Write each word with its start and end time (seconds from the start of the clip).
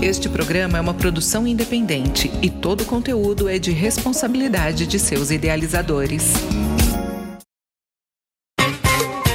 Este 0.00 0.28
programa 0.28 0.78
é 0.78 0.80
uma 0.80 0.94
produção 0.94 1.44
independente 1.44 2.30
e 2.40 2.48
todo 2.48 2.82
o 2.82 2.86
conteúdo 2.86 3.48
é 3.48 3.58
de 3.58 3.72
responsabilidade 3.72 4.86
de 4.86 4.96
seus 4.96 5.32
idealizadores. 5.32 6.34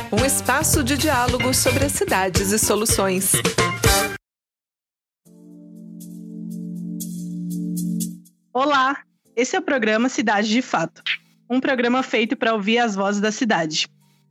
Um 0.10 0.26
espaço 0.26 0.82
de 0.82 0.98
diálogo 0.98 1.54
sobre 1.54 1.84
as 1.84 1.92
cidades 1.92 2.54
e 2.54 2.58
soluções. 2.58 3.34
Olá, 8.54 9.04
esse 9.36 9.58
é 9.58 9.60
o 9.60 9.64
programa 9.64 10.08
Cidade 10.08 10.48
de 10.48 10.62
Fato, 10.62 11.04
um 11.50 11.60
programa 11.60 12.02
feito 12.02 12.38
para 12.38 12.54
ouvir 12.54 12.78
as 12.78 12.96
vozes 12.96 13.20
da 13.20 13.34
cidade. 13.34 13.86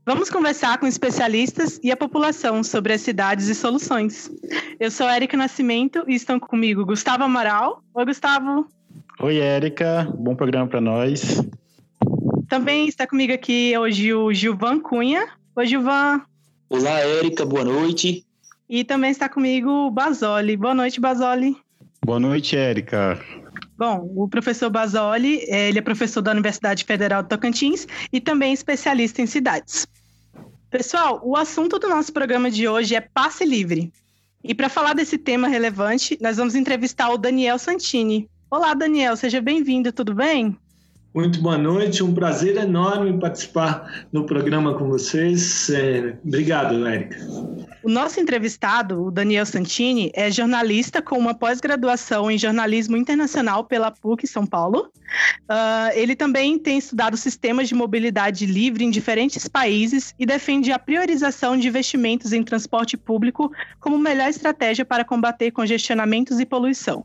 Vamos 0.04 0.28
conversar 0.28 0.78
com 0.78 0.86
especialistas 0.86 1.78
e 1.80 1.92
a 1.92 1.96
população 1.96 2.64
sobre 2.64 2.92
as 2.92 3.00
cidades 3.02 3.46
e 3.46 3.54
soluções. 3.54 4.28
Eu 4.80 4.90
sou 4.90 5.08
Érica 5.08 5.36
Nascimento 5.36 6.04
e 6.08 6.14
estão 6.14 6.40
comigo 6.40 6.84
Gustavo 6.84 7.22
Amaral. 7.22 7.84
Oi, 7.94 8.04
Gustavo. 8.04 8.66
Oi, 9.20 9.38
Érica. 9.38 10.12
Bom 10.18 10.34
programa 10.34 10.66
para 10.66 10.80
nós. 10.80 11.40
Também 12.48 12.88
está 12.88 13.06
comigo 13.06 13.32
aqui 13.32 13.78
hoje 13.78 14.12
o 14.12 14.32
Gilvan 14.32 14.80
Cunha. 14.80 15.28
Oi, 15.54 15.66
Gilvan. 15.66 16.22
Olá, 16.68 16.98
Érica. 16.98 17.46
Boa 17.46 17.64
noite. 17.64 18.26
E 18.68 18.82
também 18.82 19.12
está 19.12 19.28
comigo 19.28 19.70
o 19.70 19.90
Basoli. 19.90 20.56
Boa 20.56 20.74
noite, 20.74 21.00
Basoli. 21.00 21.56
Boa 22.04 22.18
noite, 22.18 22.56
Érica. 22.56 23.20
Bom, 23.82 24.12
o 24.14 24.28
professor 24.28 24.70
Basoli, 24.70 25.40
é, 25.48 25.68
ele 25.68 25.80
é 25.80 25.82
professor 25.82 26.22
da 26.22 26.30
Universidade 26.30 26.84
Federal 26.84 27.20
de 27.20 27.28
Tocantins 27.28 27.84
e 28.12 28.20
também 28.20 28.52
especialista 28.52 29.20
em 29.20 29.26
cidades. 29.26 29.88
Pessoal, 30.70 31.20
o 31.24 31.36
assunto 31.36 31.80
do 31.80 31.88
nosso 31.88 32.12
programa 32.12 32.48
de 32.48 32.68
hoje 32.68 32.94
é 32.94 33.00
passe 33.00 33.44
livre. 33.44 33.92
E 34.44 34.54
para 34.54 34.68
falar 34.68 34.94
desse 34.94 35.18
tema 35.18 35.48
relevante, 35.48 36.16
nós 36.20 36.36
vamos 36.36 36.54
entrevistar 36.54 37.10
o 37.10 37.18
Daniel 37.18 37.58
Santini. 37.58 38.30
Olá, 38.48 38.72
Daniel, 38.72 39.16
seja 39.16 39.40
bem-vindo, 39.40 39.92
tudo 39.92 40.14
bem? 40.14 40.56
Muito 41.14 41.42
boa 41.42 41.58
noite, 41.58 42.02
um 42.02 42.14
prazer 42.14 42.56
enorme 42.56 43.20
participar 43.20 44.06
no 44.10 44.24
programa 44.24 44.78
com 44.78 44.88
vocês. 44.88 45.68
É, 45.68 46.16
obrigado, 46.24 46.86
Érica. 46.86 47.18
O 47.82 47.90
nosso 47.90 48.18
entrevistado, 48.18 49.04
o 49.04 49.10
Daniel 49.10 49.44
Santini, 49.44 50.10
é 50.14 50.30
jornalista 50.30 51.02
com 51.02 51.18
uma 51.18 51.34
pós-graduação 51.34 52.30
em 52.30 52.38
jornalismo 52.38 52.96
internacional 52.96 53.64
pela 53.64 53.90
PUC 53.90 54.26
São 54.26 54.46
Paulo. 54.46 54.90
Uh, 55.42 55.92
ele 55.94 56.16
também 56.16 56.58
tem 56.58 56.78
estudado 56.78 57.14
sistemas 57.18 57.68
de 57.68 57.74
mobilidade 57.74 58.46
livre 58.46 58.82
em 58.82 58.90
diferentes 58.90 59.46
países 59.46 60.14
e 60.18 60.24
defende 60.24 60.72
a 60.72 60.78
priorização 60.78 61.58
de 61.58 61.68
investimentos 61.68 62.32
em 62.32 62.42
transporte 62.42 62.96
público 62.96 63.52
como 63.78 63.98
melhor 63.98 64.30
estratégia 64.30 64.84
para 64.84 65.04
combater 65.04 65.50
congestionamentos 65.50 66.40
e 66.40 66.46
poluição. 66.46 67.04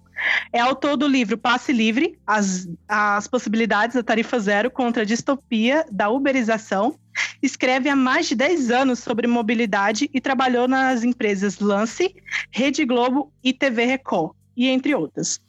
É 0.51 0.59
autor 0.59 0.97
do 0.97 1.07
livro 1.07 1.37
Passe 1.37 1.71
Livre, 1.71 2.17
as, 2.25 2.67
as 2.87 3.27
possibilidades 3.27 3.95
da 3.95 4.03
tarifa 4.03 4.39
zero 4.39 4.71
contra 4.71 5.03
a 5.03 5.05
distopia 5.05 5.85
da 5.91 6.09
uberização. 6.09 6.97
Escreve 7.41 7.89
há 7.89 7.95
mais 7.95 8.27
de 8.27 8.35
10 8.35 8.71
anos 8.71 8.99
sobre 8.99 9.27
mobilidade 9.27 10.09
e 10.13 10.21
trabalhou 10.21 10.67
nas 10.67 11.03
empresas 11.03 11.59
Lance, 11.59 12.15
Rede 12.51 12.85
Globo 12.85 13.31
e 13.43 13.53
TV 13.53 13.85
Record, 13.85 14.33
e 14.55 14.67
entre 14.67 14.93
outras. 14.95 15.39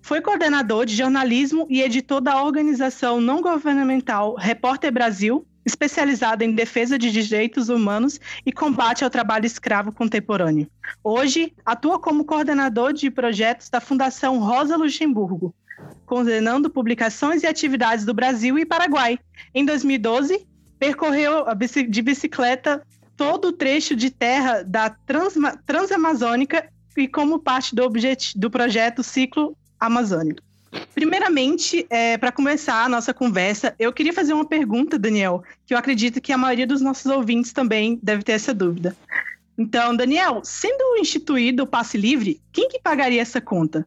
Foi 0.00 0.20
coordenador 0.20 0.86
de 0.86 0.96
jornalismo 0.96 1.66
e 1.68 1.82
editor 1.82 2.20
da 2.20 2.42
organização 2.42 3.20
não 3.20 3.42
governamental 3.42 4.34
Repórter 4.36 4.90
Brasil, 4.90 5.46
especializada 5.68 6.44
em 6.44 6.52
defesa 6.52 6.98
de 6.98 7.10
direitos 7.10 7.68
humanos 7.68 8.18
e 8.44 8.50
combate 8.50 9.04
ao 9.04 9.10
trabalho 9.10 9.46
escravo 9.46 9.92
contemporâneo. 9.92 10.66
Hoje, 11.04 11.52
atua 11.64 11.98
como 12.00 12.24
coordenador 12.24 12.92
de 12.92 13.10
projetos 13.10 13.68
da 13.68 13.80
Fundação 13.80 14.38
Rosa 14.40 14.76
Luxemburgo, 14.76 15.54
coordenando 16.06 16.70
publicações 16.70 17.42
e 17.42 17.46
atividades 17.46 18.04
do 18.04 18.14
Brasil 18.14 18.58
e 18.58 18.64
Paraguai. 18.64 19.18
Em 19.54 19.64
2012, 19.64 20.46
percorreu 20.78 21.44
de 21.88 22.02
bicicleta 22.02 22.82
todo 23.16 23.48
o 23.48 23.52
trecho 23.52 23.94
de 23.94 24.10
terra 24.10 24.62
da 24.62 24.96
Transamazônica 25.66 26.68
e 26.96 27.06
como 27.06 27.38
parte 27.38 27.74
do, 27.74 27.88
do 28.36 28.50
projeto 28.50 29.02
Ciclo 29.02 29.56
Amazônico. 29.78 30.47
Primeiramente, 30.94 31.86
é, 31.88 32.18
para 32.18 32.32
começar 32.32 32.84
a 32.84 32.88
nossa 32.88 33.14
conversa, 33.14 33.74
eu 33.78 33.92
queria 33.92 34.12
fazer 34.12 34.32
uma 34.32 34.44
pergunta, 34.44 34.98
Daniel, 34.98 35.42
que 35.66 35.72
eu 35.72 35.78
acredito 35.78 36.20
que 36.20 36.32
a 36.32 36.38
maioria 36.38 36.66
dos 36.66 36.80
nossos 36.80 37.06
ouvintes 37.06 37.52
também 37.52 37.98
deve 38.02 38.22
ter 38.22 38.32
essa 38.32 38.52
dúvida. 38.52 38.96
Então, 39.56 39.96
Daniel, 39.96 40.40
sendo 40.44 40.98
instituído 40.98 41.64
o 41.64 41.66
passe 41.66 41.96
livre, 41.96 42.40
quem 42.52 42.68
que 42.68 42.80
pagaria 42.80 43.20
essa 43.20 43.40
conta? 43.40 43.86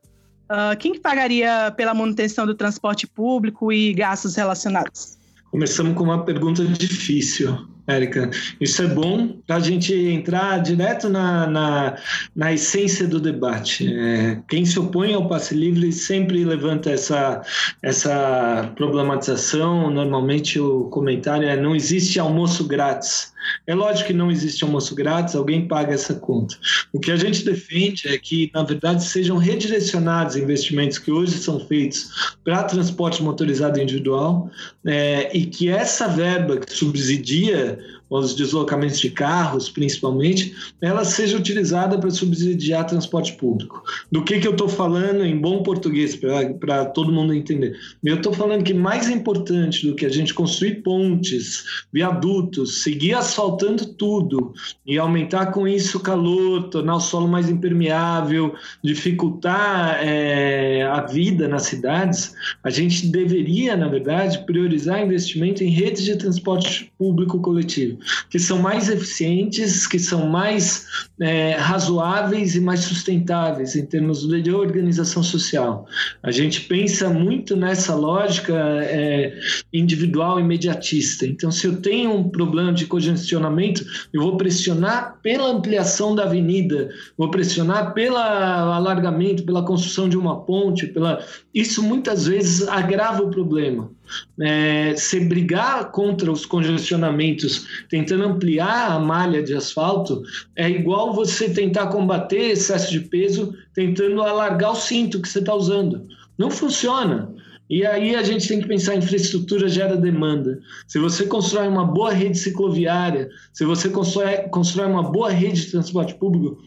Uh, 0.50 0.76
quem 0.78 0.92
que 0.92 1.00
pagaria 1.00 1.74
pela 1.78 1.94
manutenção 1.94 2.46
do 2.46 2.54
transporte 2.54 3.08
público 3.08 3.72
e 3.72 3.94
gastos 3.94 4.36
relacionados? 4.36 5.18
Começamos 5.52 5.96
com 5.96 6.06
uma 6.06 6.24
pergunta 6.24 6.64
difícil. 6.66 7.68
Érica. 7.88 8.30
Isso 8.60 8.82
é 8.84 8.88
bom 8.88 9.40
para 9.46 9.58
a 9.58 9.60
gente 9.60 9.94
entrar 9.94 10.60
direto 10.60 11.10
na, 11.10 11.48
na, 11.48 11.98
na 12.36 12.54
essência 12.54 13.08
do 13.08 13.20
debate. 13.20 13.92
É, 13.94 14.40
quem 14.48 14.64
se 14.66 14.80
opõe 14.80 15.14
ao 15.14 15.28
passe 15.28 15.56
livre 15.56 15.92
sempre 15.92 16.46
levanta 16.46 16.92
essa, 16.92 17.42
essa 17.82 18.72
problematização. 18.76 19.90
Normalmente 19.90 20.60
o 20.60 20.86
comentário 20.86 21.50
é: 21.50 21.60
não 21.60 21.76
existe 21.76 22.20
almoço 22.20 22.66
grátis. 22.66 23.31
É 23.66 23.74
lógico 23.74 24.08
que 24.08 24.14
não 24.14 24.32
existe 24.32 24.64
almoço 24.64 24.96
grátis, 24.96 25.36
alguém 25.36 25.68
paga 25.68 25.94
essa 25.94 26.16
conta. 26.16 26.56
O 26.94 27.00
que 27.00 27.12
a 27.12 27.16
gente 27.16 27.44
defende 27.44 28.08
é 28.08 28.18
que, 28.18 28.52
na 28.54 28.64
verdade, 28.64 29.04
sejam 29.04 29.38
redirecionados 29.38 30.36
investimentos 30.36 30.98
que 30.98 31.12
hoje 31.12 31.38
são 31.38 31.60
feitos 31.60 32.36
para 32.44 32.64
transporte 32.64 33.24
motorizado 33.24 33.80
individual 33.80 34.50
é, 34.86 35.36
e 35.36 35.46
que 35.46 35.70
essa 35.70 36.08
verba 36.08 36.58
que 36.58 36.74
subsidia 36.74 37.80
os 38.12 38.36
deslocamentos 38.36 39.00
de 39.00 39.10
carros, 39.10 39.70
principalmente, 39.70 40.54
ela 40.82 41.06
seja 41.06 41.38
utilizada 41.38 41.98
para 41.98 42.12
subsidiar 42.12 42.86
transporte 42.86 43.32
público. 43.34 43.82
Do 44.12 44.22
que, 44.22 44.38
que 44.38 44.46
eu 44.46 44.52
estou 44.52 44.68
falando 44.68 45.24
em 45.24 45.40
bom 45.40 45.64
português, 45.64 46.20
para 46.60 46.86
todo 46.88 47.14
mundo 47.14 47.34
entender? 47.34 47.80
Eu 48.04 48.18
estou 48.18 48.34
falando 48.34 48.66
que 48.66 48.74
mais 48.74 49.10
importante 49.10 49.88
do 49.88 49.96
que 49.96 50.06
a 50.06 50.10
gente 50.10 50.34
construir 50.34 50.84
pontes, 50.84 51.64
viadutos, 51.94 52.84
seguir 52.84 53.14
asfaltando 53.14 53.86
tudo 53.86 54.54
e 54.86 54.98
aumentar 54.98 55.46
com 55.48 55.66
isso 55.66 55.98
o 55.98 56.02
calor, 56.02 56.64
tornar 56.64 56.98
o 56.98 57.00
solo 57.00 57.30
mais 57.30 57.50
impermeável, 57.50 58.54
dificultar 58.84 60.00
é, 60.04 60.84
a 60.84 61.02
vida 61.02 61.48
nas 61.48 61.64
cidades, 61.64 62.34
a 62.62 62.70
gente 62.70 63.08
deveria, 63.08 63.78
na 63.78 63.88
verdade, 63.88 64.46
priorizar 64.46 65.02
investimento 65.02 65.64
em 65.64 65.70
redes 65.70 66.04
de 66.04 66.18
transporte 66.18 66.92
público 66.98 67.40
coletivo 67.40 68.01
que 68.30 68.40
são 68.40 68.60
mais 68.60 68.90
eficientes, 68.90 69.88
que 69.88 70.00
são 70.00 70.28
mais 70.28 70.86
é, 71.20 71.54
razoáveis 71.54 72.56
e 72.56 72.60
mais 72.60 72.82
sustentáveis 72.82 73.76
em 73.76 73.86
termos 73.86 74.28
de 74.28 74.52
organização 74.52 75.24
social. 75.24 75.86
A 76.24 76.32
gente 76.32 76.62
pensa 76.62 77.10
muito 77.10 77.56
nessa 77.56 77.96
lógica 77.96 78.54
é, 78.82 79.38
individual 79.74 80.40
imediatista. 80.40 81.26
Então, 81.26 81.52
se 81.52 81.68
eu 81.68 81.82
tenho 81.82 82.14
um 82.14 82.30
problema 82.30 82.74
de 82.74 82.86
congestionamento, 82.86 83.86
eu 84.14 84.22
vou 84.22 84.38
pressionar 84.38 85.20
pela 85.22 85.50
ampliação 85.50 86.16
da 86.16 86.24
avenida, 86.24 86.90
vou 87.18 87.30
pressionar 87.30 87.94
pelo 87.94 88.18
alargamento, 88.18 89.44
pela 89.44 89.64
construção 89.64 90.08
de 90.08 90.18
uma 90.18 90.42
ponte, 90.42 90.88
pela 90.88 91.24
isso 91.54 91.84
muitas 91.84 92.28
vezes 92.28 92.68
agrava 92.68 93.24
o 93.24 93.30
problema 93.30 93.92
é, 94.40 94.96
se 94.96 95.20
brigar 95.20 95.92
contra 95.92 96.32
os 96.32 96.46
congestionamentos, 96.46 97.86
tentando 97.90 98.24
ampliar 98.24 98.92
a 98.92 99.00
malha 99.00 99.42
de 99.44 99.54
asfalto, 99.54 100.24
é 100.56 100.70
igual 100.70 101.14
você 101.14 101.50
tentar 101.50 101.88
combater 101.88 102.52
excesso 102.52 102.92
de 102.92 103.02
peso, 103.02 103.54
tentando 103.74 104.22
alargar 104.22 104.72
o 104.72 104.76
cinto 104.76 105.22
que 105.22 105.30
você 105.30 105.40
está 105.40 105.54
usando. 105.54 106.08
Não 106.38 106.50
funciona. 106.50 107.34
E 107.70 107.86
aí 107.86 108.16
a 108.16 108.24
gente 108.24 108.48
tem 108.48 108.60
que 108.60 108.68
pensar 108.68 108.96
infraestrutura 108.96 109.70
gera 109.70 109.96
demanda. 109.96 110.60
Se 110.88 111.00
você 111.00 111.26
constrói 111.26 111.68
uma 111.68 111.86
boa 111.86 112.12
rede 112.12 112.38
cicloviária, 112.38 113.30
se 113.54 113.64
você 113.64 113.90
constrói, 113.90 114.38
constrói 114.50 114.88
uma 114.88 115.04
boa 115.04 115.30
rede 115.30 115.62
de 115.62 115.72
transporte 115.72 116.14
público, 116.16 116.62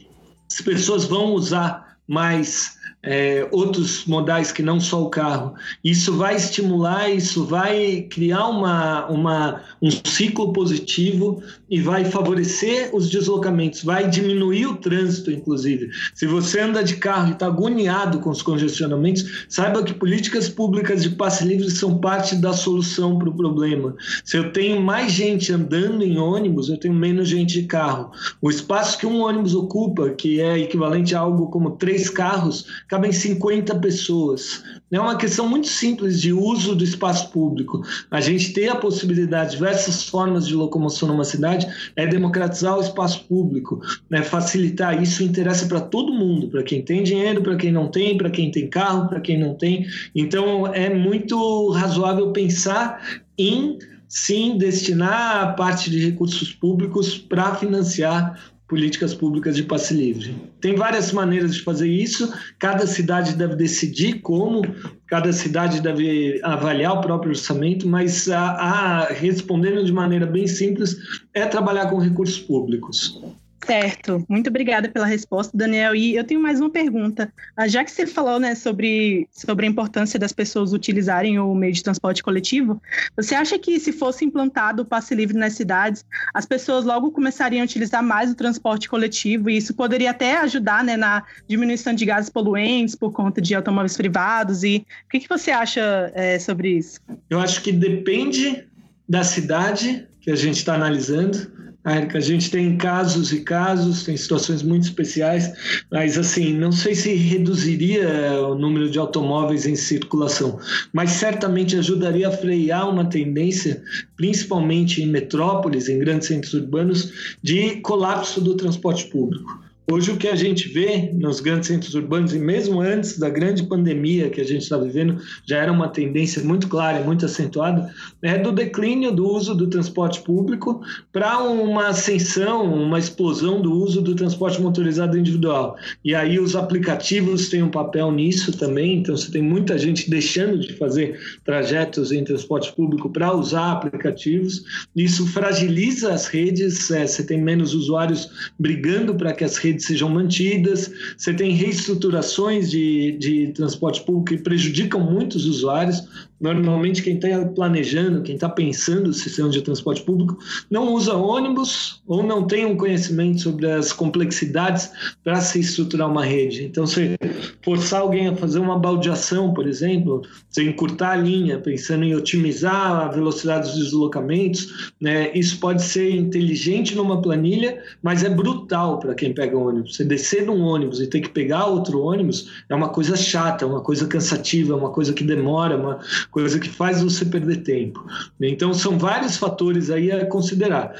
as 0.50 0.60
pessoas 0.62 1.04
vão 1.04 1.34
usar 1.34 1.98
mais 2.08 2.78
é, 3.04 3.46
outros 3.50 4.04
modais 4.06 4.50
que 4.50 4.62
não 4.62 4.80
só 4.80 5.02
o 5.02 5.10
carro. 5.10 5.54
Isso 5.82 6.16
vai 6.16 6.36
estimular, 6.36 7.10
isso 7.10 7.44
vai 7.44 8.06
criar 8.10 8.46
uma, 8.46 9.06
uma, 9.06 9.60
um 9.80 9.90
ciclo 9.90 10.52
positivo 10.52 11.42
e 11.68 11.80
vai 11.80 12.04
favorecer 12.04 12.90
os 12.94 13.10
deslocamentos, 13.10 13.82
vai 13.82 14.08
diminuir 14.08 14.66
o 14.66 14.76
trânsito, 14.76 15.30
inclusive. 15.30 15.90
Se 16.14 16.26
você 16.26 16.60
anda 16.60 16.82
de 16.82 16.96
carro 16.96 17.28
e 17.28 17.32
está 17.32 17.46
agoniado 17.46 18.20
com 18.20 18.30
os 18.30 18.42
congestionamentos, 18.42 19.46
saiba 19.48 19.82
que 19.82 19.92
políticas 19.92 20.48
públicas 20.48 21.02
de 21.02 21.10
passe 21.10 21.44
livre 21.44 21.70
são 21.70 21.98
parte 21.98 22.34
da 22.36 22.52
solução 22.52 23.18
para 23.18 23.28
o 23.28 23.36
problema. 23.36 23.94
Se 24.24 24.36
eu 24.36 24.52
tenho 24.52 24.80
mais 24.80 25.12
gente 25.12 25.52
andando 25.52 26.02
em 26.02 26.18
ônibus, 26.18 26.68
eu 26.68 26.78
tenho 26.78 26.94
menos 26.94 27.28
gente 27.28 27.60
de 27.60 27.66
carro. 27.66 28.10
O 28.40 28.48
espaço 28.48 28.98
que 28.98 29.06
um 29.06 29.22
ônibus 29.22 29.54
ocupa, 29.54 30.10
que 30.10 30.40
é 30.40 30.58
equivalente 30.58 31.14
a 31.14 31.20
algo 31.20 31.48
como 31.48 31.72
três 31.72 32.08
carros, 32.08 32.66
cabem 32.94 33.10
50 33.10 33.74
pessoas. 33.80 34.62
É 34.88 35.00
uma 35.00 35.16
questão 35.16 35.48
muito 35.48 35.66
simples 35.66 36.20
de 36.20 36.32
uso 36.32 36.76
do 36.76 36.84
espaço 36.84 37.28
público. 37.32 37.82
A 38.08 38.20
gente 38.20 38.52
ter 38.52 38.68
a 38.68 38.76
possibilidade 38.76 39.50
de 39.50 39.56
diversas 39.56 40.04
formas 40.04 40.46
de 40.46 40.54
locomoção 40.54 41.08
numa 41.08 41.24
cidade 41.24 41.66
é 41.96 42.06
democratizar 42.06 42.78
o 42.78 42.80
espaço 42.80 43.24
público, 43.24 43.80
né? 44.08 44.22
facilitar 44.22 45.02
isso 45.02 45.24
interessa 45.24 45.66
para 45.66 45.80
todo 45.80 46.12
mundo, 46.12 46.46
para 46.46 46.62
quem 46.62 46.82
tem 46.82 47.02
dinheiro, 47.02 47.42
para 47.42 47.56
quem 47.56 47.72
não 47.72 47.88
tem, 47.88 48.16
para 48.16 48.30
quem 48.30 48.52
tem 48.52 48.68
carro, 48.68 49.08
para 49.08 49.20
quem 49.20 49.40
não 49.40 49.54
tem. 49.54 49.86
Então 50.14 50.72
é 50.72 50.94
muito 50.94 51.70
razoável 51.70 52.30
pensar 52.30 53.24
em 53.36 53.76
sim 54.08 54.56
destinar 54.56 55.56
parte 55.56 55.90
de 55.90 55.98
recursos 55.98 56.52
públicos 56.52 57.18
para 57.18 57.56
financiar 57.56 58.53
políticas 58.68 59.14
públicas 59.14 59.56
de 59.56 59.62
passe 59.62 59.94
livre. 59.94 60.34
Tem 60.60 60.74
várias 60.74 61.12
maneiras 61.12 61.54
de 61.54 61.62
fazer 61.62 61.88
isso, 61.88 62.32
cada 62.58 62.86
cidade 62.86 63.34
deve 63.34 63.56
decidir 63.56 64.20
como, 64.20 64.62
cada 65.06 65.32
cidade 65.32 65.80
deve 65.80 66.40
avaliar 66.42 66.94
o 66.94 67.00
próprio 67.00 67.30
orçamento, 67.30 67.86
mas 67.86 68.28
a, 68.28 68.40
a 68.40 69.12
respondendo 69.12 69.84
de 69.84 69.92
maneira 69.92 70.26
bem 70.26 70.46
simples, 70.46 70.96
é 71.34 71.44
trabalhar 71.46 71.90
com 71.90 71.98
recursos 71.98 72.40
públicos. 72.40 73.20
Certo, 73.66 74.24
muito 74.28 74.50
obrigada 74.50 74.88
pela 74.88 75.06
resposta, 75.06 75.56
Daniel. 75.56 75.94
E 75.94 76.14
eu 76.14 76.24
tenho 76.24 76.40
mais 76.40 76.60
uma 76.60 76.68
pergunta. 76.68 77.32
Ah, 77.56 77.66
já 77.66 77.82
que 77.82 77.90
você 77.90 78.06
falou 78.06 78.38
né, 78.38 78.54
sobre, 78.54 79.26
sobre 79.32 79.66
a 79.66 79.68
importância 79.68 80.18
das 80.18 80.32
pessoas 80.32 80.72
utilizarem 80.72 81.38
o 81.38 81.54
meio 81.54 81.72
de 81.72 81.82
transporte 81.82 82.22
coletivo, 82.22 82.80
você 83.16 83.34
acha 83.34 83.58
que 83.58 83.80
se 83.80 83.92
fosse 83.92 84.24
implantado 84.24 84.82
o 84.82 84.84
passe 84.84 85.14
livre 85.14 85.36
nas 85.36 85.54
cidades, 85.54 86.04
as 86.34 86.44
pessoas 86.44 86.84
logo 86.84 87.10
começariam 87.10 87.62
a 87.62 87.64
utilizar 87.64 88.02
mais 88.02 88.30
o 88.30 88.34
transporte 88.34 88.88
coletivo 88.88 89.48
e 89.48 89.56
isso 89.56 89.72
poderia 89.72 90.10
até 90.10 90.36
ajudar 90.38 90.84
né, 90.84 90.96
na 90.96 91.24
diminuição 91.48 91.94
de 91.94 92.04
gases 92.04 92.30
poluentes 92.30 92.94
por 92.94 93.12
conta 93.12 93.40
de 93.40 93.54
automóveis 93.54 93.96
privados? 93.96 94.62
E 94.62 94.86
o 95.06 95.08
que, 95.08 95.20
que 95.20 95.28
você 95.28 95.50
acha 95.50 96.12
é, 96.14 96.38
sobre 96.38 96.76
isso? 96.76 97.00
Eu 97.30 97.40
acho 97.40 97.62
que 97.62 97.72
depende 97.72 98.66
da 99.08 99.24
cidade 99.24 100.06
que 100.20 100.30
a 100.30 100.36
gente 100.36 100.56
está 100.56 100.74
analisando 100.74 101.53
Érica, 101.86 102.16
a 102.16 102.20
gente 102.20 102.50
tem 102.50 102.76
casos 102.78 103.30
e 103.30 103.40
casos, 103.40 104.04
tem 104.04 104.16
situações 104.16 104.62
muito 104.62 104.84
especiais, 104.84 105.52
mas 105.90 106.16
assim, 106.16 106.54
não 106.54 106.72
sei 106.72 106.94
se 106.94 107.12
reduziria 107.14 108.40
o 108.40 108.54
número 108.54 108.88
de 108.88 108.98
automóveis 108.98 109.66
em 109.66 109.76
circulação, 109.76 110.58
mas 110.92 111.10
certamente 111.10 111.76
ajudaria 111.76 112.28
a 112.28 112.32
frear 112.32 112.88
uma 112.88 113.04
tendência, 113.04 113.82
principalmente 114.16 115.02
em 115.02 115.06
metrópoles, 115.06 115.88
em 115.88 115.98
grandes 115.98 116.28
centros 116.28 116.54
urbanos, 116.54 117.36
de 117.42 117.76
colapso 117.82 118.40
do 118.40 118.54
transporte 118.54 119.04
público. 119.06 119.63
Hoje 119.90 120.10
o 120.12 120.16
que 120.16 120.28
a 120.28 120.34
gente 120.34 120.66
vê 120.68 121.12
nos 121.12 121.40
grandes 121.40 121.68
centros 121.68 121.94
urbanos, 121.94 122.32
e 122.32 122.38
mesmo 122.38 122.80
antes 122.80 123.18
da 123.18 123.28
grande 123.28 123.64
pandemia 123.64 124.30
que 124.30 124.40
a 124.40 124.44
gente 124.44 124.62
está 124.62 124.78
vivendo, 124.78 125.18
já 125.46 125.58
era 125.58 125.70
uma 125.70 125.88
tendência 125.88 126.42
muito 126.42 126.68
clara 126.68 127.04
muito 127.04 127.26
acentuada, 127.26 127.92
é 128.22 128.38
do 128.38 128.50
declínio 128.50 129.12
do 129.12 129.28
uso 129.28 129.54
do 129.54 129.66
transporte 129.66 130.22
público 130.22 130.80
para 131.12 131.38
uma 131.42 131.88
ascensão, 131.88 132.64
uma 132.72 132.98
explosão 132.98 133.60
do 133.60 133.74
uso 133.74 134.00
do 134.00 134.14
transporte 134.14 134.60
motorizado 134.60 135.18
individual. 135.18 135.76
E 136.02 136.14
aí 136.14 136.38
os 136.38 136.56
aplicativos 136.56 137.50
têm 137.50 137.62
um 137.62 137.70
papel 137.70 138.10
nisso 138.10 138.56
também, 138.56 138.98
então 138.98 139.14
você 139.14 139.30
tem 139.30 139.42
muita 139.42 139.76
gente 139.76 140.08
deixando 140.08 140.58
de 140.58 140.72
fazer 140.72 141.20
trajetos 141.44 142.10
em 142.10 142.24
transporte 142.24 142.72
público 142.72 143.10
para 143.10 143.34
usar 143.34 143.72
aplicativos. 143.72 144.64
Isso 144.96 145.26
fragiliza 145.26 146.14
as 146.14 146.26
redes, 146.26 146.90
é, 146.90 147.06
você 147.06 147.22
tem 147.22 147.42
menos 147.42 147.74
usuários 147.74 148.52
brigando 148.58 149.14
para 149.14 149.34
que 149.34 149.44
as 149.44 149.58
redes 149.58 149.73
sejam 149.82 150.08
mantidas, 150.08 150.90
você 151.16 151.34
tem 151.34 151.52
reestruturações 151.52 152.70
de, 152.70 153.12
de 153.18 153.48
transporte 153.48 154.02
público 154.02 154.36
que 154.36 154.42
prejudicam 154.42 155.00
muitos 155.00 155.46
usuários, 155.46 156.02
Normalmente, 156.44 157.02
quem 157.02 157.14
está 157.14 157.42
planejando, 157.46 158.20
quem 158.20 158.34
está 158.34 158.50
pensando 158.50 159.08
o 159.08 159.14
sistema 159.14 159.48
de 159.48 159.62
transporte 159.62 160.02
público, 160.02 160.36
não 160.68 160.92
usa 160.92 161.14
ônibus 161.14 162.02
ou 162.06 162.22
não 162.22 162.46
tem 162.46 162.66
um 162.66 162.76
conhecimento 162.76 163.40
sobre 163.40 163.70
as 163.70 163.94
complexidades 163.94 164.90
para 165.22 165.40
se 165.40 165.60
estruturar 165.60 166.10
uma 166.10 166.22
rede. 166.22 166.64
Então, 166.64 166.86
se 166.86 167.16
forçar 167.62 168.02
alguém 168.02 168.28
a 168.28 168.36
fazer 168.36 168.58
uma 168.58 168.78
baldeação, 168.78 169.54
por 169.54 169.66
exemplo, 169.66 170.20
se 170.50 170.62
encurtar 170.62 171.12
a 171.12 171.16
linha, 171.16 171.58
pensando 171.58 172.04
em 172.04 172.14
otimizar 172.14 173.06
a 173.06 173.08
velocidade 173.08 173.70
dos 173.70 173.78
deslocamentos, 173.78 174.92
né, 175.00 175.30
isso 175.34 175.58
pode 175.58 175.82
ser 175.82 176.10
inteligente 176.10 176.94
numa 176.94 177.22
planilha, 177.22 177.82
mas 178.02 178.22
é 178.22 178.28
brutal 178.28 178.98
para 178.98 179.14
quem 179.14 179.32
pega 179.32 179.56
ônibus. 179.66 179.96
Você 179.96 180.04
descer 180.04 180.44
num 180.44 180.60
ônibus 180.62 181.00
e 181.00 181.06
ter 181.06 181.20
que 181.20 181.28
pegar 181.28 181.66
outro 181.66 182.02
ônibus 182.02 182.64
é 182.68 182.74
uma 182.74 182.88
coisa 182.88 183.16
chata, 183.16 183.64
é 183.64 183.68
uma 183.68 183.80
coisa 183.80 184.06
cansativa, 184.06 184.72
é 184.72 184.76
uma 184.76 184.90
coisa 184.90 185.12
que 185.12 185.24
demora, 185.24 185.76
uma 185.76 185.98
coisa 186.30 186.58
que 186.58 186.68
faz 186.68 187.02
você 187.02 187.24
perder 187.24 187.62
tempo. 187.62 188.04
Então, 188.40 188.72
são 188.74 188.98
vários 188.98 189.36
fatores 189.36 189.90
aí 189.90 190.10
a 190.10 190.26
considerar. 190.26 190.94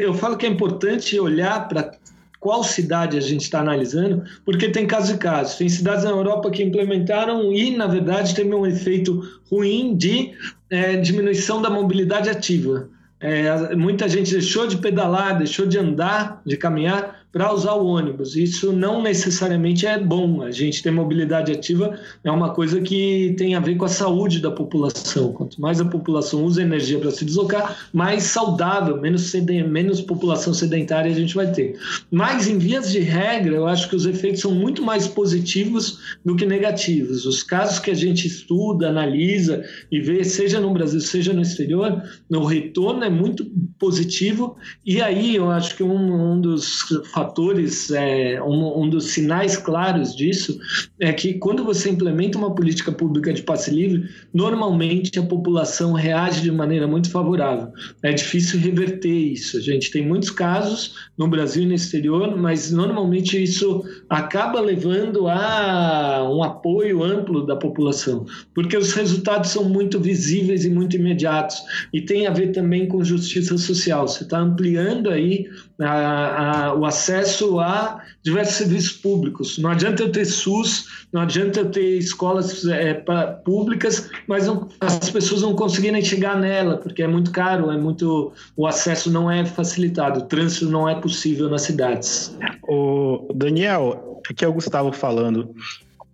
Eu 0.00 0.14
falo 0.14 0.36
que 0.36 0.46
é 0.46 0.48
importante 0.48 1.18
olhar 1.18 1.68
para 1.68 1.92
qual 2.40 2.62
cidade 2.62 3.16
a 3.16 3.20
gente 3.20 3.42
está 3.42 3.60
analisando, 3.60 4.24
porque 4.44 4.68
tem 4.68 4.86
casos 4.86 5.10
e 5.10 5.18
casos. 5.18 5.56
Tem 5.56 5.68
cidades 5.68 6.04
na 6.04 6.10
Europa 6.10 6.50
que 6.50 6.62
implementaram 6.62 7.52
e, 7.52 7.76
na 7.76 7.86
verdade, 7.86 8.34
teve 8.34 8.54
um 8.54 8.66
efeito 8.66 9.22
ruim 9.50 9.96
de 9.96 10.32
é, 10.70 10.96
diminuição 10.96 11.60
da 11.60 11.70
mobilidade 11.70 12.28
ativa. 12.28 12.88
É, 13.20 13.74
muita 13.74 14.08
gente 14.08 14.30
deixou 14.30 14.66
de 14.68 14.76
pedalar, 14.76 15.36
deixou 15.36 15.66
de 15.66 15.76
andar, 15.76 16.40
de 16.46 16.56
caminhar, 16.56 17.17
para 17.32 17.52
usar 17.52 17.74
o 17.74 17.86
ônibus. 17.86 18.36
Isso 18.36 18.72
não 18.72 19.02
necessariamente 19.02 19.86
é 19.86 19.98
bom. 19.98 20.42
A 20.42 20.50
gente 20.50 20.82
ter 20.82 20.90
mobilidade 20.90 21.52
ativa 21.52 21.98
é 22.24 22.30
uma 22.30 22.50
coisa 22.54 22.80
que 22.80 23.34
tem 23.36 23.54
a 23.54 23.60
ver 23.60 23.76
com 23.76 23.84
a 23.84 23.88
saúde 23.88 24.40
da 24.40 24.50
população. 24.50 25.32
Quanto 25.32 25.60
mais 25.60 25.80
a 25.80 25.84
população 25.84 26.44
usa 26.44 26.62
energia 26.62 26.98
para 26.98 27.10
se 27.10 27.24
deslocar, 27.24 27.88
mais 27.92 28.24
saudável, 28.24 29.00
menos, 29.00 29.32
menos 29.68 30.00
população 30.00 30.54
sedentária 30.54 31.10
a 31.10 31.14
gente 31.14 31.34
vai 31.34 31.50
ter. 31.52 31.78
Mas, 32.10 32.48
em 32.48 32.58
vias 32.58 32.90
de 32.90 33.00
regra, 33.00 33.56
eu 33.56 33.66
acho 33.66 33.88
que 33.88 33.96
os 33.96 34.06
efeitos 34.06 34.40
são 34.40 34.52
muito 34.52 34.82
mais 34.82 35.06
positivos 35.06 35.98
do 36.24 36.34
que 36.34 36.46
negativos. 36.46 37.26
Os 37.26 37.42
casos 37.42 37.78
que 37.78 37.90
a 37.90 37.94
gente 37.94 38.26
estuda, 38.26 38.88
analisa 38.88 39.64
e 39.90 40.00
vê, 40.00 40.24
seja 40.24 40.60
no 40.60 40.72
Brasil, 40.72 41.00
seja 41.00 41.32
no 41.32 41.42
exterior, 41.42 42.02
o 42.30 42.44
retorno 42.44 43.04
é 43.04 43.10
muito 43.10 43.50
positivo. 43.78 44.56
E 44.84 45.00
aí 45.00 45.36
eu 45.36 45.50
acho 45.50 45.76
que 45.76 45.82
um, 45.82 46.32
um 46.32 46.40
dos 46.40 46.84
fatores, 47.12 47.90
é, 47.90 48.42
um, 48.42 48.82
um, 48.82 48.88
dos 48.90 49.10
sinais 49.12 49.56
claros 49.56 50.14
disso 50.14 50.58
é 51.00 51.12
que 51.12 51.34
quando 51.34 51.64
você 51.64 51.90
implementa 51.90 52.38
uma 52.38 52.54
política 52.54 52.90
pública 52.90 53.32
de 53.32 53.42
passe 53.42 53.70
livre, 53.70 54.08
normalmente 54.34 55.18
a 55.18 55.22
população 55.22 55.92
reage 55.92 56.42
de 56.42 56.50
maneira 56.50 56.86
muito 56.86 57.10
favorável. 57.10 57.68
É 58.02 58.12
difícil 58.12 58.58
reverter 58.58 59.08
isso. 59.08 59.56
A 59.56 59.60
gente 59.60 59.90
tem 59.90 60.06
muitos 60.06 60.30
casos 60.30 60.94
no 61.16 61.28
Brasil 61.28 61.62
e 61.62 61.66
no 61.66 61.74
exterior, 61.74 62.36
mas 62.36 62.70
normalmente 62.70 63.42
isso 63.42 63.84
acaba 64.08 64.60
levando 64.60 65.28
a 65.28 66.28
um 66.30 66.42
apoio 66.42 67.02
amplo 67.02 67.46
da 67.46 67.56
população, 67.56 68.26
porque 68.54 68.76
os 68.76 68.92
resultados 68.92 69.50
são 69.50 69.64
muito 69.64 70.00
visíveis 70.00 70.64
e 70.64 70.70
muito 70.70 70.96
imediatos 70.96 71.56
e 71.92 72.00
tem 72.00 72.26
a 72.26 72.30
ver 72.30 72.52
também 72.52 72.86
com 72.86 73.02
justiça 73.04 73.56
social. 73.68 74.06
Você 74.06 74.24
está 74.24 74.38
ampliando 74.38 75.10
aí 75.10 75.48
a, 75.80 76.66
a, 76.66 76.74
o 76.74 76.84
acesso 76.84 77.60
a 77.60 78.02
diversos 78.22 78.56
serviços 78.56 78.92
públicos. 78.92 79.58
Não 79.58 79.70
adianta 79.70 80.02
eu 80.02 80.12
ter 80.12 80.24
SUS, 80.24 81.06
não 81.12 81.22
adianta 81.22 81.60
eu 81.60 81.70
ter 81.70 81.98
escolas 81.98 82.66
é, 82.66 82.94
pra, 82.94 83.28
públicas, 83.28 84.10
mas 84.26 84.46
não, 84.46 84.68
as 84.80 85.10
pessoas 85.10 85.42
não 85.42 85.54
conseguirem 85.54 86.02
chegar 86.02 86.36
nela, 86.36 86.76
porque 86.76 87.02
é 87.02 87.08
muito 87.08 87.30
caro, 87.30 87.70
é 87.70 87.76
muito 87.76 88.32
o 88.56 88.66
acesso 88.66 89.10
não 89.10 89.30
é 89.30 89.44
facilitado, 89.44 90.20
o 90.20 90.24
trânsito 90.24 90.68
não 90.68 90.88
é 90.88 90.94
possível 90.94 91.48
nas 91.48 91.62
cidades. 91.62 92.36
O 92.68 93.32
Daniel, 93.34 94.20
aqui 94.28 94.44
é 94.44 94.48
o 94.48 94.52
Gustavo 94.52 94.92
falando. 94.92 95.54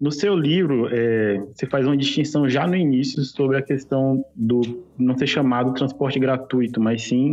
No 0.04 0.12
seu 0.12 0.36
livro, 0.36 0.86
é, 0.92 1.38
você 1.54 1.64
faz 1.64 1.86
uma 1.86 1.96
distinção 1.96 2.46
já 2.46 2.66
no 2.66 2.76
início 2.76 3.22
sobre 3.22 3.56
a 3.56 3.62
questão 3.62 4.22
do 4.36 4.84
não 4.98 5.16
ser 5.16 5.26
chamado 5.26 5.72
transporte 5.72 6.18
gratuito, 6.18 6.78
mas 6.78 7.04
sim 7.04 7.32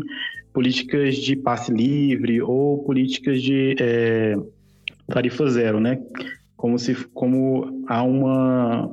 políticas 0.54 1.18
de 1.18 1.36
passe 1.36 1.70
livre 1.70 2.42
ou 2.42 2.82
políticas 2.86 3.42
de 3.42 3.76
é, 3.78 4.38
tarifa 5.06 5.50
zero, 5.50 5.82
né? 5.82 6.02
como 6.56 6.80
se 6.80 6.96
como 7.14 7.84
há 7.90 8.04
uma 8.04 8.90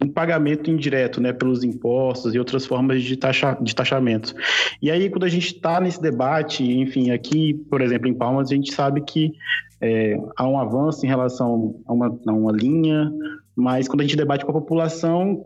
um 0.00 0.08
pagamento 0.08 0.70
indireto, 0.70 1.20
né, 1.20 1.32
pelos 1.32 1.64
impostos 1.64 2.34
e 2.34 2.38
outras 2.38 2.66
formas 2.66 3.02
de, 3.02 3.16
taxa, 3.16 3.58
de 3.60 3.74
taxamento. 3.74 4.32
E 4.80 4.90
aí, 4.90 5.10
quando 5.10 5.24
a 5.24 5.28
gente 5.28 5.46
está 5.46 5.80
nesse 5.80 6.00
debate, 6.00 6.62
enfim, 6.62 7.10
aqui, 7.10 7.54
por 7.68 7.80
exemplo, 7.80 8.06
em 8.06 8.14
Palmas, 8.14 8.52
a 8.52 8.54
gente 8.54 8.72
sabe 8.72 9.00
que 9.00 9.32
é, 9.80 10.18
há 10.36 10.46
um 10.46 10.58
avanço 10.58 11.04
em 11.04 11.08
relação 11.08 11.76
a 11.86 11.92
uma, 11.92 12.18
a 12.26 12.32
uma 12.32 12.52
linha, 12.52 13.10
mas 13.54 13.88
quando 13.88 14.00
a 14.00 14.04
gente 14.04 14.16
debate 14.16 14.44
com 14.44 14.50
a 14.50 14.54
população, 14.54 15.44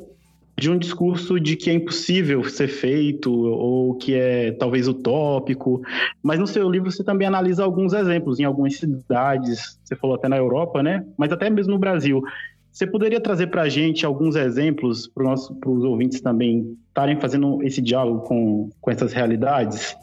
de 0.59 0.71
um 0.71 0.79
discurso 0.79 1.41
de 1.41 1.57
que 1.57 1.71
é 1.71 1.73
impossível 1.73 2.45
ser 2.45 2.69
feito 2.69 3.33
ou 3.33 3.95
que 3.95 4.15
é 4.15 4.53
talvez 4.53 4.87
utópico. 4.87 5.83
Mas 6.23 6.39
no 6.39 6.47
seu 6.47 6.71
livro 6.71 6.91
você 6.91 7.03
também 7.03 7.27
analisa 7.27 7.65
alguns 7.65 7.93
exemplos 7.93 8.39
em 8.39 8.45
algumas 8.45 8.77
cidades, 8.77 9.79
você 9.83 9.97
falou 9.97 10.17
até 10.17 10.29
na 10.29 10.37
Europa, 10.37 10.83
né? 10.83 11.05
Mas 11.17 11.33
até 11.33 11.49
mesmo 11.51 11.73
no 11.73 11.79
Brasil. 11.79 12.23
Você 12.71 12.87
poderia 12.87 13.21
trazer 13.21 13.49
para 13.49 13.63
a 13.63 13.69
gente 13.69 14.07
alguns 14.07 14.35
exemplos 14.35 15.07
para 15.07 15.35
os 15.35 15.85
ouvintes 15.85 16.23
também 16.23 16.75
estarem 16.89 17.21
fazendo 17.21 17.63
esse 17.63 17.83
diálogo 17.83 18.21
com, 18.21 18.71
com 18.81 18.91
essas 18.91 19.13
realidades? 19.13 19.95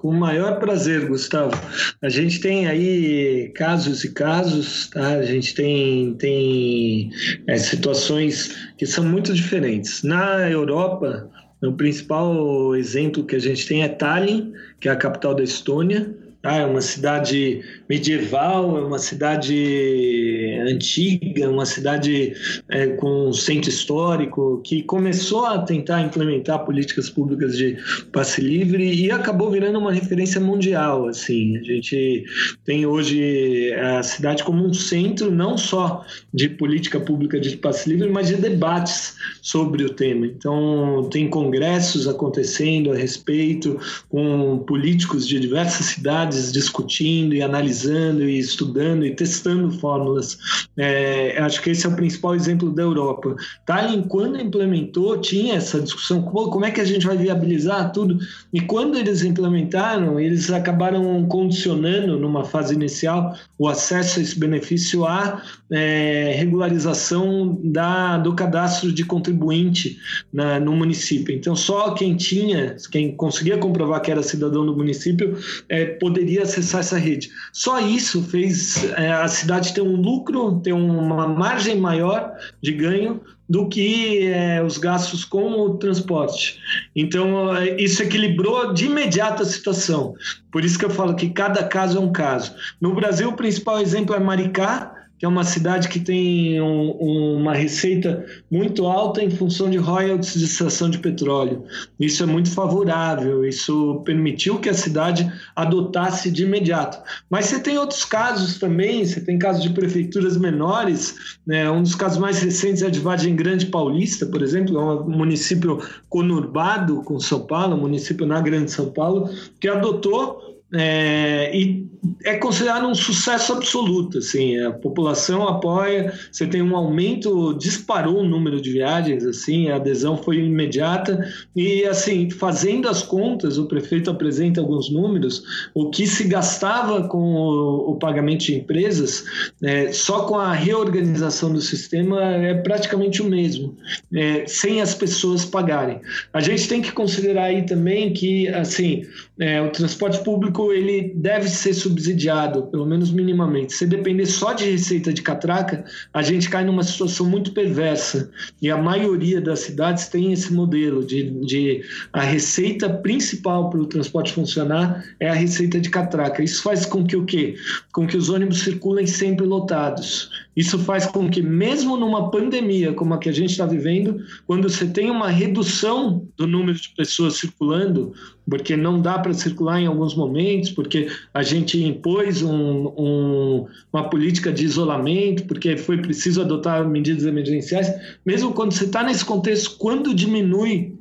Com 0.00 0.08
o 0.08 0.18
maior 0.18 0.58
prazer, 0.58 1.06
Gustavo. 1.08 1.52
A 2.00 2.08
gente 2.08 2.40
tem 2.40 2.66
aí 2.66 3.52
casos 3.54 4.02
e 4.02 4.10
casos, 4.10 4.88
tá? 4.88 5.08
A 5.08 5.22
gente 5.22 5.54
tem, 5.54 6.14
tem 6.14 7.10
é, 7.46 7.58
situações 7.58 8.56
que 8.78 8.86
são 8.86 9.04
muito 9.04 9.34
diferentes. 9.34 10.02
Na 10.02 10.48
Europa, 10.48 11.28
o 11.62 11.72
principal 11.72 12.74
exemplo 12.74 13.26
que 13.26 13.36
a 13.36 13.38
gente 13.38 13.68
tem 13.68 13.82
é 13.82 13.88
Tallinn, 13.88 14.54
que 14.80 14.88
é 14.88 14.92
a 14.92 14.96
capital 14.96 15.34
da 15.34 15.42
Estônia. 15.42 16.16
Ah, 16.42 16.56
é 16.56 16.64
uma 16.64 16.80
cidade 16.80 17.62
medieval, 17.90 18.78
é 18.78 18.84
uma 18.84 19.00
cidade 19.00 20.56
antiga, 20.64 21.50
uma 21.50 21.66
cidade 21.66 22.34
é, 22.68 22.86
com 22.86 23.30
um 23.30 23.32
centro 23.32 23.68
histórico 23.68 24.60
que 24.62 24.84
começou 24.84 25.44
a 25.44 25.58
tentar 25.58 26.00
implementar 26.00 26.64
políticas 26.64 27.10
públicas 27.10 27.56
de 27.56 27.76
passe 28.12 28.40
livre 28.40 28.94
e 28.94 29.10
acabou 29.10 29.50
virando 29.50 29.80
uma 29.80 29.92
referência 29.92 30.40
mundial. 30.40 31.08
Assim, 31.08 31.56
a 31.56 31.64
gente 31.64 32.24
tem 32.64 32.86
hoje 32.86 33.72
a 33.72 34.04
cidade 34.04 34.44
como 34.44 34.64
um 34.64 34.72
centro 34.72 35.28
não 35.28 35.58
só 35.58 36.04
de 36.32 36.48
política 36.48 37.00
pública 37.00 37.40
de 37.40 37.56
passe 37.56 37.88
livre, 37.88 38.08
mas 38.08 38.28
de 38.28 38.36
debates 38.36 39.16
sobre 39.42 39.82
o 39.82 39.90
tema. 39.90 40.26
Então, 40.26 41.08
tem 41.10 41.28
congressos 41.28 42.06
acontecendo 42.06 42.92
a 42.92 42.94
respeito 42.94 43.80
com 44.08 44.58
políticos 44.58 45.26
de 45.26 45.40
diversas 45.40 45.86
cidades 45.86 46.52
discutindo 46.52 47.34
e 47.34 47.42
analisando 47.42 47.79
e 47.84 48.38
estudando 48.38 49.04
e 49.04 49.14
testando 49.14 49.70
fórmulas. 49.70 50.38
É, 50.76 51.38
acho 51.40 51.62
que 51.62 51.70
esse 51.70 51.86
é 51.86 51.88
o 51.88 51.96
principal 51.96 52.34
exemplo 52.34 52.70
da 52.70 52.82
Europa. 52.82 53.36
Tallinn, 53.66 54.02
quando 54.02 54.40
implementou, 54.40 55.18
tinha 55.18 55.54
essa 55.54 55.80
discussão, 55.80 56.22
como 56.22 56.64
é 56.64 56.70
que 56.70 56.80
a 56.80 56.84
gente 56.84 57.06
vai 57.06 57.16
viabilizar 57.16 57.92
tudo? 57.92 58.18
E 58.52 58.60
quando 58.60 58.96
eles 58.96 59.22
implementaram, 59.22 60.18
eles 60.18 60.50
acabaram 60.50 61.26
condicionando, 61.26 62.18
numa 62.18 62.44
fase 62.44 62.74
inicial, 62.74 63.34
o 63.58 63.68
acesso 63.68 64.18
a 64.18 64.22
esse 64.22 64.38
benefício 64.38 65.04
à 65.04 65.42
é, 65.70 66.34
regularização 66.36 67.58
da, 67.62 68.18
do 68.18 68.34
cadastro 68.34 68.92
de 68.92 69.04
contribuinte 69.04 69.98
na, 70.32 70.58
no 70.58 70.74
município. 70.74 71.34
Então, 71.34 71.54
só 71.54 71.92
quem 71.92 72.16
tinha, 72.16 72.76
quem 72.90 73.14
conseguia 73.14 73.58
comprovar 73.58 74.00
que 74.02 74.10
era 74.10 74.22
cidadão 74.22 74.66
do 74.66 74.76
município, 74.76 75.36
é, 75.68 75.84
poderia 75.84 76.42
acessar 76.42 76.80
essa 76.80 76.98
rede. 76.98 77.30
Só 77.52 77.69
isso 77.78 78.22
fez 78.22 78.84
é, 78.96 79.12
a 79.12 79.28
cidade 79.28 79.74
ter 79.74 79.82
um 79.82 79.96
lucro, 79.96 80.60
ter 80.60 80.72
uma 80.72 81.28
margem 81.28 81.78
maior 81.78 82.32
de 82.62 82.72
ganho 82.72 83.20
do 83.48 83.68
que 83.68 84.26
é, 84.26 84.62
os 84.62 84.78
gastos 84.78 85.24
com 85.24 85.52
o 85.60 85.76
transporte. 85.76 86.60
Então, 86.94 87.54
é, 87.54 87.80
isso 87.82 88.02
equilibrou 88.02 88.72
de 88.72 88.86
imediato 88.86 89.42
a 89.42 89.46
situação. 89.46 90.14
Por 90.52 90.64
isso 90.64 90.78
que 90.78 90.84
eu 90.84 90.90
falo 90.90 91.16
que 91.16 91.30
cada 91.30 91.64
caso 91.64 91.98
é 91.98 92.00
um 92.00 92.12
caso. 92.12 92.54
No 92.80 92.94
Brasil, 92.94 93.28
o 93.28 93.36
principal 93.36 93.80
exemplo 93.80 94.14
é 94.14 94.20
Maricá, 94.20 94.99
que 95.20 95.26
é 95.26 95.28
uma 95.28 95.44
cidade 95.44 95.90
que 95.90 96.00
tem 96.00 96.58
um, 96.62 96.92
uma 97.36 97.52
receita 97.52 98.24
muito 98.50 98.86
alta 98.86 99.22
em 99.22 99.28
função 99.28 99.68
de 99.68 99.76
royalties 99.76 100.32
de 100.32 100.46
extração 100.46 100.88
de 100.88 100.96
petróleo. 100.96 101.62
Isso 102.00 102.22
é 102.22 102.26
muito 102.26 102.50
favorável, 102.50 103.44
isso 103.44 104.00
permitiu 104.06 104.58
que 104.58 104.70
a 104.70 104.74
cidade 104.74 105.30
adotasse 105.54 106.30
de 106.30 106.44
imediato. 106.44 106.98
Mas 107.28 107.44
você 107.44 107.60
tem 107.60 107.76
outros 107.76 108.02
casos 108.02 108.58
também, 108.58 109.04
você 109.04 109.20
tem 109.20 109.38
casos 109.38 109.62
de 109.62 109.68
prefeituras 109.68 110.38
menores, 110.38 111.14
né? 111.46 111.70
um 111.70 111.82
dos 111.82 111.94
casos 111.94 112.16
mais 112.16 112.40
recentes 112.40 112.82
é 112.82 112.88
de 112.88 112.98
Vargem 112.98 113.36
Grande 113.36 113.66
Paulista, 113.66 114.24
por 114.24 114.40
exemplo, 114.40 114.78
é 114.78 114.82
um 115.02 115.10
município 115.10 115.82
conurbado 116.08 117.02
com 117.02 117.20
São 117.20 117.40
Paulo, 117.40 117.76
um 117.76 117.80
município 117.80 118.24
na 118.24 118.40
Grande 118.40 118.70
São 118.70 118.90
Paulo, 118.90 119.28
que 119.60 119.68
adotou 119.68 120.59
é, 120.72 121.50
e 121.56 121.88
é 122.24 122.36
considerado 122.36 122.86
um 122.86 122.94
sucesso 122.94 123.52
absoluto. 123.52 124.18
Assim, 124.18 124.58
a 124.60 124.70
população 124.70 125.46
apoia, 125.46 126.12
você 126.30 126.46
tem 126.46 126.62
um 126.62 126.76
aumento, 126.76 127.54
disparou 127.54 128.18
o 128.18 128.28
número 128.28 128.60
de 128.60 128.70
viagens, 128.70 129.24
assim, 129.24 129.68
a 129.68 129.76
adesão 129.76 130.16
foi 130.16 130.38
imediata. 130.38 131.26
E, 131.54 131.84
assim, 131.84 132.30
fazendo 132.30 132.88
as 132.88 133.02
contas, 133.02 133.58
o 133.58 133.66
prefeito 133.66 134.10
apresenta 134.10 134.60
alguns 134.60 134.90
números, 134.90 135.42
o 135.74 135.90
que 135.90 136.06
se 136.06 136.24
gastava 136.24 137.08
com 137.08 137.34
o, 137.34 137.90
o 137.90 137.96
pagamento 137.96 138.44
de 138.44 138.54
empresas, 138.54 139.24
é, 139.62 139.92
só 139.92 140.24
com 140.24 140.36
a 140.36 140.52
reorganização 140.52 141.52
do 141.52 141.60
sistema, 141.60 142.22
é 142.22 142.54
praticamente 142.54 143.22
o 143.22 143.24
mesmo, 143.24 143.76
é, 144.14 144.46
sem 144.46 144.80
as 144.80 144.94
pessoas 144.94 145.44
pagarem. 145.44 146.00
A 146.32 146.40
gente 146.40 146.68
tem 146.68 146.80
que 146.80 146.92
considerar 146.92 147.44
aí 147.44 147.66
também 147.66 148.12
que, 148.12 148.48
assim, 148.48 149.02
é, 149.38 149.60
o 149.60 149.70
transporte 149.70 150.22
público 150.22 150.59
ele 150.72 151.12
deve 151.16 151.48
ser 151.48 151.72
subsidiado, 151.72 152.64
pelo 152.64 152.84
menos 152.84 153.10
minimamente. 153.10 153.72
Se 153.72 153.86
depender 153.86 154.26
só 154.26 154.52
de 154.52 154.70
receita 154.70 155.12
de 155.12 155.22
catraca, 155.22 155.84
a 156.12 156.22
gente 156.22 156.50
cai 156.50 156.64
numa 156.64 156.82
situação 156.82 157.26
muito 157.26 157.52
perversa. 157.52 158.30
E 158.60 158.70
a 158.70 158.76
maioria 158.76 159.40
das 159.40 159.60
cidades 159.60 160.08
tem 160.08 160.32
esse 160.32 160.52
modelo 160.52 161.04
de, 161.04 161.30
de 161.40 161.82
a 162.12 162.20
receita 162.20 162.88
principal 162.90 163.70
para 163.70 163.80
o 163.80 163.86
transporte 163.86 164.32
funcionar 164.32 165.04
é 165.18 165.28
a 165.28 165.34
receita 165.34 165.80
de 165.80 165.88
catraca. 165.88 166.42
Isso 166.42 166.62
faz 166.62 166.84
com 166.84 167.04
que 167.06 167.16
o 167.16 167.24
quê? 167.24 167.54
Com 167.92 168.06
que 168.06 168.16
os 168.16 168.28
ônibus 168.28 168.60
circulem 168.60 169.06
sempre 169.06 169.46
lotados. 169.46 170.30
Isso 170.60 170.78
faz 170.80 171.06
com 171.06 171.30
que, 171.30 171.40
mesmo 171.40 171.96
numa 171.96 172.30
pandemia 172.30 172.92
como 172.92 173.14
a 173.14 173.18
que 173.18 173.30
a 173.30 173.32
gente 173.32 173.52
está 173.52 173.64
vivendo, 173.64 174.22
quando 174.46 174.68
você 174.68 174.86
tem 174.86 175.10
uma 175.10 175.30
redução 175.30 176.28
do 176.36 176.46
número 176.46 176.78
de 176.78 176.90
pessoas 176.90 177.38
circulando, 177.38 178.12
porque 178.46 178.76
não 178.76 179.00
dá 179.00 179.18
para 179.18 179.32
circular 179.32 179.80
em 179.80 179.86
alguns 179.86 180.14
momentos, 180.14 180.68
porque 180.68 181.08
a 181.32 181.42
gente 181.42 181.82
impôs 181.82 182.42
um, 182.42 182.88
um, 182.88 183.66
uma 183.90 184.10
política 184.10 184.52
de 184.52 184.66
isolamento, 184.66 185.44
porque 185.44 185.78
foi 185.78 185.96
preciso 185.96 186.42
adotar 186.42 186.86
medidas 186.86 187.24
emergenciais, 187.24 187.90
mesmo 188.26 188.52
quando 188.52 188.72
você 188.72 188.84
está 188.84 189.02
nesse 189.02 189.24
contexto, 189.24 189.78
quando 189.78 190.12
diminui 190.12 190.92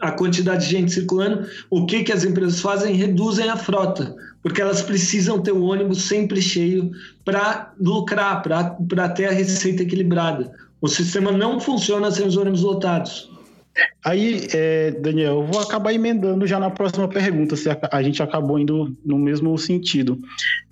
a 0.00 0.12
quantidade 0.12 0.64
de 0.64 0.70
gente 0.70 0.92
circulando, 0.92 1.44
o 1.68 1.86
que, 1.86 2.04
que 2.04 2.12
as 2.12 2.24
empresas 2.24 2.60
fazem? 2.60 2.94
Reduzem 2.94 3.48
a 3.48 3.56
frota, 3.56 4.14
porque 4.42 4.60
elas 4.60 4.82
precisam 4.82 5.40
ter 5.40 5.52
o 5.52 5.62
ônibus 5.62 6.02
sempre 6.02 6.42
cheio 6.42 6.90
para 7.24 7.72
lucrar, 7.78 8.42
para 8.42 9.08
ter 9.08 9.26
a 9.26 9.32
receita 9.32 9.82
equilibrada. 9.82 10.52
O 10.80 10.88
sistema 10.88 11.30
não 11.30 11.60
funciona 11.60 12.10
sem 12.10 12.26
os 12.26 12.36
ônibus 12.36 12.62
lotados. 12.62 13.30
Aí, 14.04 14.48
é, 14.52 14.90
Daniel, 14.90 15.40
eu 15.40 15.46
vou 15.46 15.62
acabar 15.62 15.94
emendando 15.94 16.46
já 16.46 16.58
na 16.58 16.70
próxima 16.70 17.08
pergunta, 17.08 17.56
se 17.56 17.70
a, 17.70 17.78
a, 17.90 18.02
gente 18.02 18.22
acabou 18.22 18.58
indo 18.58 18.94
no 19.04 19.18
mesmo 19.18 19.56
sentido. 19.56 20.18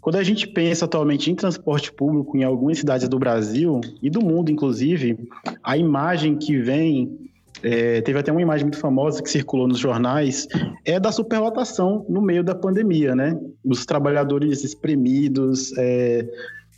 Quando 0.01 0.17
a 0.17 0.23
gente 0.23 0.47
pensa 0.47 0.85
atualmente 0.85 1.31
em 1.31 1.35
transporte 1.35 1.91
público 1.93 2.37
em 2.37 2.45
algumas 2.45 2.79
cidades 2.79 3.09
do 3.09 3.19
Brasil 3.19 3.81
e 4.03 4.11
do 4.11 4.21
mundo, 4.21 4.51
inclusive, 4.51 5.17
a 5.63 5.79
imagem 5.79 6.37
que 6.37 6.59
vem, 6.59 7.30
é, 7.63 8.01
teve 8.01 8.19
até 8.19 8.31
uma 8.33 8.43
imagem 8.43 8.65
muito 8.65 8.79
famosa 8.79 9.23
que 9.23 9.31
circulou 9.31 9.69
nos 9.69 9.79
jornais, 9.79 10.47
é 10.85 10.99
da 10.99 11.13
superlotação 11.13 12.05
no 12.09 12.21
meio 12.21 12.43
da 12.43 12.55
pandemia, 12.55 13.15
né? 13.15 13.39
Os 13.65 13.85
trabalhadores 13.85 14.65
espremidos, 14.65 15.77
é, 15.77 16.27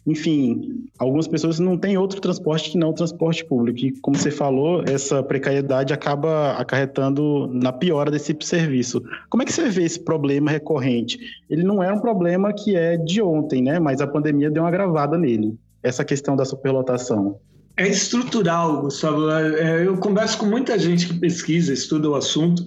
enfim, 0.05 0.89
algumas 0.99 1.29
pessoas 1.29 1.61
não 1.61 1.79
têm 1.79 1.97
outro 1.97 2.21
transporte 2.21 2.71
que 2.71 2.79
não 2.79 2.91
o 2.91 2.95
transporte 2.95 3.45
público. 3.45 3.79
E, 3.79 4.01
como 4.01 4.17
você 4.17 4.31
falou, 4.31 4.83
essa 4.87 5.23
precariedade 5.23 5.93
acaba 5.93 6.53
acarretando 6.53 7.47
na 7.53 7.73
piora 7.73 8.11
desse 8.11 8.37
serviço. 8.41 9.03
Como 9.31 9.43
é 9.43 9.47
que 9.47 9.53
você 9.53 9.69
vê 9.69 9.85
esse 9.85 10.01
problema 10.01 10.51
recorrente? 10.51 11.19
Ele 11.49 11.62
não 11.62 11.83
é 11.83 11.93
um 11.93 12.01
problema 12.01 12.53
que 12.53 12.75
é 12.75 12.97
de 12.97 13.23
ontem, 13.23 13.62
né? 13.62 13.79
Mas 13.79 14.01
a 14.01 14.07
pandemia 14.07 14.51
deu 14.51 14.65
uma 14.65 14.71
gravada 14.73 15.17
nele. 15.17 15.57
Essa 15.83 16.05
questão 16.05 16.35
da 16.35 16.45
superlotação. 16.45 17.39
É 17.76 17.88
estrutural, 17.88 18.83
Gustavo. 18.83 19.31
É, 19.31 19.87
eu 19.87 19.97
converso 19.97 20.37
com 20.37 20.47
muita 20.47 20.79
gente 20.79 21.07
que 21.07 21.19
pesquisa, 21.19 21.73
estuda 21.73 22.11
o 22.11 22.14
assunto, 22.14 22.64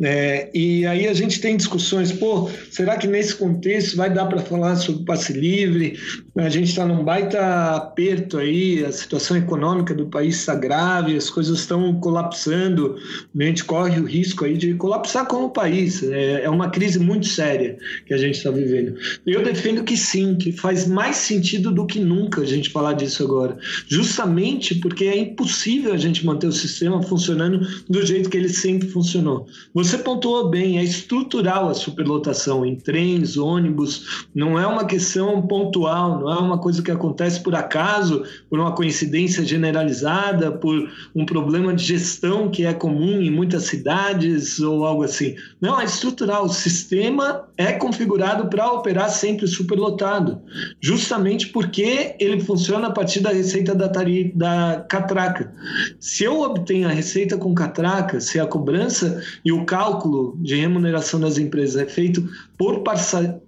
é, 0.00 0.50
e 0.54 0.86
aí 0.86 1.06
a 1.06 1.12
gente 1.12 1.40
tem 1.40 1.56
discussões, 1.56 2.10
pô, 2.10 2.50
será 2.70 2.96
que 2.96 3.06
nesse 3.06 3.34
contexto 3.34 3.96
vai 3.96 4.12
dar 4.12 4.26
para 4.26 4.40
falar 4.40 4.76
sobre 4.76 5.04
passe 5.04 5.34
livre? 5.34 5.98
A 6.36 6.50
gente 6.50 6.68
está 6.68 6.84
num 6.84 7.02
baita 7.02 7.74
aperto 7.74 8.36
aí, 8.36 8.84
a 8.84 8.92
situação 8.92 9.38
econômica 9.38 9.94
do 9.94 10.06
país 10.06 10.36
está 10.36 10.54
grave, 10.54 11.16
as 11.16 11.30
coisas 11.30 11.60
estão 11.60 11.98
colapsando, 11.98 12.96
a 13.38 13.42
gente 13.42 13.64
corre 13.64 13.98
o 13.98 14.04
risco 14.04 14.44
aí 14.44 14.56
de 14.56 14.74
colapsar 14.74 15.26
como 15.26 15.48
país. 15.50 16.02
É, 16.02 16.44
é 16.44 16.50
uma 16.50 16.68
crise 16.68 16.98
muito 16.98 17.26
séria 17.26 17.78
que 18.04 18.12
a 18.12 18.18
gente 18.18 18.36
está 18.36 18.50
vivendo. 18.50 18.96
Eu 19.26 19.42
defendo 19.42 19.82
que 19.82 19.96
sim, 19.96 20.34
que 20.34 20.52
faz 20.52 20.86
mais 20.86 21.16
sentido 21.16 21.72
do 21.72 21.86
que 21.86 21.98
nunca 21.98 22.42
a 22.42 22.46
gente 22.46 22.68
falar 22.68 22.92
disso 22.92 23.24
agora, 23.24 23.56
justamente 23.88 24.74
porque 24.74 25.04
é 25.04 25.16
impossível 25.16 25.94
a 25.94 25.96
gente 25.96 26.26
manter 26.26 26.48
o 26.48 26.52
sistema 26.52 27.02
funcionando 27.02 27.66
do 27.88 28.04
jeito 28.04 28.28
que 28.28 28.36
ele 28.36 28.50
sempre 28.50 28.88
funcionou. 28.88 29.46
Você 29.72 29.96
pontuou 29.96 30.50
bem, 30.50 30.78
é 30.78 30.84
estrutural 30.84 31.70
a 31.70 31.74
superlotação 31.74 32.66
em 32.66 32.76
trens, 32.76 33.38
ônibus, 33.38 34.26
não 34.34 34.58
é 34.58 34.66
uma 34.66 34.84
questão 34.84 35.40
pontual, 35.46 36.25
não 36.26 36.32
é 36.32 36.38
uma 36.40 36.58
coisa 36.58 36.82
que 36.82 36.90
acontece 36.90 37.40
por 37.40 37.54
acaso, 37.54 38.24
por 38.50 38.58
uma 38.58 38.72
coincidência 38.72 39.44
generalizada, 39.44 40.50
por 40.50 40.90
um 41.14 41.24
problema 41.24 41.72
de 41.72 41.84
gestão 41.84 42.50
que 42.50 42.66
é 42.66 42.74
comum 42.74 43.22
em 43.22 43.30
muitas 43.30 43.64
cidades 43.64 44.58
ou 44.58 44.84
algo 44.84 45.04
assim. 45.04 45.36
Não, 45.60 45.80
é 45.80 45.84
estrutural. 45.84 46.46
O 46.46 46.48
sistema 46.48 47.44
é 47.56 47.72
configurado 47.72 48.48
para 48.48 48.72
operar 48.72 49.08
sempre 49.08 49.46
superlotado, 49.46 50.42
justamente 50.80 51.46
porque 51.48 52.16
ele 52.18 52.40
funciona 52.40 52.88
a 52.88 52.92
partir 52.92 53.20
da 53.20 53.30
receita 53.30 53.72
da, 53.72 53.88
tarifa, 53.88 54.32
da 54.34 54.84
catraca. 54.88 55.52
Se 56.00 56.24
eu 56.24 56.40
obtenho 56.40 56.88
a 56.88 56.92
receita 56.92 57.38
com 57.38 57.54
catraca, 57.54 58.20
se 58.20 58.40
a 58.40 58.46
cobrança 58.46 59.22
e 59.44 59.52
o 59.52 59.64
cálculo 59.64 60.36
de 60.40 60.56
remuneração 60.56 61.20
das 61.20 61.38
empresas 61.38 61.80
é 61.80 61.86
feito 61.86 62.28
por 62.58 62.82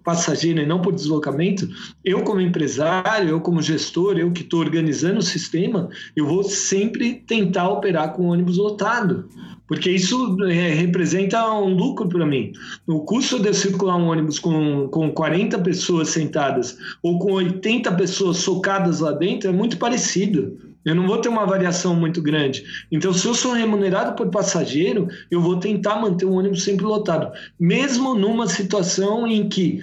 passageiro 0.04 0.60
e 0.60 0.66
não 0.66 0.82
por 0.82 0.94
deslocamento, 0.94 1.68
eu 2.04 2.22
como 2.22 2.40
empresário, 2.40 3.30
eu 3.30 3.40
como 3.40 3.62
gestor, 3.62 4.18
eu 4.18 4.30
que 4.32 4.42
estou 4.42 4.60
organizando 4.60 5.18
o 5.18 5.22
sistema, 5.22 5.88
eu 6.14 6.26
vou 6.26 6.42
sempre 6.42 7.14
tentar 7.26 7.68
operar 7.68 8.12
com 8.12 8.28
ônibus 8.28 8.58
lotado, 8.58 9.28
porque 9.66 9.90
isso 9.90 10.36
é, 10.44 10.70
representa 10.74 11.50
um 11.52 11.74
lucro 11.74 12.08
para 12.08 12.26
mim. 12.26 12.52
O 12.86 13.00
custo 13.00 13.38
de 13.38 13.52
circular 13.52 13.96
um 13.96 14.08
ônibus 14.08 14.38
com, 14.38 14.88
com 14.88 15.10
40 15.10 15.58
pessoas 15.60 16.08
sentadas 16.08 16.76
ou 17.02 17.18
com 17.18 17.32
80 17.32 17.92
pessoas 17.92 18.38
socadas 18.38 19.00
lá 19.00 19.12
dentro 19.12 19.48
é 19.48 19.52
muito 19.52 19.76
parecido. 19.76 20.67
Eu 20.84 20.94
não 20.94 21.06
vou 21.06 21.18
ter 21.18 21.28
uma 21.28 21.44
variação 21.44 21.94
muito 21.94 22.22
grande. 22.22 22.64
Então, 22.90 23.12
se 23.12 23.26
eu 23.26 23.34
sou 23.34 23.52
remunerado 23.52 24.14
por 24.16 24.30
passageiro, 24.30 25.08
eu 25.30 25.40
vou 25.40 25.58
tentar 25.58 26.00
manter 26.00 26.24
o 26.24 26.32
ônibus 26.32 26.64
sempre 26.64 26.86
lotado, 26.86 27.30
mesmo 27.58 28.14
numa 28.14 28.46
situação 28.46 29.26
em 29.26 29.48
que, 29.48 29.80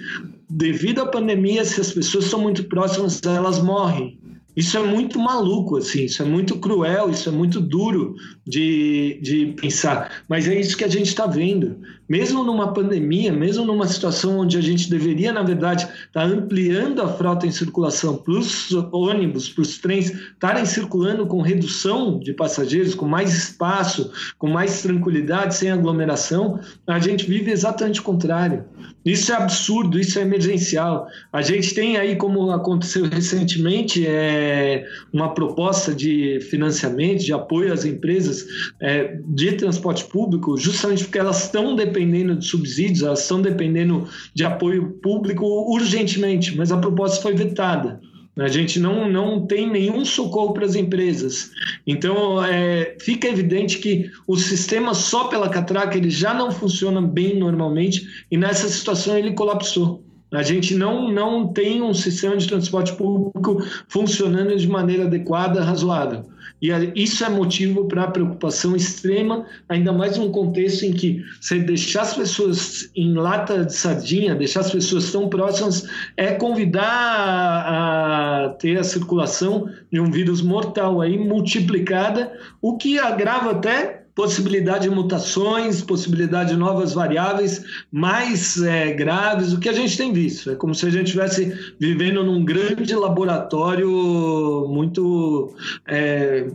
devido 0.48 1.00
à 1.00 1.06
pandemia, 1.06 1.64
se 1.64 1.80
as 1.80 1.92
pessoas 1.92 2.24
são 2.24 2.40
muito 2.40 2.64
próximas, 2.64 3.20
elas 3.22 3.62
morrem. 3.62 4.18
Isso 4.56 4.78
é 4.78 4.82
muito 4.82 5.18
maluco, 5.18 5.76
assim, 5.76 6.06
isso 6.06 6.22
é 6.22 6.24
muito 6.24 6.58
cruel, 6.58 7.10
isso 7.10 7.28
é 7.28 7.32
muito 7.32 7.60
duro 7.60 8.16
de, 8.46 9.20
de 9.20 9.54
pensar. 9.60 10.24
Mas 10.26 10.48
é 10.48 10.58
isso 10.58 10.78
que 10.78 10.84
a 10.84 10.88
gente 10.88 11.08
está 11.08 11.26
vendo. 11.26 11.76
Mesmo 12.08 12.44
numa 12.44 12.72
pandemia, 12.72 13.32
mesmo 13.32 13.64
numa 13.64 13.86
situação 13.86 14.38
onde 14.38 14.56
a 14.56 14.60
gente 14.60 14.88
deveria, 14.88 15.32
na 15.32 15.42
verdade, 15.42 15.84
estar 15.84 16.08
tá 16.12 16.24
ampliando 16.24 17.02
a 17.02 17.08
frota 17.08 17.46
em 17.46 17.50
circulação 17.50 18.16
para 18.16 18.32
os 18.32 18.72
ônibus, 18.92 19.48
para 19.48 19.62
os 19.62 19.78
trens 19.78 20.10
estarem 20.10 20.64
circulando 20.64 21.26
com 21.26 21.40
redução 21.40 22.20
de 22.20 22.32
passageiros, 22.32 22.94
com 22.94 23.06
mais 23.06 23.34
espaço, 23.34 24.12
com 24.38 24.46
mais 24.46 24.82
tranquilidade, 24.82 25.56
sem 25.56 25.70
aglomeração, 25.70 26.60
a 26.86 27.00
gente 27.00 27.26
vive 27.26 27.50
exatamente 27.50 27.98
o 28.00 28.04
contrário. 28.04 28.64
Isso 29.04 29.32
é 29.32 29.36
absurdo, 29.36 29.98
isso 29.98 30.18
é 30.18 30.22
emergencial. 30.22 31.06
A 31.32 31.42
gente 31.42 31.74
tem 31.74 31.96
aí, 31.96 32.16
como 32.16 32.50
aconteceu 32.50 33.04
recentemente, 33.08 34.06
é, 34.06 34.84
uma 35.12 35.34
proposta 35.34 35.94
de 35.94 36.40
financiamento, 36.50 37.24
de 37.24 37.32
apoio 37.32 37.72
às 37.72 37.84
empresas 37.84 38.46
é, 38.80 39.18
de 39.26 39.52
transporte 39.52 40.04
público, 40.04 40.56
justamente 40.56 41.04
porque 41.04 41.18
elas 41.18 41.44
estão 41.44 41.74
dependendo 41.74 41.95
de 42.04 42.46
subsídios, 42.46 43.02
elas 43.02 43.22
estão 43.22 43.40
dependendo 43.40 44.08
de 44.34 44.44
apoio 44.44 44.90
público 45.02 45.44
urgentemente, 45.72 46.56
mas 46.56 46.70
a 46.70 46.76
proposta 46.76 47.22
foi 47.22 47.34
vetada. 47.34 48.00
A 48.38 48.48
gente 48.48 48.78
não, 48.78 49.10
não 49.10 49.46
tem 49.46 49.70
nenhum 49.70 50.04
socorro 50.04 50.52
para 50.52 50.66
as 50.66 50.74
empresas. 50.74 51.52
Então, 51.86 52.44
é, 52.44 52.94
fica 53.00 53.26
evidente 53.26 53.78
que 53.78 54.10
o 54.26 54.36
sistema 54.36 54.92
só 54.92 55.28
pela 55.28 55.48
catraca 55.48 55.96
ele 55.96 56.10
já 56.10 56.34
não 56.34 56.50
funciona 56.50 57.00
bem 57.00 57.38
normalmente 57.38 58.06
e 58.30 58.36
nessa 58.36 58.68
situação 58.68 59.16
ele 59.16 59.32
colapsou. 59.32 60.04
A 60.32 60.42
gente 60.42 60.74
não, 60.74 61.10
não 61.10 61.48
tem 61.48 61.80
um 61.82 61.94
sistema 61.94 62.36
de 62.36 62.48
transporte 62.48 62.92
público 62.94 63.64
funcionando 63.88 64.56
de 64.56 64.68
maneira 64.68 65.04
adequada, 65.04 65.62
razoável. 65.62 66.24
E 66.60 66.70
isso 66.94 67.22
é 67.22 67.28
motivo 67.28 67.86
para 67.86 68.08
preocupação 68.08 68.74
extrema, 68.74 69.44
ainda 69.68 69.92
mais 69.92 70.16
num 70.16 70.30
contexto 70.32 70.84
em 70.84 70.92
que 70.92 71.22
você 71.38 71.58
deixar 71.58 72.02
as 72.02 72.14
pessoas 72.14 72.90
em 72.96 73.12
lata 73.12 73.64
de 73.64 73.74
sardinha, 73.74 74.34
deixar 74.34 74.60
as 74.60 74.70
pessoas 74.70 75.12
tão 75.12 75.28
próximas, 75.28 75.86
é 76.16 76.32
convidar 76.32 76.82
a, 76.82 78.46
a 78.46 78.48
ter 78.50 78.78
a 78.78 78.84
circulação 78.84 79.68
de 79.92 80.00
um 80.00 80.10
vírus 80.10 80.40
mortal 80.40 81.02
aí 81.02 81.18
multiplicada, 81.18 82.32
o 82.62 82.78
que 82.78 82.98
agrava 82.98 83.50
até 83.50 83.95
possibilidade 84.16 84.88
de 84.88 84.90
mutações, 84.90 85.82
possibilidade 85.82 86.48
de 86.48 86.56
novas 86.56 86.94
variáveis 86.94 87.62
mais 87.92 88.60
é, 88.62 88.90
graves, 88.94 89.52
o 89.52 89.60
que 89.60 89.68
a 89.68 89.74
gente 89.74 89.94
tem 89.94 90.10
visto. 90.10 90.50
É 90.50 90.54
como 90.54 90.74
se 90.74 90.86
a 90.86 90.90
gente 90.90 91.04
estivesse 91.04 91.52
vivendo 91.78 92.24
num 92.24 92.42
grande 92.42 92.94
laboratório 92.94 94.66
muito 94.70 95.54
é, 95.86 96.48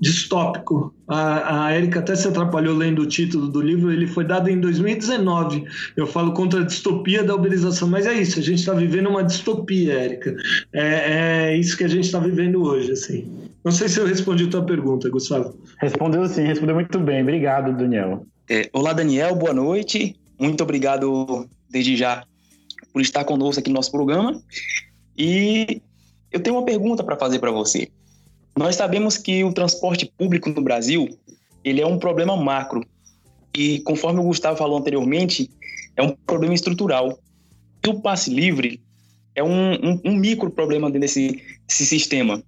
distópico. 0.00 0.94
A, 1.08 1.64
a 1.64 1.72
Érica 1.72 1.98
até 1.98 2.14
se 2.14 2.28
atrapalhou 2.28 2.76
lendo 2.76 3.02
o 3.02 3.06
título 3.06 3.48
do 3.48 3.60
livro, 3.60 3.90
ele 3.90 4.06
foi 4.06 4.24
dado 4.24 4.48
em 4.48 4.60
2019. 4.60 5.64
Eu 5.96 6.06
falo 6.06 6.32
contra 6.32 6.60
a 6.60 6.64
distopia 6.64 7.24
da 7.24 7.34
uberização, 7.34 7.88
mas 7.88 8.06
é 8.06 8.12
isso, 8.12 8.38
a 8.38 8.42
gente 8.42 8.60
está 8.60 8.74
vivendo 8.74 9.08
uma 9.08 9.24
distopia, 9.24 9.94
Érica. 9.94 10.36
É, 10.72 11.48
é 11.50 11.56
isso 11.56 11.76
que 11.76 11.82
a 11.82 11.88
gente 11.88 12.04
está 12.04 12.20
vivendo 12.20 12.62
hoje, 12.62 12.92
assim. 12.92 13.28
Não 13.68 13.72
sei 13.72 13.86
se 13.86 14.00
eu 14.00 14.06
respondi 14.06 14.44
a 14.44 14.48
tua 14.48 14.64
pergunta, 14.64 15.10
Gustavo. 15.10 15.54
Respondeu 15.78 16.26
sim, 16.26 16.42
respondeu 16.44 16.74
muito 16.74 16.98
bem. 16.98 17.20
Obrigado, 17.20 17.76
Daniel. 17.76 18.26
É, 18.48 18.70
olá, 18.72 18.94
Daniel, 18.94 19.34
boa 19.36 19.52
noite. 19.52 20.18
Muito 20.40 20.62
obrigado 20.62 21.46
desde 21.68 21.94
já 21.94 22.24
por 22.94 23.02
estar 23.02 23.24
conosco 23.24 23.60
aqui 23.60 23.68
no 23.68 23.74
nosso 23.74 23.92
programa. 23.92 24.42
E 25.18 25.82
eu 26.32 26.40
tenho 26.40 26.56
uma 26.56 26.64
pergunta 26.64 27.04
para 27.04 27.18
fazer 27.18 27.40
para 27.40 27.50
você. 27.50 27.90
Nós 28.56 28.74
sabemos 28.74 29.18
que 29.18 29.44
o 29.44 29.52
transporte 29.52 30.10
público 30.16 30.48
no 30.48 30.62
Brasil 30.62 31.06
ele 31.62 31.82
é 31.82 31.86
um 31.86 31.98
problema 31.98 32.34
macro 32.38 32.82
e, 33.54 33.80
conforme 33.80 34.18
o 34.18 34.24
Gustavo 34.24 34.56
falou 34.56 34.78
anteriormente, 34.78 35.50
é 35.94 36.02
um 36.02 36.16
problema 36.24 36.54
estrutural. 36.54 37.18
E 37.86 37.90
o 37.90 38.00
passe 38.00 38.30
livre 38.30 38.80
é 39.34 39.44
um, 39.44 39.74
um, 39.74 40.00
um 40.06 40.16
micro 40.16 40.50
problema 40.50 40.90
desse, 40.90 41.42
desse 41.68 41.84
sistema. 41.84 42.42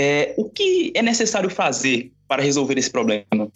É, 0.00 0.34
o 0.36 0.48
que 0.48 0.92
é 0.94 1.02
necessário 1.02 1.50
fazer 1.50 2.12
para 2.26 2.42
resolver 2.42 2.78
esse 2.78 2.90
problema? 2.90 3.50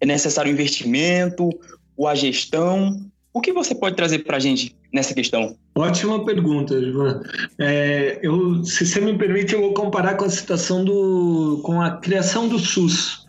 É 0.00 0.06
necessário 0.06 0.50
investimento, 0.50 1.48
ou 1.96 2.06
a 2.06 2.14
gestão? 2.14 3.00
O 3.32 3.40
que 3.40 3.52
você 3.52 3.74
pode 3.74 3.96
trazer 3.96 4.20
para 4.20 4.36
a 4.36 4.40
gente 4.40 4.74
nessa 4.92 5.14
questão? 5.14 5.56
Ótima 5.74 6.24
pergunta, 6.24 6.74
Ivan. 6.74 7.22
É, 7.60 8.18
eu, 8.22 8.64
se 8.64 8.86
você 8.86 9.00
me 9.00 9.16
permite, 9.16 9.54
eu 9.54 9.60
vou 9.60 9.74
comparar 9.74 10.14
com 10.14 10.24
a 10.24 10.30
situação 10.30 10.84
do, 10.84 11.60
com 11.62 11.80
a 11.82 11.98
criação 11.98 12.48
do 12.48 12.58
SUS. 12.58 13.26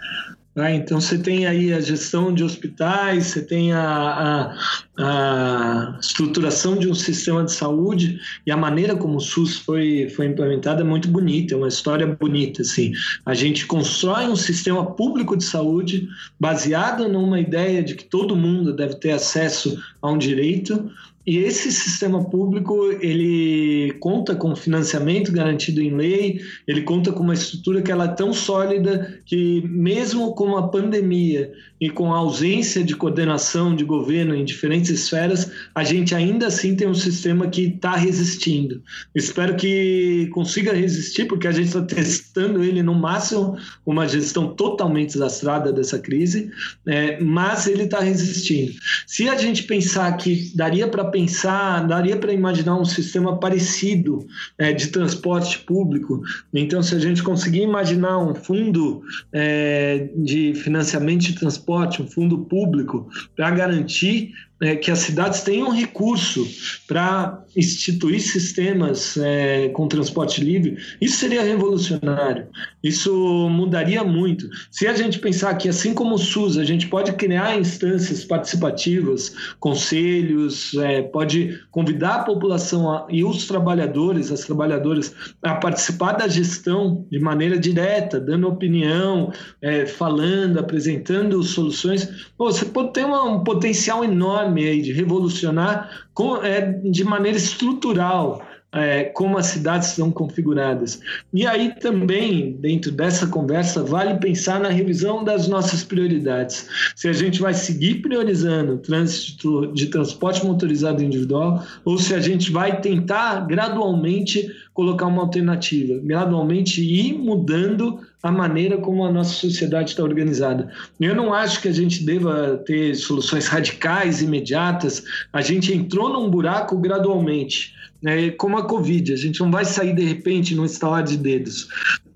Né? 0.58 0.74
Então, 0.74 1.00
você 1.00 1.20
tem 1.20 1.46
aí 1.46 1.72
a 1.72 1.80
gestão 1.80 2.34
de 2.34 2.44
hospitais, 2.44 3.28
você 3.28 3.44
tem 3.44 3.74
a, 3.74 3.80
a, 3.80 4.58
a, 4.98 5.98
estruturação 6.02 6.76
de 6.76 6.90
um 6.90 6.96
sistema 6.96 7.44
de 7.44 7.52
saúde 7.52 8.20
e 8.44 8.52
a 8.52 8.58
maneira 8.58 8.96
como 8.96 9.18
o 9.18 9.22
SUS 9.22 9.60
foi, 9.60 10.10
foi 10.10 10.26
implementado 10.26 10.82
é 10.82 10.84
muito 10.84 11.10
bonita, 11.10 11.54
é 11.54 11.58
uma 11.58 11.68
história 11.68 12.08
bonita. 12.08 12.64
Assim. 12.64 12.92
A 13.24 13.36
gente 13.36 13.68
constrói 13.68 14.26
um 14.26 14.36
sistema 14.36 14.84
público 14.84 15.38
de 15.38 15.44
saúde 15.44 16.10
baseado 16.40 17.08
numa 17.08 17.40
ideia 17.40 17.84
de 17.84 17.94
que 17.94 18.06
todo 18.06 18.36
mundo 18.36 18.76
deve 18.76 18.96
ter 18.96 19.12
acesso 19.12 19.80
a 20.02 20.10
um 20.10 20.18
direito, 20.18 20.90
e 21.28 21.40
esse 21.40 21.74
sistema 21.74 22.24
público, 22.24 22.90
ele 23.02 23.92
conta 24.00 24.34
com 24.34 24.56
financiamento 24.56 25.30
garantido 25.30 25.82
em 25.82 25.94
lei, 25.94 26.40
ele 26.66 26.84
conta 26.84 27.12
com 27.12 27.22
uma 27.22 27.34
estrutura 27.34 27.82
que 27.82 27.92
ela 27.92 28.06
é 28.06 28.16
tão 28.16 28.32
sólida 28.34 29.22
que 29.26 29.62
mesmo 29.68 30.34
com 30.34 30.56
a 30.56 30.70
pandemia 30.70 31.52
e 31.80 31.90
com 31.90 32.14
a 32.14 32.18
ausência 32.18 32.84
de 32.84 32.96
coordenação 32.96 33.76
de 33.76 33.84
governo 33.84 34.34
em 34.34 34.44
diferentes 34.44 34.90
esferas, 34.90 35.52
a 35.74 35.84
gente 35.84 36.16
ainda 36.16 36.48
assim 36.48 36.76
tem 36.76 36.88
um 36.88 36.94
sistema 36.94 37.48
que 37.48 37.64
está 37.64 37.96
resistindo. 37.96 38.82
Espero 39.14 39.56
que 39.56 40.28
consiga 40.34 40.74
resistir, 40.74 41.26
porque 41.26 41.48
a 41.48 41.52
gente 41.52 41.68
está 41.68 41.82
testando 41.82 42.64
ele 42.64 42.82
no 42.82 42.96
máximo, 42.96 43.58
uma 43.86 44.08
gestão 44.08 44.54
totalmente 44.56 45.14
desastrada 45.14 45.72
dessa 45.72 46.00
crise, 46.00 46.50
é, 46.86 47.20
mas 47.20 47.68
ele 47.68 47.84
está 47.84 48.00
resistindo. 48.00 48.74
Se 49.06 49.30
a 49.30 49.38
gente 49.38 49.64
pensar 49.64 50.12
que 50.18 50.52
daria 50.56 50.88
para 50.88 51.06
pensar, 51.06 51.88
daria 51.88 52.18
para 52.18 52.34
imaginar 52.34 52.80
um 52.80 52.86
sistema 52.86 53.38
parecido 53.40 54.26
é, 54.58 54.74
de 54.74 54.88
transporte 54.88 55.60
público. 55.60 56.22
Então, 56.54 56.82
se 56.82 56.96
a 56.96 57.00
gente 57.00 57.22
conseguir 57.22 57.62
imaginar 57.62 58.18
um 58.18 58.34
fundo 58.34 59.04
é, 59.32 60.10
de 60.16 60.56
financiamento 60.56 61.22
de 61.22 61.34
transporte, 61.34 61.67
um 62.02 62.08
fundo 62.08 62.40
público, 62.40 63.10
para 63.36 63.52
garantir 63.52 64.34
é, 64.62 64.76
que 64.76 64.90
as 64.90 65.00
cidades 65.00 65.42
tenham 65.42 65.72
recurso 65.72 66.48
para 66.88 67.44
instituir 67.56 68.20
sistemas 68.22 69.18
é, 69.18 69.70
com 69.70 69.88
transporte 69.88 70.44
livre, 70.44 70.78
isso 71.02 71.18
seria 71.18 71.44
revolucionário. 71.44 72.48
Isso 72.84 73.50
mudaria 73.50 74.04
muito. 74.04 74.48
Se 74.72 74.88
a 74.88 74.94
gente 74.94 75.20
pensar 75.20 75.56
que, 75.56 75.68
assim 75.68 75.94
como 75.94 76.16
o 76.16 76.20
SUS, 76.20 76.58
a 76.58 76.64
gente 76.64 76.88
pode 76.88 77.14
criar 77.14 77.60
instâncias 77.60 78.24
participativas, 78.24 79.34
conselhos, 79.60 80.74
é, 80.76 81.02
pode 81.02 81.60
convidar 81.72 82.16
a 82.16 82.24
população 82.24 82.92
a, 82.92 83.08
e 83.10 83.24
os 83.24 83.48
trabalhadores, 83.48 84.32
as 84.32 84.42
trabalhadoras, 84.42 85.14
a 85.42 85.56
participar 85.56 86.14
da 86.14 86.28
gestão 86.28 87.06
de 87.12 87.20
maneira 87.20 87.58
direta, 87.58 88.20
dando 88.20 88.48
opinião, 88.48 89.32
é, 89.62 89.86
falando, 89.86 90.60
apresentando 90.60 91.42
soluções, 91.44 92.08
você 92.38 92.66
pode 92.66 92.94
ter 92.94 93.06
uma, 93.06 93.24
um 93.24 93.44
potencial 93.44 94.04
enorme 94.04 94.47
de 94.82 94.92
revolucionar 94.92 96.08
com, 96.14 96.38
é, 96.38 96.62
de 96.62 97.04
maneira 97.04 97.38
estrutural 97.38 98.47
é, 98.74 99.06
como 99.06 99.38
as 99.38 99.48
cidades 99.48 99.90
estão 99.90 100.12
configuradas. 100.12 101.00
E 101.34 101.46
aí 101.48 101.74
também, 101.80 102.52
dentro 102.60 102.92
dessa 102.92 103.26
conversa, 103.28 103.84
vale 103.84 104.16
pensar 104.16 104.60
na 104.60 104.70
revisão 104.70 105.24
das 105.24 105.48
nossas 105.48 105.84
prioridades. 105.84 106.68
Se 106.96 107.08
a 107.08 107.14
gente 107.14 107.42
vai 107.42 107.54
seguir 107.54 108.02
priorizando 108.02 108.78
trânsito 108.78 109.72
de 109.74 109.88
transporte 109.88 110.46
motorizado 110.46 111.04
individual 111.04 111.64
ou 111.86 111.98
se 111.98 112.14
a 112.14 112.20
gente 112.20 112.52
vai 112.52 112.82
tentar 112.82 113.48
gradualmente 113.48 114.52
colocar 114.74 115.08
uma 115.08 115.24
alternativa, 115.24 116.00
gradualmente 116.04 116.82
ir 116.82 117.14
mudando 117.14 118.00
a 118.22 118.32
maneira 118.32 118.78
como 118.78 119.06
a 119.06 119.12
nossa 119.12 119.34
sociedade 119.34 119.92
está 119.92 120.04
organizada. 120.04 120.70
Eu 121.00 121.16
não 121.16 121.34
acho 121.34 121.62
que 121.62 121.68
a 121.68 121.74
gente 121.74 122.04
deva 122.04 122.62
ter 122.66 122.94
soluções 122.96 123.48
radicais, 123.48 124.22
imediatas. 124.22 125.04
A 125.32 125.42
gente 125.42 125.74
entrou 125.74 126.10
num 126.10 126.30
buraco 126.30 126.78
gradualmente 126.78 127.77
é, 128.06 128.30
como 128.32 128.58
a 128.58 128.64
Covid, 128.64 129.14
a 129.14 129.16
gente 129.16 129.40
não 129.40 129.50
vai 129.50 129.66
sair 129.66 129.94
de 129.94 130.04
repente 130.04 130.56
no 130.56 130.66
instalar 130.66 131.04
de 131.04 131.18
dedos, 131.18 131.68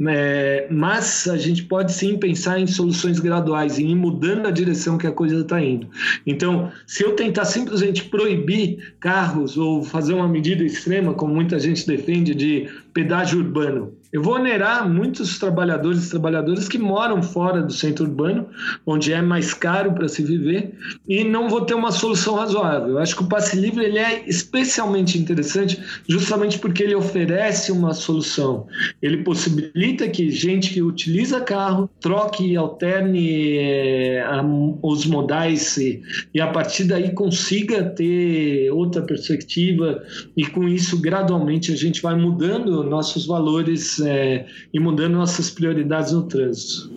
é, 0.07 0.67
mas 0.69 1.27
a 1.27 1.37
gente 1.37 1.63
pode 1.63 1.91
sim 1.91 2.17
pensar 2.17 2.59
em 2.59 2.67
soluções 2.67 3.19
graduais, 3.19 3.79
em 3.79 3.91
ir 3.91 3.95
mudando 3.95 4.47
a 4.47 4.51
direção 4.51 4.97
que 4.97 5.07
a 5.07 5.11
coisa 5.11 5.41
está 5.41 5.61
indo. 5.61 5.87
Então, 6.25 6.71
se 6.85 7.03
eu 7.03 7.15
tentar 7.15 7.45
simplesmente 7.45 8.03
proibir 8.05 8.95
carros 8.99 9.57
ou 9.57 9.83
fazer 9.83 10.13
uma 10.13 10.27
medida 10.27 10.63
extrema, 10.63 11.13
como 11.13 11.33
muita 11.33 11.59
gente 11.59 11.85
defende, 11.85 12.33
de 12.35 12.69
pedágio 12.93 13.39
urbano, 13.39 13.93
eu 14.11 14.21
vou 14.21 14.35
onerar 14.35 14.87
muitos 14.89 15.39
trabalhadores 15.39 16.05
e 16.05 16.09
trabalhadoras 16.09 16.67
que 16.67 16.77
moram 16.77 17.23
fora 17.23 17.61
do 17.61 17.71
centro 17.71 18.05
urbano, 18.05 18.47
onde 18.85 19.13
é 19.13 19.21
mais 19.21 19.53
caro 19.53 19.93
para 19.93 20.07
se 20.09 20.21
viver, 20.21 20.73
e 21.07 21.23
não 21.23 21.47
vou 21.47 21.61
ter 21.61 21.73
uma 21.73 21.91
solução 21.91 22.35
razoável. 22.35 22.89
Eu 22.89 22.99
acho 22.99 23.15
que 23.15 23.23
o 23.23 23.27
passe 23.27 23.55
livre 23.55 23.85
ele 23.85 23.97
é 23.97 24.23
especialmente 24.27 25.17
interessante 25.17 25.81
justamente 26.07 26.59
porque 26.59 26.83
ele 26.83 26.95
oferece 26.95 27.71
uma 27.71 27.93
solução. 27.93 28.67
Ele 29.01 29.23
possibilita 29.23 30.09
que 30.09 30.29
gente 30.29 30.73
que 30.73 30.81
utiliza 30.81 31.39
carro 31.39 31.89
troque 32.01 32.45
e 32.45 32.57
alterne 32.57 33.57
é, 33.57 34.25
os 34.81 35.05
modais 35.05 35.77
e, 35.77 36.01
e 36.33 36.41
a 36.41 36.47
partir 36.47 36.83
daí 36.83 37.11
consiga 37.13 37.83
ter 37.83 38.69
outra 38.71 39.01
perspectiva 39.01 40.03
e 40.35 40.45
com 40.45 40.67
isso 40.67 40.99
gradualmente 40.99 41.71
a 41.71 41.75
gente 41.75 42.01
vai 42.01 42.15
mudando 42.15 42.83
nossos 42.83 43.25
valores 43.25 44.00
é, 44.01 44.45
e 44.73 44.79
mudando 44.79 45.13
nossas 45.13 45.49
prioridades 45.49 46.11
no 46.11 46.23
trânsito. 46.23 46.91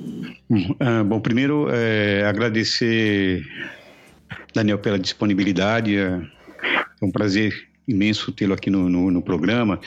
Uh, 0.50 1.04
bom, 1.04 1.20
primeiro 1.20 1.68
é, 1.70 2.24
agradecer, 2.26 3.42
Daniel, 4.54 4.78
pela 4.78 4.98
disponibilidade. 4.98 5.96
É, 5.96 6.20
é 7.00 7.04
um 7.04 7.10
prazer 7.10 7.68
imenso 7.86 8.32
tê-lo 8.32 8.54
aqui 8.54 8.70
no, 8.70 8.88
no, 8.88 9.10
no 9.10 9.22
programa. 9.22 9.80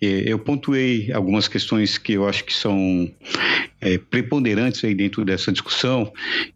É, 0.00 0.06
eu 0.26 0.38
pontuei 0.38 1.12
algumas 1.12 1.48
questões 1.48 1.98
que 1.98 2.14
eu 2.14 2.28
acho 2.28 2.44
que 2.44 2.54
são 2.54 3.10
é, 3.82 3.98
preponderantes 3.98 4.82
aí 4.84 4.94
dentro 4.94 5.24
dessa 5.24 5.50
discussão, 5.50 6.12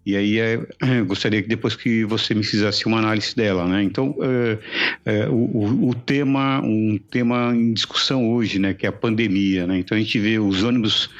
e 0.06 0.16
aí 0.16 0.38
é, 0.38 0.60
gostaria 1.04 1.42
que 1.42 1.48
depois 1.48 1.74
que 1.74 2.04
você 2.04 2.32
me 2.32 2.44
fizesse 2.44 2.86
uma 2.86 2.98
análise 2.98 3.34
dela, 3.34 3.66
né? 3.66 3.82
Então, 3.82 4.14
é, 4.22 4.58
é, 5.04 5.28
o, 5.28 5.88
o, 5.88 5.94
tema, 5.94 6.60
um 6.62 6.98
tema 7.10 7.52
em 7.52 7.72
discussão 7.72 8.30
hoje, 8.30 8.60
né, 8.60 8.72
que 8.72 8.86
é 8.86 8.88
a 8.88 8.92
pandemia, 8.92 9.66
né? 9.66 9.78
Então 9.78 9.98
a 9.98 10.00
gente 10.00 10.18
vê 10.20 10.38
os 10.38 10.62
ônibus 10.62 11.10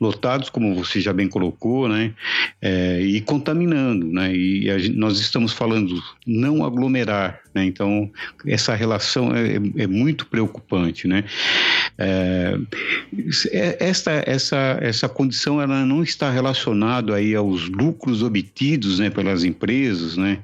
lotados, 0.00 0.50
como 0.50 0.74
você 0.74 1.00
já 1.00 1.12
bem 1.12 1.28
colocou, 1.28 1.88
né, 1.88 2.12
é, 2.60 3.00
e 3.00 3.20
contaminando, 3.20 4.06
né? 4.06 4.34
E 4.34 4.68
a, 4.68 4.76
nós 4.94 5.20
estamos 5.20 5.52
falando 5.52 6.02
não 6.26 6.64
aglomerar, 6.64 7.40
né? 7.54 7.64
Então 7.64 8.10
essa 8.44 8.74
relação 8.74 9.32
é, 9.32 9.82
é 9.84 9.86
muito 9.86 10.26
preocupante, 10.26 11.06
né? 11.06 11.22
É, 12.04 12.58
esta 13.78 14.24
essa 14.26 14.78
essa 14.80 15.08
condição 15.08 15.62
ela 15.62 15.86
não 15.86 16.02
está 16.02 16.30
relacionada 16.30 17.14
aí 17.14 17.32
aos 17.32 17.68
lucros 17.68 18.22
obtidos 18.22 18.98
né, 18.98 19.08
pelas 19.08 19.44
empresas, 19.44 20.16
né? 20.16 20.40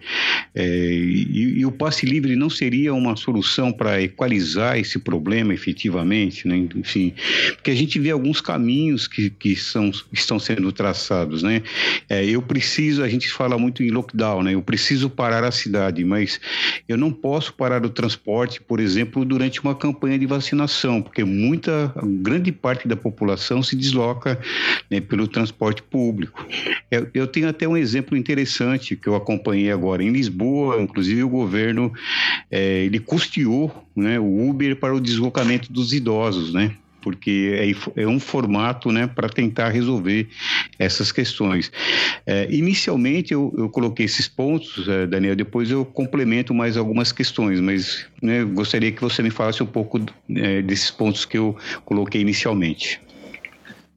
É, 0.55 0.65
e, 0.65 1.59
e, 1.59 1.67
o 1.67 1.73
passe 1.73 2.07
livre 2.07 2.37
não 2.37 2.49
seria 2.49 2.95
uma 2.95 3.17
solução 3.17 3.73
para 3.73 4.01
equalizar 4.01 4.79
esse 4.79 5.01
problema 5.01 5.53
efetivamente, 5.53 6.47
né? 6.47 6.69
Enfim, 6.77 7.13
porque 7.55 7.73
a 7.73 7.75
gente 7.75 7.99
vê 7.99 8.11
alguns 8.11 8.41
caminhos 8.41 9.09
que, 9.09 9.29
que 9.31 9.57
são, 9.57 9.91
estão 10.13 10.39
sendo 10.39 10.71
traçados, 10.71 11.43
né? 11.43 11.63
É, 12.09 12.25
eu 12.25 12.41
preciso, 12.41 13.03
a 13.03 13.09
gente 13.09 13.29
fala 13.31 13.59
muito 13.59 13.83
em 13.83 13.91
lockdown, 13.91 14.45
né? 14.45 14.55
Eu 14.55 14.63
preciso 14.63 15.11
parar 15.11 15.43
a 15.43 15.51
cidade, 15.51 16.05
mas 16.05 16.41
eu 16.89 16.97
não 16.97 17.11
posso 17.11 17.53
parar 17.53 17.85
o 17.85 17.91
transporte, 17.91 18.61
por 18.61 18.79
exemplo, 18.79 19.25
durante 19.25 19.61
uma 19.61 19.75
campanha 19.75 20.19
de 20.19 20.27
vacinação, 20.27 21.03
porque 21.03 21.25
muita, 21.49 21.93
grande 22.21 22.53
parte 22.53 22.87
da 22.87 22.95
população 22.95 23.63
se 23.63 23.75
desloca 23.75 24.39
né, 24.91 25.01
pelo 25.01 25.27
transporte 25.27 25.83
público. 25.83 26.47
Eu, 26.91 27.09
eu, 27.15 27.27
tenho 27.27 27.49
até 27.49 27.67
um 27.67 27.77
exemplo 27.77 28.17
interessante 28.17 28.95
que 28.95 29.09
eu 29.09 29.15
acompanhei 29.15 29.73
agora 29.73 30.03
em 30.03 30.11
Lisboa, 30.11 30.81
inclusive 30.81 31.23
o 31.23 31.29
governo 31.29 31.93
é, 32.51 32.85
ele 32.85 33.01
custeou 33.01 33.73
né, 33.97 34.21
o 34.21 34.49
Uber 34.49 34.77
para 34.77 34.95
o 34.95 35.01
deslocamento 35.01 35.73
dos 35.73 35.93
idosos, 35.93 36.53
né? 36.53 36.75
Porque 37.09 37.75
é, 37.97 38.03
é 38.03 38.07
um 38.07 38.21
formato 38.21 38.93
né, 38.93 39.07
para 39.07 39.31
tentar 39.31 39.71
resolver 39.71 40.29
essas 40.79 41.11
questões. 41.11 41.73
É, 42.27 42.47
inicialmente 42.51 43.33
eu, 43.33 43.51
eu, 43.57 43.71
coloquei 43.71 44.05
esses 44.05 44.29
pontos, 44.29 44.87
é, 44.87 45.07
Daniel, 45.07 45.35
depois 45.35 45.71
eu 45.71 45.87
complemento 45.87 46.53
mais 46.53 46.77
algumas 46.77 47.11
questões, 47.11 47.61
mas 47.61 48.07
né, 48.23 48.45
gostaria 48.45 48.93
que 48.93 49.01
você 49.01 49.23
me 49.23 49.31
falasse 49.31 49.63
um 49.63 49.67
pouco 49.67 49.99
é, 50.37 50.61
desses 50.61 50.91
pontos 50.91 51.25
que 51.25 51.39
eu 51.39 51.57
coloquei 51.87 52.21
inicialmente. 52.21 53.01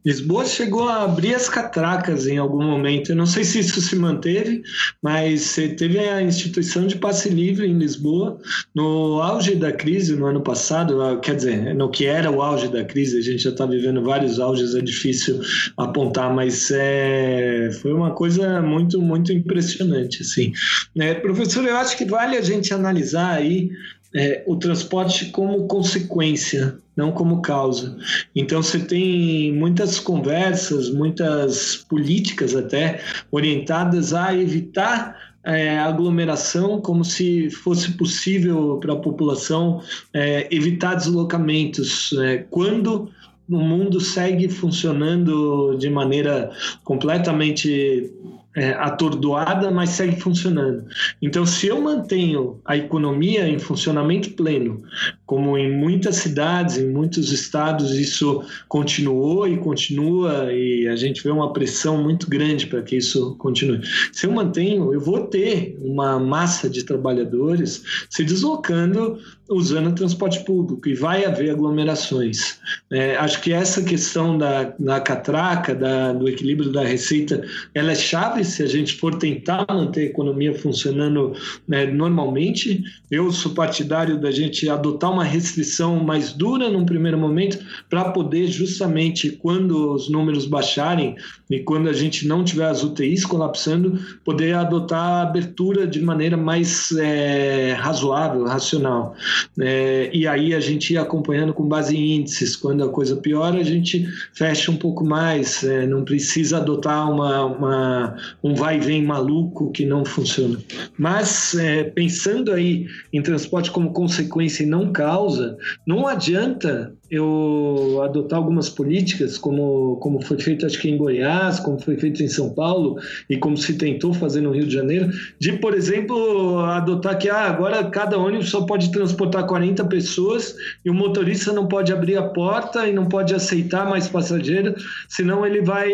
Lisboa 0.05 0.45
chegou 0.45 0.89
a 0.89 1.03
abrir 1.03 1.35
as 1.35 1.47
catracas 1.47 2.27
em 2.27 2.37
algum 2.37 2.63
momento. 2.63 3.11
Eu 3.11 3.15
não 3.15 3.25
sei 3.25 3.43
se 3.43 3.59
isso 3.59 3.79
se 3.81 3.95
manteve, 3.95 4.63
mas 5.01 5.55
teve 5.55 5.99
a 5.99 6.21
instituição 6.21 6.87
de 6.87 6.97
passe 6.97 7.29
livre 7.29 7.67
em 7.67 7.77
Lisboa 7.77 8.39
no 8.73 9.21
auge 9.21 9.55
da 9.55 9.71
crise 9.71 10.15
no 10.15 10.25
ano 10.25 10.41
passado. 10.41 11.01
Ah, 11.01 11.19
quer 11.19 11.35
dizer, 11.35 11.75
no 11.75 11.89
que 11.89 12.05
era 12.05 12.31
o 12.31 12.41
auge 12.41 12.67
da 12.67 12.83
crise, 12.83 13.17
a 13.17 13.21
gente 13.21 13.43
já 13.43 13.51
está 13.51 13.65
vivendo 13.65 14.03
vários 14.03 14.39
auges, 14.39 14.75
é 14.75 14.81
difícil 14.81 15.39
apontar, 15.77 16.33
mas 16.33 16.71
é, 16.71 17.69
foi 17.81 17.93
uma 17.93 18.11
coisa 18.11 18.61
muito, 18.61 19.01
muito 19.01 19.31
impressionante. 19.31 20.21
Assim. 20.21 20.51
É, 20.97 21.13
professor, 21.13 21.63
eu 21.65 21.77
acho 21.77 21.97
que 21.97 22.05
vale 22.05 22.37
a 22.37 22.41
gente 22.41 22.73
analisar 22.73 23.35
aí 23.35 23.69
é, 24.15 24.43
o 24.45 24.55
transporte 24.55 25.27
como 25.27 25.67
consequência, 25.67 26.77
não 26.95 27.11
como 27.11 27.41
causa. 27.41 27.97
Então 28.35 28.61
você 28.61 28.79
tem 28.79 29.53
muitas 29.53 29.99
conversas, 29.99 30.89
muitas 30.89 31.77
políticas 31.89 32.55
até 32.55 33.01
orientadas 33.31 34.13
a 34.13 34.35
evitar 34.35 35.31
é, 35.43 35.79
aglomeração, 35.79 36.81
como 36.81 37.03
se 37.03 37.49
fosse 37.49 37.91
possível 37.93 38.77
para 38.79 38.93
a 38.93 38.97
população 38.97 39.81
é, 40.13 40.47
evitar 40.51 40.95
deslocamentos. 40.95 42.13
É, 42.19 42.39
quando 42.49 43.09
o 43.49 43.59
mundo 43.59 43.99
segue 43.99 44.47
funcionando 44.47 45.75
de 45.77 45.89
maneira 45.89 46.51
completamente 46.83 48.11
é, 48.55 48.71
atordoada, 48.71 49.71
mas 49.71 49.91
segue 49.91 50.19
funcionando. 50.19 50.85
Então, 51.21 51.45
se 51.45 51.67
eu 51.67 51.81
mantenho 51.81 52.59
a 52.65 52.75
economia 52.75 53.47
em 53.47 53.57
funcionamento 53.57 54.31
pleno, 54.31 54.83
como 55.25 55.57
em 55.57 55.71
muitas 55.71 56.17
cidades, 56.17 56.77
em 56.77 56.89
muitos 56.89 57.31
estados, 57.31 57.97
isso 57.97 58.43
continuou 58.67 59.47
e 59.47 59.57
continua, 59.57 60.51
e 60.51 60.87
a 60.87 60.95
gente 60.95 61.23
vê 61.23 61.29
uma 61.29 61.53
pressão 61.53 62.03
muito 62.03 62.29
grande 62.29 62.67
para 62.67 62.81
que 62.81 62.97
isso 62.97 63.35
continue. 63.37 63.81
Se 64.11 64.25
eu 64.25 64.31
mantenho, 64.31 64.93
eu 64.93 64.99
vou 64.99 65.27
ter 65.27 65.77
uma 65.81 66.19
massa 66.19 66.69
de 66.69 66.83
trabalhadores 66.83 67.83
se 68.09 68.23
deslocando 68.23 69.17
usando 69.51 69.93
transporte 69.93 70.43
público 70.45 70.87
e 70.87 70.95
vai 70.95 71.25
haver 71.25 71.51
aglomerações. 71.51 72.59
É, 72.89 73.15
acho 73.17 73.41
que 73.41 73.51
essa 73.51 73.83
questão 73.83 74.37
da, 74.37 74.73
da 74.79 74.99
catraca, 75.01 75.75
da, 75.75 76.13
do 76.13 76.27
equilíbrio 76.27 76.71
da 76.71 76.83
receita, 76.83 77.43
ela 77.73 77.91
é 77.91 77.95
chave 77.95 78.43
se 78.45 78.63
a 78.63 78.67
gente 78.67 78.95
for 78.95 79.15
tentar 79.15 79.65
manter 79.69 80.01
a 80.01 80.05
economia 80.05 80.53
funcionando 80.53 81.33
né, 81.67 81.85
normalmente. 81.85 82.83
Eu 83.09 83.31
sou 83.31 83.53
partidário 83.53 84.19
da 84.19 84.31
gente 84.31 84.69
adotar 84.69 85.11
uma 85.11 85.23
restrição 85.23 86.01
mais 86.01 86.31
dura 86.31 86.69
num 86.69 86.85
primeiro 86.85 87.17
momento 87.17 87.59
para 87.89 88.11
poder 88.11 88.47
justamente 88.47 89.31
quando 89.31 89.93
os 89.93 90.09
números 90.09 90.45
baixarem 90.45 91.15
e 91.49 91.59
quando 91.59 91.89
a 91.89 91.93
gente 91.93 92.25
não 92.25 92.43
tiver 92.43 92.67
as 92.67 92.83
UTIs 92.83 93.25
colapsando, 93.25 93.99
poder 94.23 94.55
adotar 94.55 95.01
a 95.01 95.21
abertura 95.23 95.85
de 95.85 96.01
maneira 96.01 96.37
mais 96.37 96.91
é, 96.93 97.73
razoável, 97.73 98.45
racional. 98.45 99.15
É, 99.59 100.09
e 100.13 100.27
aí 100.27 100.53
a 100.53 100.59
gente 100.59 100.93
ia 100.93 101.01
acompanhando 101.01 101.53
com 101.53 101.67
base 101.67 101.95
em 101.95 102.17
índices. 102.17 102.55
Quando 102.55 102.83
a 102.83 102.89
coisa 102.89 103.15
piora, 103.15 103.57
a 103.59 103.63
gente 103.63 104.07
fecha 104.33 104.71
um 104.71 104.77
pouco 104.77 105.03
mais. 105.03 105.63
É, 105.63 105.85
não 105.85 106.03
precisa 106.03 106.57
adotar 106.57 107.11
uma, 107.11 107.45
uma, 107.45 108.17
um 108.43 108.53
vai 108.53 108.77
e 108.77 108.79
vem 108.79 109.03
maluco 109.03 109.71
que 109.71 109.85
não 109.85 110.05
funciona. 110.05 110.57
Mas 110.97 111.55
é, 111.55 111.83
pensando 111.83 112.51
aí 112.51 112.85
em 113.11 113.21
transporte 113.21 113.71
como 113.71 113.93
consequência 113.93 114.63
e 114.63 114.67
não 114.67 114.91
causa, 114.91 115.57
não 115.85 116.07
adianta 116.07 116.93
eu 117.11 118.01
adotar 118.01 118.39
algumas 118.39 118.69
políticas, 118.69 119.37
como, 119.37 119.97
como 119.97 120.21
foi 120.21 120.39
feito 120.39 120.65
acho 120.65 120.79
que 120.79 120.89
em 120.89 120.95
Goiás, 120.95 121.59
como 121.59 121.77
foi 121.77 121.97
feito 121.97 122.23
em 122.23 122.27
São 122.29 122.51
Paulo 122.51 122.97
e 123.29 123.35
como 123.35 123.57
se 123.57 123.73
tentou 123.73 124.13
fazer 124.13 124.39
no 124.39 124.51
Rio 124.51 124.65
de 124.65 124.73
Janeiro, 124.73 125.11
de, 125.37 125.51
por 125.53 125.73
exemplo, 125.73 126.59
adotar 126.59 127.17
que 127.19 127.29
ah, 127.29 127.47
agora 127.47 127.83
cada 127.83 128.17
ônibus 128.17 128.49
só 128.49 128.61
pode 128.61 128.89
transportar 128.93 129.45
40 129.45 129.83
pessoas 129.85 130.55
e 130.85 130.89
o 130.89 130.93
motorista 130.93 131.51
não 131.51 131.67
pode 131.67 131.91
abrir 131.91 132.15
a 132.15 132.23
porta 132.23 132.87
e 132.87 132.93
não 132.93 133.09
pode 133.09 133.35
aceitar 133.35 133.89
mais 133.89 134.07
passageiros, 134.07 134.81
senão 135.09 135.45
ele 135.45 135.61
vai 135.61 135.91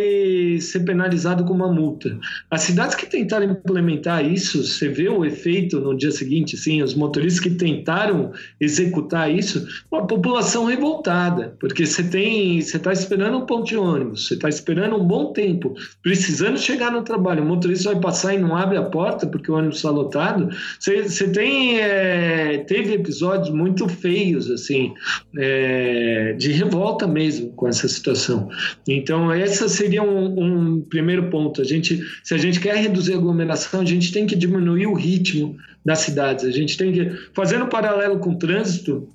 ser 0.61 0.81
penalizado 0.81 1.43
com 1.45 1.53
uma 1.53 1.73
multa. 1.73 2.15
As 2.51 2.61
cidades 2.61 2.95
que 2.95 3.07
tentaram 3.07 3.45
implementar 3.45 4.23
isso, 4.23 4.63
você 4.63 4.87
vê 4.87 5.09
o 5.09 5.25
efeito 5.25 5.79
no 5.79 5.97
dia 5.97 6.11
seguinte, 6.11 6.55
sim, 6.55 6.83
os 6.83 6.93
motoristas 6.93 7.39
que 7.39 7.49
tentaram 7.49 8.31
executar 8.61 9.31
isso, 9.33 9.65
a 9.91 10.03
população 10.03 10.65
revoltada 10.65 11.06
lotada, 11.07 11.55
porque 11.59 11.85
você 11.85 12.03
tem, 12.03 12.61
você 12.61 12.77
está 12.77 12.91
esperando 12.91 13.37
um 13.37 13.45
ponto 13.45 13.67
de 13.67 13.77
ônibus, 13.77 14.27
você 14.27 14.33
está 14.33 14.49
esperando 14.49 14.97
um 14.97 15.05
bom 15.05 15.31
tempo, 15.31 15.73
precisando 16.03 16.57
chegar 16.57 16.91
no 16.91 17.01
trabalho, 17.01 17.43
o 17.43 17.45
motorista 17.45 17.93
vai 17.93 18.01
passar 18.01 18.33
e 18.33 18.37
não 18.37 18.55
abre 18.55 18.77
a 18.77 18.83
porta 18.83 19.25
porque 19.25 19.49
o 19.49 19.55
ônibus 19.55 19.77
está 19.77 19.89
lotado. 19.89 20.49
Você, 20.79 21.03
você 21.03 21.29
tem, 21.29 21.79
é, 21.79 22.57
teve 22.67 22.93
episódios 22.93 23.49
muito 23.49 23.87
feios 23.87 24.51
assim, 24.51 24.93
é, 25.37 26.33
de 26.33 26.51
revolta 26.51 27.07
mesmo 27.07 27.51
com 27.53 27.67
essa 27.67 27.87
situação. 27.87 28.49
Então 28.87 29.31
essa 29.31 29.69
seria 29.69 30.03
um, 30.03 30.75
um 30.75 30.81
primeiro 30.81 31.29
ponto. 31.29 31.61
A 31.61 31.65
gente, 31.65 32.01
se 32.23 32.33
a 32.33 32.37
gente 32.37 32.59
quer 32.59 32.75
reduzir 32.75 33.13
a 33.13 33.17
aglomeração, 33.17 33.81
a 33.81 33.85
gente 33.85 34.11
tem 34.11 34.27
que 34.27 34.35
diminuir 34.35 34.87
o 34.87 34.93
ritmo 34.93 35.55
das 35.85 35.99
cidades. 35.99 36.43
A 36.43 36.51
gente 36.51 36.77
tem 36.77 36.91
que, 36.91 37.11
fazendo 37.33 37.63
um 37.63 37.69
paralelo 37.69 38.19
com 38.19 38.31
o 38.31 38.37
trânsito, 38.37 39.07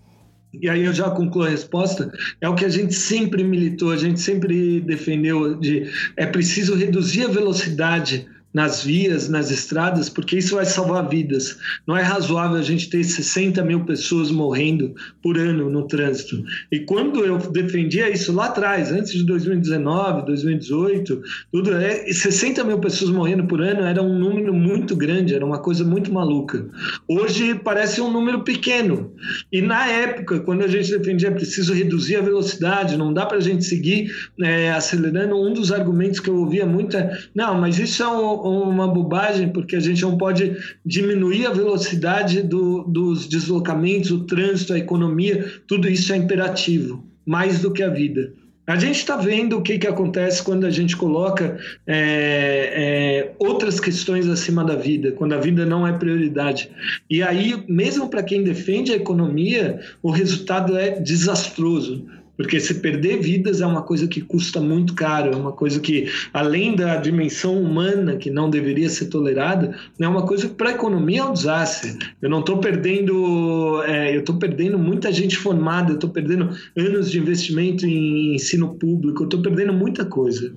e 0.61 0.69
aí 0.69 0.85
eu 0.85 0.93
já 0.93 1.11
concluo 1.11 1.45
a 1.45 1.49
resposta, 1.49 2.13
é 2.41 2.49
o 2.49 2.55
que 2.55 2.65
a 2.65 2.69
gente 2.69 2.95
sempre 2.95 3.43
militou, 3.43 3.91
a 3.91 3.97
gente 3.97 4.21
sempre 4.21 4.81
defendeu 4.81 5.55
de 5.55 5.91
é 6.17 6.27
preciso 6.27 6.75
reduzir 6.75 7.25
a 7.25 7.29
velocidade 7.29 8.27
nas 8.53 8.83
vias, 8.83 9.29
nas 9.29 9.51
estradas, 9.51 10.09
porque 10.09 10.39
isso 10.39 10.57
vai 10.57 10.65
salvar 10.65 11.09
vidas. 11.09 11.57
Não 11.87 11.97
é 11.97 12.03
razoável 12.03 12.57
a 12.57 12.63
gente 12.63 12.91
ter 12.91 13.03
60 13.03 13.65
mil 13.65 13.85
pessoas 13.85 14.31
morrendo 14.31 14.95
por 15.23 15.39
ano 15.39 15.71
no 15.71 15.87
trânsito. 15.87 16.43
E 16.71 16.81
quando 16.81 17.25
eu 17.25 17.39
defendia 17.39 18.11
isso 18.11 18.33
lá 18.33 18.47
atrás, 18.47 18.93
antes 18.93 19.13
de 19.13 19.25
2019, 19.25 20.27
2018, 20.27 21.23
tudo 21.51 21.75
é 21.75 22.13
60 22.13 22.63
mil 22.65 22.79
pessoas 22.79 23.11
morrendo 23.11 23.45
por 23.45 23.61
ano 23.61 23.83
era 23.83 24.03
um 24.03 24.19
número 24.19 24.53
muito 24.53 24.95
grande, 24.95 25.35
era 25.35 25.45
uma 25.45 25.59
coisa 25.59 25.85
muito 25.85 26.13
maluca. 26.13 26.69
Hoje 27.09 27.55
parece 27.55 28.01
um 28.01 28.11
número 28.11 28.43
pequeno. 28.43 29.13
E 29.51 29.63
na 29.63 29.87
época, 29.87 30.41
quando 30.41 30.63
a 30.63 30.69
gente 30.69 30.91
defendia 30.91 31.33
preciso 31.33 31.73
reduzir 31.73 32.17
a 32.17 32.21
velocidade, 32.21 32.97
não 32.97 33.13
dá 33.13 33.25
para 33.25 33.39
a 33.39 33.41
gente 33.41 33.65
seguir 33.65 34.13
é, 34.41 34.71
acelerando, 34.71 35.37
um 35.37 35.53
dos 35.53 35.73
argumentos 35.73 36.21
que 36.21 36.29
eu 36.29 36.37
ouvia 36.37 36.67
muito 36.67 36.97
é: 36.97 37.19
não, 37.35 37.59
mas 37.61 37.79
isso 37.79 38.03
é 38.03 38.09
um 38.09 38.42
uma 38.43 38.89
bobagem, 38.89 39.49
porque 39.49 39.77
a 39.77 39.81
gente 39.81 40.03
não 40.03 40.17
pode 40.19 40.57
diminuir 40.85 41.47
a 41.47 41.51
velocidade 41.51 42.43
do, 42.43 42.85
dos 42.85 43.27
deslocamentos, 43.27 44.11
o 44.11 44.25
trânsito, 44.25 44.73
a 44.73 44.79
economia, 44.79 45.53
tudo 45.67 45.89
isso 45.89 46.13
é 46.13 46.17
imperativo, 46.17 47.05
mais 47.25 47.61
do 47.61 47.73
que 47.73 47.83
a 47.83 47.89
vida. 47.89 48.33
A 48.65 48.77
gente 48.77 48.97
está 48.97 49.17
vendo 49.17 49.59
o 49.59 49.63
que, 49.63 49.77
que 49.77 49.89
acontece 49.89 50.41
quando 50.41 50.65
a 50.65 50.71
gente 50.71 50.97
coloca 50.97 51.59
é, 51.85 51.97
é, 51.97 53.33
outras 53.37 53.81
questões 53.81 54.29
acima 54.29 54.65
da 54.65 54.77
vida, 54.77 55.11
quando 55.13 55.33
a 55.33 55.39
vida 55.39 55.67
não 55.67 55.85
é 55.85 55.93
prioridade. 55.93 56.71
E 57.11 57.25
aí, 57.25 57.65
mesmo 57.69 58.09
para 58.09 58.23
quem 58.23 58.45
defende 58.45 58.93
a 58.93 58.97
economia, 58.97 59.81
o 60.01 60.13
resultado 60.13 60.77
é 60.77 60.91
desastroso. 61.01 62.07
Porque 62.43 62.59
se 62.59 62.75
perder 62.75 63.21
vidas 63.21 63.61
é 63.61 63.67
uma 63.67 63.83
coisa 63.83 64.09
que 64.09 64.21
custa 64.21 64.61
muito 64.61 64.95
caro, 64.95 65.33
é 65.33 65.37
uma 65.37 65.53
coisa 65.53 65.79
que, 65.79 66.11
além 66.33 66.75
da 66.75 66.97
dimensão 66.97 67.61
humana 67.61 68.17
que 68.17 68.31
não 68.31 68.51
deveria 68.51 68.91
ser 68.91 69.07
tolerada, 69.07 69.77
é 69.99 70.09
uma 70.09 70.27
coisa 70.27 70.49
que 70.49 70.55
para 70.55 70.71
a 70.71 70.73
economia 70.73 71.21
é 71.21 71.25
um 71.25 71.33
desastre. 71.33 71.97
Eu 72.21 72.29
não 72.29 72.41
estou 72.41 72.59
perdendo, 72.59 73.83
é, 73.87 74.15
eu 74.15 74.21
estou 74.21 74.37
perdendo 74.37 74.77
muita 74.77 75.13
gente 75.13 75.37
formada, 75.37 75.93
eu 75.93 75.95
estou 75.95 76.11
perdendo 76.11 76.51
anos 76.77 77.11
de 77.13 77.19
investimento 77.19 77.87
em 77.87 78.35
ensino 78.35 78.75
público, 78.75 79.23
eu 79.23 79.27
estou 79.27 79.41
perdendo 79.41 79.73
muita 79.73 80.05
coisa. 80.05 80.53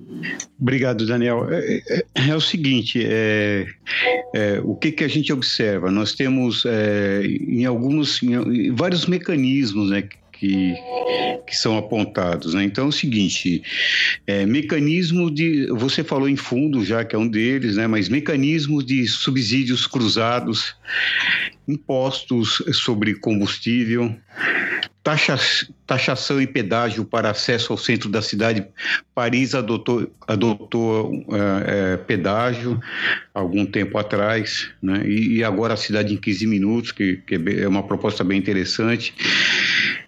Obrigado, 0.60 1.06
Daniel. 1.06 1.46
É, 1.48 1.82
é, 1.88 2.04
é 2.30 2.34
o 2.34 2.40
seguinte, 2.40 3.00
é, 3.04 3.66
é, 4.34 4.60
o 4.64 4.74
que, 4.74 4.90
que 4.90 5.04
a 5.04 5.08
gente 5.08 5.32
observa? 5.32 5.90
Nós 5.90 6.14
temos 6.14 6.64
é, 6.66 7.22
em 7.24 7.64
alguns, 7.64 8.20
em 8.22 8.74
vários 8.74 9.06
mecanismos, 9.06 9.90
né? 9.90 10.02
Que, 10.38 10.74
que 11.46 11.56
são 11.56 11.76
apontados. 11.76 12.54
Né? 12.54 12.64
Então 12.64 12.86
é 12.86 12.88
o 12.88 12.92
seguinte: 12.92 13.62
é, 14.26 14.46
mecanismo 14.46 15.30
de. 15.30 15.66
Você 15.68 16.04
falou 16.04 16.28
em 16.28 16.36
fundo 16.36 16.84
já, 16.84 17.04
que 17.04 17.14
é 17.14 17.18
um 17.18 17.28
deles, 17.28 17.76
né? 17.76 17.86
mas 17.86 18.08
mecanismos 18.08 18.84
de 18.84 19.06
subsídios 19.06 19.86
cruzados, 19.86 20.74
impostos 21.66 22.62
sobre 22.72 23.14
combustível, 23.14 24.14
taxa, 25.02 25.38
taxação 25.86 26.40
e 26.40 26.46
pedágio 26.46 27.04
para 27.04 27.30
acesso 27.30 27.72
ao 27.72 27.78
centro 27.78 28.08
da 28.08 28.20
cidade. 28.20 28.66
Paris 29.14 29.54
adotou, 29.54 30.10
adotou 30.26 31.24
é, 31.30 31.92
é, 31.92 31.96
pedágio 31.96 32.80
algum 33.32 33.64
tempo 33.64 33.96
atrás, 33.98 34.68
né? 34.82 35.02
e, 35.06 35.36
e, 35.36 35.44
agora 35.44 35.74
a 35.74 35.76
cidade 35.76 36.12
em 36.12 36.16
15 36.16 36.46
minutos, 36.46 36.92
que, 36.92 37.18
que 37.18 37.34
é 37.34 37.68
uma 37.68 37.82
proposta 37.82 38.24
bem 38.24 38.38
interessante 38.38 39.14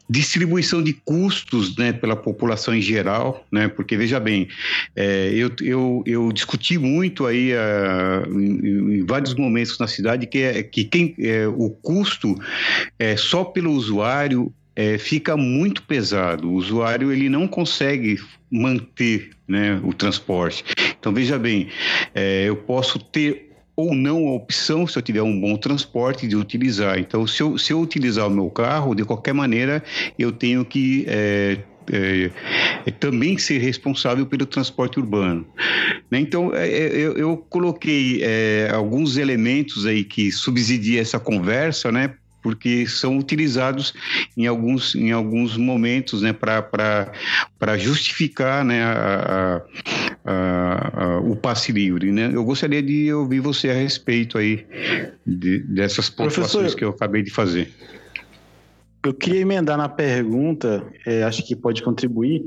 distribuição 0.09 0.83
de 0.83 0.93
custos 0.93 1.77
né, 1.77 1.93
pela 1.93 2.17
população 2.17 2.75
em 2.75 2.81
geral, 2.81 3.47
né, 3.53 3.69
porque 3.69 3.97
veja 3.97 4.19
bem, 4.19 4.49
é, 4.97 5.31
eu, 5.35 5.51
eu, 5.61 6.03
eu 6.07 6.33
discuti 6.33 6.79
muito 6.79 7.27
aí 7.27 7.53
uh, 7.53 8.41
em, 8.41 9.01
em, 9.01 9.07
vários 9.07 9.35
momentos 9.35 9.79
na 9.79 9.87
cidade 9.87 10.27
que, 10.27 10.39
é, 10.39 10.63
que 10.63 10.85
quem, 10.85 11.15
é, 11.19 11.47
o 11.47 11.71
custo 11.71 12.39
é, 12.99 13.17
só 13.17 13.45
pelo 13.45 13.73
usuário 13.73 14.53
é, 14.75 14.97
fica 14.97 15.37
muito 15.37 15.83
pesado. 15.83 16.49
O 16.49 16.55
usuário 16.55 17.13
ele 17.13 17.29
não 17.29 17.49
consegue 17.49 18.17
manter 18.49 19.31
né, 19.47 19.81
o 19.83 19.93
transporte. 19.93 20.65
Então 20.99 21.13
veja 21.13 21.37
bem, 21.37 21.69
é, 22.15 22.45
eu 22.45 22.57
posso 22.57 22.99
ter 22.99 23.48
ou 23.79 23.95
não 23.95 24.27
a 24.27 24.33
opção, 24.33 24.89
se 24.89 24.99
eu 24.99 25.03
tiver 25.03 25.23
um 25.23 25.41
bom 25.41 25.57
transporte, 25.57 26.27
de 26.27 26.35
utilizar. 26.35 26.99
Então, 26.99 27.25
se 27.29 27.41
eu, 27.41 27.57
se 27.57 27.73
eu 27.73 27.81
utilizar 27.81 28.27
o 28.27 28.31
meu 28.31 28.51
carro, 28.51 28.93
de 28.93 29.05
qualquer 29.05 29.33
maneira, 29.33 29.85
eu 30.19 30.33
tenho 30.33 30.65
que 30.65 31.05
é, 31.07 31.59
é, 31.93 32.29
é, 32.85 32.91
também 32.91 33.39
ser 33.39 33.59
responsável 33.59 34.27
pelo 34.27 34.45
transporte 34.47 34.99
urbano. 34.99 35.47
Né? 36.11 36.19
Então, 36.19 36.53
é, 36.53 36.69
é, 36.69 36.97
eu, 36.97 37.13
eu, 37.17 37.37
coloquei 37.37 38.21
é, 38.21 38.69
alguns 38.75 39.17
elementos 39.17 39.87
aí 39.87 40.03
que 40.03 40.33
subsidiam 40.33 41.01
essa 41.01 41.21
conversa, 41.21 41.93
né? 41.93 42.15
Porque 42.49 42.87
são 42.87 43.19
utilizados 43.19 43.93
em 44.35 44.47
alguns, 44.47 44.95
em 44.95 45.13
alguns 45.13 45.55
momentos 45.55 46.23
né, 46.23 46.33
para 46.33 47.77
justificar 47.77 48.65
né, 48.65 48.83
a, 48.83 49.61
o 51.23 51.37
passe 51.37 51.73
livre, 51.73 52.11
né? 52.11 52.31
Eu 52.33 52.43
gostaria 52.45 52.83
de 52.83 53.13
ouvir 53.13 53.41
você 53.41 53.69
a 53.69 53.75
respeito 53.75 54.39
aí 54.39 54.65
de, 55.27 55.59
dessas 55.59 56.09
pontuações 56.09 56.75
que 56.75 56.83
eu 56.83 56.89
acabei 56.89 57.23
de 57.23 57.31
fazer. 57.31 57.71
Eu 59.05 59.13
queria 59.13 59.43
emendar 59.43 59.77
na 59.77 59.91
pergunta, 59.91 60.83
é, 61.07 61.25
acho 61.25 61.47
que 61.47 61.55
pode 61.55 61.83
contribuir. 61.83 62.43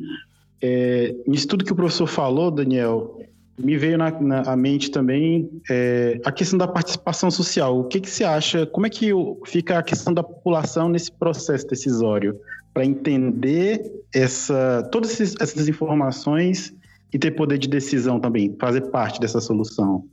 É, 0.59 1.13
nisso 1.27 1.47
tudo 1.47 1.63
que 1.63 1.73
o 1.73 1.75
professor 1.75 2.07
falou, 2.07 2.49
Daniel, 2.49 3.21
me 3.57 3.77
veio 3.77 3.97
na, 3.97 4.11
na 4.11 4.55
mente 4.55 4.89
também 4.91 5.49
é, 5.69 6.19
a 6.25 6.31
questão 6.31 6.57
da 6.57 6.67
participação 6.67 7.29
social. 7.29 7.79
O 7.79 7.83
que, 7.85 7.99
que 7.99 8.09
você 8.09 8.23
acha? 8.23 8.65
Como 8.65 8.85
é 8.85 8.89
que 8.89 9.11
fica 9.45 9.77
a 9.77 9.83
questão 9.83 10.13
da 10.13 10.23
população 10.23 10.89
nesse 10.89 11.11
processo 11.11 11.67
decisório? 11.67 12.39
Para 12.73 12.85
entender 12.85 13.91
essa, 14.13 14.87
todas 14.91 15.19
essas 15.19 15.67
informações 15.67 16.73
e 17.13 17.19
ter 17.19 17.31
poder 17.31 17.57
de 17.57 17.67
decisão 17.67 18.19
também, 18.19 18.55
fazer 18.59 18.81
parte 18.89 19.19
dessa 19.19 19.41
solução. 19.41 20.05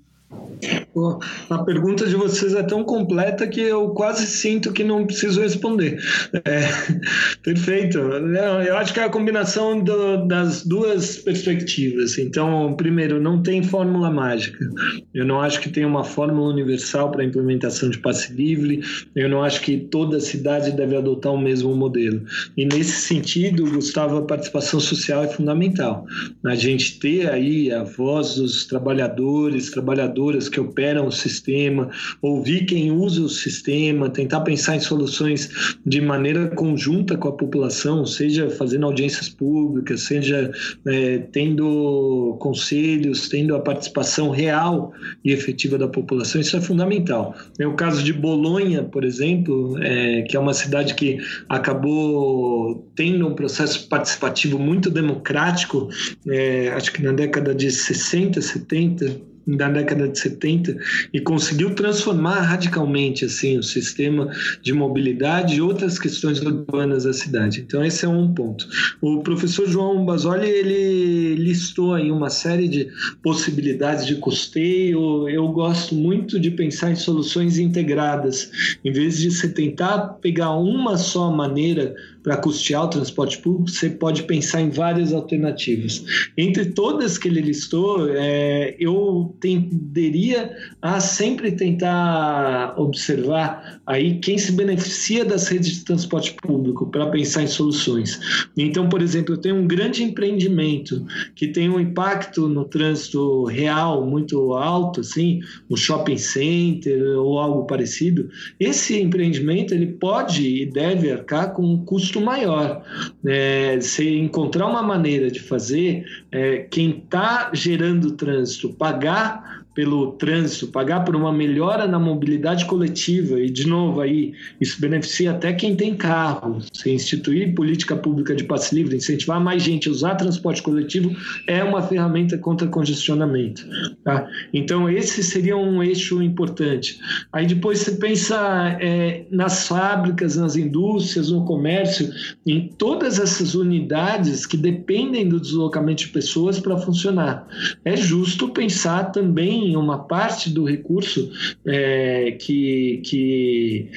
A 1.51 1.59
pergunta 1.59 2.07
de 2.07 2.17
vocês 2.17 2.55
é 2.55 2.63
tão 2.63 2.83
completa 2.83 3.47
que 3.47 3.61
eu 3.61 3.91
quase 3.91 4.27
sinto 4.27 4.73
que 4.73 4.83
não 4.83 5.07
preciso 5.07 5.41
responder. 5.41 6.01
É, 6.45 6.69
perfeito. 7.43 7.99
Eu 7.99 8.77
acho 8.77 8.93
que 8.93 9.01
é 9.01 9.05
a 9.05 9.11
combinação 9.11 9.81
do, 9.81 10.27
das 10.27 10.65
duas 10.65 11.19
perspectivas. 11.19 12.19
Então, 12.19 12.75
primeiro, 12.75 13.21
não 13.21 13.43
tem 13.43 13.63
fórmula 13.63 14.11
mágica. 14.11 14.69
Eu 15.15 15.25
não 15.25 15.41
acho 15.41 15.61
que 15.61 15.69
tem 15.69 15.85
uma 15.85 16.05
fórmula 16.05 16.53
universal 16.53 17.11
para 17.11 17.23
a 17.23 17.27
implementação 17.27 17.91
de 17.91 17.99
passe 17.99 18.33
livre. 18.33 18.81
Eu 19.15 19.29
não 19.29 19.43
acho 19.43 19.61
que 19.61 19.77
toda 19.77 20.21
cidade 20.21 20.73
deve 20.73 20.97
adotar 20.97 21.33
o 21.33 21.39
mesmo 21.39 21.75
modelo. 21.77 22.23
E 22.57 22.65
nesse 22.65 23.03
sentido, 23.03 23.71
Gustavo, 23.71 24.19
a 24.19 24.23
participação 24.23 24.81
social 24.81 25.23
é 25.23 25.29
fundamental. 25.29 26.07
A 26.45 26.55
gente 26.55 26.99
ter 26.99 27.31
aí 27.31 27.71
a 27.71 27.85
voz 27.85 28.35
dos 28.37 28.67
trabalhadores, 28.67 29.71
trabalhadoras 29.71 30.49
que 30.49 30.59
operam 30.59 30.88
o 30.97 31.11
sistema, 31.11 31.91
ouvir 32.23 32.65
quem 32.65 32.91
usa 32.91 33.23
o 33.23 33.29
sistema, 33.29 34.09
tentar 34.09 34.41
pensar 34.41 34.77
em 34.77 34.81
soluções 34.81 35.51
de 35.85 36.01
maneira 36.01 36.49
conjunta 36.49 37.17
com 37.17 37.29
a 37.29 37.33
população, 37.33 38.07
seja 38.07 38.49
fazendo 38.51 38.87
audiências 38.87 39.29
públicas, 39.29 40.03
seja 40.03 40.51
é, 40.87 41.19
tendo 41.33 42.37
conselhos, 42.41 43.29
tendo 43.29 43.55
a 43.55 43.61
participação 43.61 44.31
real 44.31 44.93
e 45.25 45.33
efetiva 45.33 45.77
da 45.77 45.89
população, 45.89 46.41
isso 46.41 46.57
é 46.57 46.61
fundamental. 46.61 47.35
É 47.59 47.67
o 47.67 47.75
caso 47.75 48.03
de 48.03 48.13
Bolonha, 48.13 48.83
por 48.83 49.05
exemplo, 49.05 49.77
é, 49.83 50.23
que 50.23 50.37
é 50.37 50.41
uma 50.41 50.55
cidade 50.55 50.95
que 50.95 51.19
acabou 51.49 52.89
tendo 52.95 53.27
um 53.27 53.35
processo 53.35 53.89
participativo 53.89 54.59
muito 54.59 54.91
democrático, 54.91 55.89
é, 56.27 56.71
acho 56.71 56.93
que 56.93 57.03
na 57.03 57.13
década 57.13 57.55
de 57.55 57.71
60, 57.71 58.41
70, 58.41 59.21
da 59.57 59.69
década 59.69 60.09
de 60.09 60.19
70 60.19 60.77
e 61.13 61.21
conseguiu 61.21 61.75
transformar 61.75 62.41
radicalmente 62.41 63.25
assim 63.25 63.59
o 63.59 63.63
sistema 63.63 64.31
de 64.63 64.73
mobilidade 64.73 65.57
e 65.57 65.61
outras 65.61 65.99
questões 65.99 66.41
urbanas 66.41 67.05
da 67.05 67.13
cidade. 67.13 67.61
Então 67.61 67.85
esse 67.85 68.05
é 68.05 68.09
um 68.09 68.33
ponto. 68.33 68.67
O 69.01 69.23
professor 69.23 69.67
João 69.67 70.05
Basoli 70.05 70.49
ele 70.49 71.35
listou 71.37 71.95
aí 71.95 72.11
uma 72.11 72.29
série 72.31 72.69
de 72.69 72.89
possibilidades 73.23 74.07
de 74.07 74.17
custeio. 74.17 75.29
Eu 75.29 75.49
gosto 75.49 75.95
muito 75.95 76.39
de 76.39 76.51
pensar 76.51 76.91
em 76.91 76.97
soluções 76.97 77.59
integradas, 77.59 78.51
em 78.85 78.93
vez 78.93 79.19
de 79.19 79.31
você 79.31 79.49
tentar 79.49 79.99
pegar 80.21 80.55
uma 80.57 80.97
só 80.97 81.31
maneira 81.31 81.95
para 82.29 82.37
custear 82.37 82.85
o 82.85 82.89
transporte 82.89 83.39
público, 83.39 83.71
você 83.71 83.89
pode 83.89 84.25
pensar 84.25 84.61
em 84.61 84.69
várias 84.69 85.15
alternativas. 85.15 86.05
Entre 86.37 86.67
todas 86.67 87.17
que 87.17 87.27
ele 87.27 87.41
listou, 87.41 88.07
é, 88.11 88.77
eu 88.79 89.35
tenderia 89.41 90.55
a 90.83 91.01
sempre 91.01 91.53
tentar 91.53 92.75
observar 92.77 93.81
aí 93.87 94.19
quem 94.19 94.37
se 94.37 94.53
beneficia 94.53 95.25
das 95.25 95.49
redes 95.49 95.79
de 95.79 95.85
transporte 95.87 96.35
público 96.35 96.91
para 96.91 97.07
pensar 97.07 97.45
em 97.45 97.47
soluções. 97.47 98.21
Então, 98.55 98.91
por 98.91 99.01
exemplo, 99.01 99.33
eu 99.33 99.39
tenho 99.39 99.57
um 99.57 99.67
grande 99.67 100.03
empreendimento 100.03 101.07
que 101.35 101.47
tem 101.47 101.71
um 101.71 101.81
impacto 101.81 102.47
no 102.47 102.67
trânsito 102.67 103.45
real 103.45 104.05
muito 104.05 104.53
alto, 104.53 105.01
assim, 105.01 105.41
um 105.71 105.77
shopping 105.77 106.19
center 106.19 107.19
ou 107.19 107.39
algo 107.39 107.65
parecido. 107.65 108.29
Esse 108.61 109.01
empreendimento 109.01 109.73
ele 109.73 109.87
pode 109.87 110.47
e 110.47 110.67
deve 110.67 111.11
arcar 111.11 111.55
com 111.55 111.63
um 111.63 111.83
custo 111.83 112.18
maior. 112.21 112.83
É, 113.27 113.81
se 113.81 114.19
encontrar 114.19 114.67
uma 114.67 114.83
maneira 114.83 115.31
de 115.31 115.41
fazer 115.41 116.05
é, 116.31 116.59
quem 116.71 117.03
está 117.05 117.51
gerando 117.53 118.13
trânsito 118.13 118.73
pagar 118.75 119.58
pelo 119.79 120.11
trânsito, 120.11 120.67
pagar 120.67 121.05
por 121.05 121.15
uma 121.15 121.33
melhora 121.33 121.87
na 121.87 122.01
mobilidade 122.01 122.65
coletiva 122.65 123.39
e 123.41 123.49
de 123.49 123.65
novo 123.65 124.01
aí 124.01 124.33
isso 124.61 124.81
beneficia 124.81 125.31
até 125.31 125.53
quem 125.53 125.77
tem 125.77 125.95
carro. 125.95 126.59
Se 126.73 126.91
instituir 126.91 127.55
política 127.55 127.95
pública 127.95 128.35
de 128.35 128.43
passe 128.43 128.75
livre, 128.75 128.97
incentivar 128.97 129.41
mais 129.41 129.63
gente 129.63 129.89
a 129.89 129.93
usar 129.93 130.17
transporte 130.17 130.65
coletivo 130.65 131.15
é 131.47 131.63
uma 131.63 131.81
ferramenta 131.81 132.37
contra 132.37 132.67
congestionamento. 132.67 133.65
Tá? 134.03 134.29
Então 134.53 134.91
esse 134.91 135.23
seria 135.23 135.57
um 135.57 135.81
eixo 135.81 136.21
importante. 136.21 136.99
Aí 137.33 137.47
depois 137.47 137.79
você 137.79 137.93
pensa 137.93 138.77
é, 138.81 139.27
nas 139.31 139.69
fábricas, 139.69 140.35
nas 140.35 140.57
indústrias, 140.57 141.31
no 141.31 141.45
comércio, 141.45 142.11
em 142.45 142.67
todas 142.67 143.21
essas 143.21 143.55
unidades 143.55 144.45
que 144.45 144.57
dependem 144.57 145.29
do 145.29 145.39
deslocamento 145.39 146.03
de 146.03 146.09
pessoas 146.09 146.59
para 146.59 146.77
funcionar. 146.79 147.47
É 147.85 147.97
justo 147.97 148.49
pensar 148.49 149.13
também 149.13 149.68
uma 149.77 149.99
parte 149.99 150.51
do 150.51 150.65
recurso 150.65 151.31
é, 151.65 152.33
que, 152.33 153.01
que, 153.05 153.91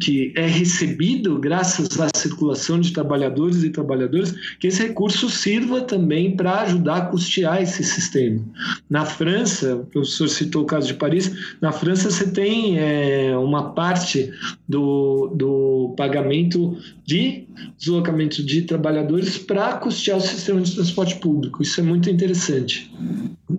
que 0.00 0.32
é 0.36 0.46
recebido 0.46 1.38
graças 1.38 2.00
à 2.00 2.08
circulação 2.14 2.80
de 2.80 2.92
trabalhadores 2.92 3.62
e 3.62 3.70
trabalhadoras, 3.70 4.34
que 4.58 4.66
esse 4.66 4.82
recurso 4.82 5.28
sirva 5.28 5.80
também 5.80 6.36
para 6.36 6.62
ajudar 6.62 6.96
a 6.96 7.06
custear 7.06 7.62
esse 7.62 7.82
sistema. 7.84 8.40
Na 8.88 9.04
França, 9.04 9.76
o 9.76 9.86
professor 9.86 10.28
citou 10.28 10.62
o 10.62 10.66
caso 10.66 10.88
de 10.88 10.94
Paris, 10.94 11.56
na 11.60 11.72
França 11.72 12.10
você 12.10 12.30
tem 12.30 12.78
é, 12.78 13.36
uma 13.36 13.70
parte 13.72 14.30
do, 14.68 15.32
do 15.34 15.94
pagamento 15.96 16.76
de 17.04 17.46
deslocamento 17.78 18.42
de 18.42 18.62
trabalhadores 18.62 19.38
para 19.38 19.74
custear 19.74 20.18
o 20.18 20.20
sistema 20.20 20.60
de 20.60 20.74
transporte 20.74 21.16
público. 21.16 21.62
Isso 21.62 21.80
é 21.80 21.84
muito 21.84 22.10
interessante. 22.10 22.90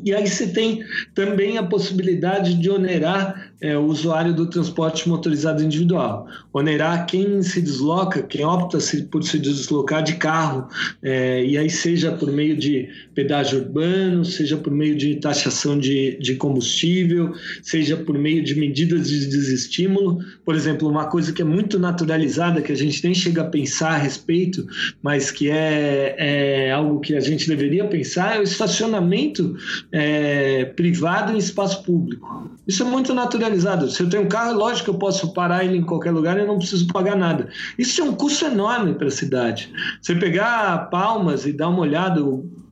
E 0.03 0.13
aí 0.13 0.27
você 0.27 0.47
tem 0.47 0.83
também 1.13 1.57
a 1.57 1.63
possibilidade 1.63 2.55
de 2.55 2.69
onerar 2.69 3.53
é, 3.61 3.77
o 3.77 3.85
usuário 3.85 4.33
do 4.33 4.45
transporte 4.47 5.07
motorizado 5.07 5.63
individual. 5.63 6.27
Onerar 6.51 7.05
quem 7.05 7.41
se 7.41 7.61
desloca, 7.61 8.21
quem 8.23 8.43
opta 8.43 8.77
por 9.09 9.23
se 9.23 9.39
deslocar 9.39 10.03
de 10.03 10.15
carro, 10.15 10.67
é, 11.01 11.43
e 11.45 11.57
aí 11.57 11.69
seja 11.69 12.11
por 12.11 12.31
meio 12.31 12.57
de 12.57 12.89
pedágio 13.13 13.59
urbano, 13.59 14.25
seja 14.25 14.57
por 14.57 14.73
meio 14.73 14.95
de 14.95 15.15
taxação 15.15 15.79
de, 15.79 16.17
de 16.19 16.35
combustível, 16.35 17.33
seja 17.61 17.95
por 17.95 18.17
meio 18.17 18.43
de 18.43 18.55
medidas 18.55 19.09
de 19.09 19.27
desestímulo. 19.27 20.19
Por 20.43 20.55
exemplo, 20.55 20.89
uma 20.89 21.05
coisa 21.05 21.31
que 21.31 21.41
é 21.41 21.45
muito 21.45 21.79
naturalizada, 21.79 22.61
que 22.61 22.71
a 22.71 22.77
gente 22.77 23.03
nem 23.03 23.13
chega 23.13 23.41
a 23.41 23.45
pensar 23.45 23.91
a 23.91 23.97
respeito, 23.97 24.67
mas 25.01 25.31
que 25.31 25.49
é, 25.49 26.15
é 26.17 26.71
algo 26.71 26.99
que 26.99 27.15
a 27.15 27.19
gente 27.19 27.47
deveria 27.47 27.85
pensar, 27.85 28.35
é 28.35 28.39
o 28.39 28.43
estacionamento 28.43 29.55
é, 29.91 30.65
privado 30.65 31.33
em 31.33 31.37
espaço 31.37 31.83
público. 31.83 32.49
Isso 32.67 32.83
é 32.83 32.85
muito 32.85 33.13
naturalizado. 33.45 33.89
Se 33.89 34.01
eu 34.01 34.10
tenho 34.10 34.23
um 34.23 34.27
carro, 34.27 34.51
é 34.51 34.53
lógico 34.53 34.86
que 34.86 34.89
eu 34.91 34.99
posso 34.99 35.34
parar 35.34 35.63
ele 35.63 35.77
em 35.77 35.84
qualquer 35.84 36.12
lugar 36.12 36.38
e 36.38 36.45
não 36.45 36.58
preciso 36.58 36.88
pagar 36.88 37.15
nada. 37.15 37.49
Isso 37.77 38.01
é 38.01 38.03
um 38.03 38.13
custo 38.13 38.45
enorme 38.45 38.93
para 38.93 39.08
a 39.08 39.12
cidade. 39.12 39.71
Você 40.01 40.15
pegar 40.15 40.89
Palmas 40.89 41.45
e 41.45 41.53
dar 41.53 41.69
uma 41.69 41.79
olhada, 41.79 42.21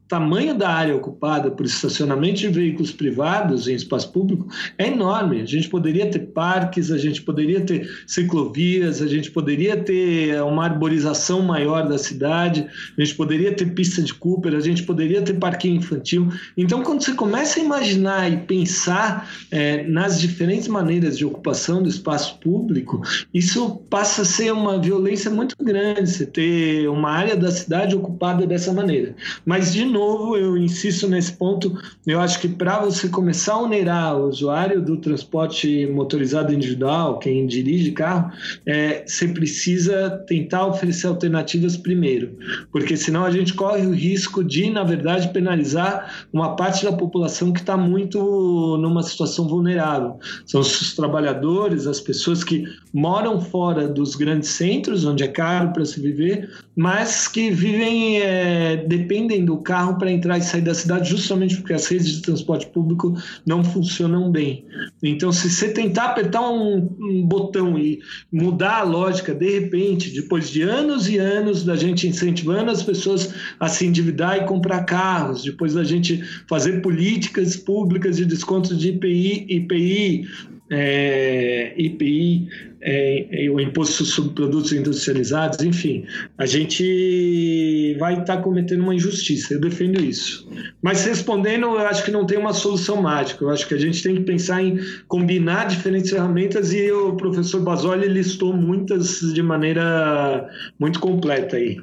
tamanho 0.08 0.54
da 0.54 0.70
área 0.70 0.96
ocupada 0.96 1.50
por 1.50 1.66
estacionamento 1.66 2.40
de 2.40 2.48
veículos 2.48 2.92
privados 2.92 3.68
em 3.68 3.74
espaço 3.74 4.12
público 4.12 4.48
é 4.78 4.88
enorme. 4.88 5.42
A 5.42 5.46
gente 5.46 5.68
poderia 5.70 6.06
ter 6.10 6.20
parques, 6.20 6.92
a 6.92 6.98
gente 6.98 7.22
poderia 7.22 7.62
ter 7.62 7.90
ciclovias, 8.06 9.02
a 9.02 9.08
gente 9.08 9.32
poderia 9.32 9.78
ter 9.78 10.42
uma 10.44 10.66
arborização 10.66 11.42
maior 11.42 11.88
da 11.88 11.98
cidade, 11.98 12.68
a 12.98 13.04
gente 13.04 13.16
poderia 13.16 13.56
ter 13.56 13.74
pista 13.74 14.02
de 14.02 14.14
Cooper, 14.14 14.54
a 14.54 14.60
gente 14.60 14.84
poderia 14.84 15.22
ter 15.22 15.34
parquinho 15.34 15.78
infantil. 15.78 16.30
Então, 16.56 16.84
quando 16.84 17.04
você 17.04 17.14
começa 17.14 17.60
a 17.60 17.64
imaginar 17.64 18.32
e 18.32 18.38
pensar 18.38 19.30
é, 19.50 19.84
nas 19.84 20.20
diferentes 20.20 20.68
maneiras 20.68 21.18
de 21.18 21.26
ocupação 21.26 21.82
do 21.82 21.90
espaço 21.90 22.38
público, 22.40 23.02
isso 23.34 23.78
passa 23.90 24.22
a 24.22 24.26
ser 24.26 24.54
uma 24.54 24.78
violência 24.80 25.32
muito 25.32 25.56
grande, 25.60 26.10
você 26.10 26.26
ter 26.26 26.88
uma 26.88 27.10
área 27.10 27.36
da 27.36 27.52
cidade 27.52 27.96
ocupada 27.96 28.46
dessa 28.46 28.72
maneira. 28.72 29.16
Mas, 29.46 29.74
de 29.74 29.86
novo, 29.86 30.03
novo, 30.04 30.38
eu 30.38 30.58
insisto 30.58 31.08
nesse 31.08 31.32
ponto. 31.34 31.78
Eu 32.06 32.20
acho 32.20 32.40
que 32.40 32.48
para 32.48 32.80
você 32.80 33.08
começar 33.08 33.54
a 33.54 33.62
onerar 33.62 34.18
o 34.18 34.28
usuário 34.28 34.82
do 34.82 34.98
transporte 34.98 35.88
motorizado 35.88 36.54
individual, 36.54 37.20
quem 37.20 37.48
dirige 37.48 37.92
carro, 37.92 38.32
é, 38.66 39.04
você 39.06 39.28
precisa 39.28 40.10
tentar 40.28 40.68
oferecer 40.68 41.08
alternativas 41.08 41.78
primeiro, 41.78 42.38
porque 42.72 42.98
senão 42.98 43.24
a 43.24 43.32
gente 43.32 43.54
corre 43.54 43.86
o 43.86 43.94
risco 43.94 44.44
de, 44.44 44.70
na 44.70 44.84
verdade, 44.84 45.30
penalizar 45.30 46.28
uma 46.32 46.56
parte 46.56 46.84
da 46.84 46.92
população 46.92 47.54
que 47.54 47.62
está 47.62 47.78
muito 47.78 48.78
numa 48.82 49.04
situação 49.04 49.48
vulnerável. 49.48 50.20
São 50.46 50.62
os 50.62 50.94
trabalhadores, 50.96 51.88
as 51.88 52.02
pessoas 52.02 52.44
que 52.44 52.66
moram 52.94 53.40
fora 53.40 53.88
dos 53.88 54.16
grandes 54.16 54.50
centros, 54.50 55.06
onde 55.06 55.24
é 55.24 55.28
caro 55.28 55.72
para 55.72 55.86
se 55.86 56.00
viver, 56.02 56.50
mas 56.76 57.28
que 57.28 57.52
vivem, 57.52 58.20
é, 58.20 58.78
dependem 58.78 59.46
do 59.46 59.58
carro 59.58 59.98
para 59.98 60.12
entrar 60.12 60.38
e 60.38 60.42
sair 60.42 60.62
da 60.62 60.74
cidade, 60.74 61.10
justamente 61.10 61.58
porque 61.58 61.74
as 61.74 61.88
redes 61.88 62.08
de 62.08 62.22
transporte 62.22 62.66
público 62.68 63.16
não 63.46 63.64
funcionam 63.64 64.32
bem. 64.32 64.66
Então, 65.02 65.32
se 65.32 65.50
você 65.50 65.70
tentar 65.70 66.06
apertar 66.06 66.42
um, 66.42 66.90
um 67.00 67.26
botão 67.26 67.78
e 67.78 68.00
mudar 68.32 68.80
a 68.80 68.84
lógica, 68.84 69.36
de 69.36 69.60
repente, 69.60 70.10
depois 70.10 70.50
de 70.50 70.64
anos 70.64 71.08
e 71.08 71.18
anos 71.18 71.64
da 71.64 71.76
gente 71.76 72.08
incentivando 72.08 72.72
as 72.72 72.82
pessoas 72.82 73.34
a 73.60 73.68
se 73.68 73.86
endividar 73.86 74.38
e 74.38 74.46
comprar 74.46 74.84
carros, 74.84 75.44
depois 75.44 75.76
da 75.76 75.84
gente 75.84 76.24
fazer 76.48 76.82
políticas 76.82 77.56
públicas 77.56 78.18
de 78.18 78.26
descontos 78.26 78.80
de 78.80 78.90
IPI, 78.90 79.46
IPI 79.48 80.28
é, 80.74 81.74
IPI, 81.78 82.48
é, 82.82 83.48
o 83.50 83.60
Imposto 83.60 84.04
sobre 84.04 84.34
Produtos 84.34 84.74
Industrializados, 84.74 85.62
enfim, 85.62 86.06
a 86.38 86.46
gente 86.46 87.96
vai 88.00 88.14
estar 88.14 88.38
tá 88.38 88.42
cometendo 88.42 88.82
uma 88.82 88.94
injustiça, 88.94 89.54
eu 89.54 89.62
defendo 89.62 90.04
isso. 90.04 90.50
Mas 90.82 91.06
respondendo, 91.06 91.68
eu 91.68 91.80
acho 91.80 92.04
que 92.04 92.12
não 92.12 92.26
tem 92.26 92.38
uma 92.38 92.54
solução 92.54 93.02
mágica, 93.02 93.44
eu 93.44 93.50
acho 93.50 93.68
que 93.68 93.74
a 93.74 93.78
gente 93.78 94.04
tem 94.04 94.16
que 94.16 94.22
pensar 94.24 94.62
em 94.62 94.80
combinar 95.08 95.68
diferentes 95.68 96.10
ferramentas 96.10 96.74
e 96.74 96.92
o 96.92 97.16
professor 97.16 97.62
Basoli 97.62 98.08
listou 98.08 98.54
muitas 98.54 99.22
de 99.34 99.42
maneira 99.42 100.50
muito 100.80 101.00
completa 101.00 101.56
aí. 101.56 101.80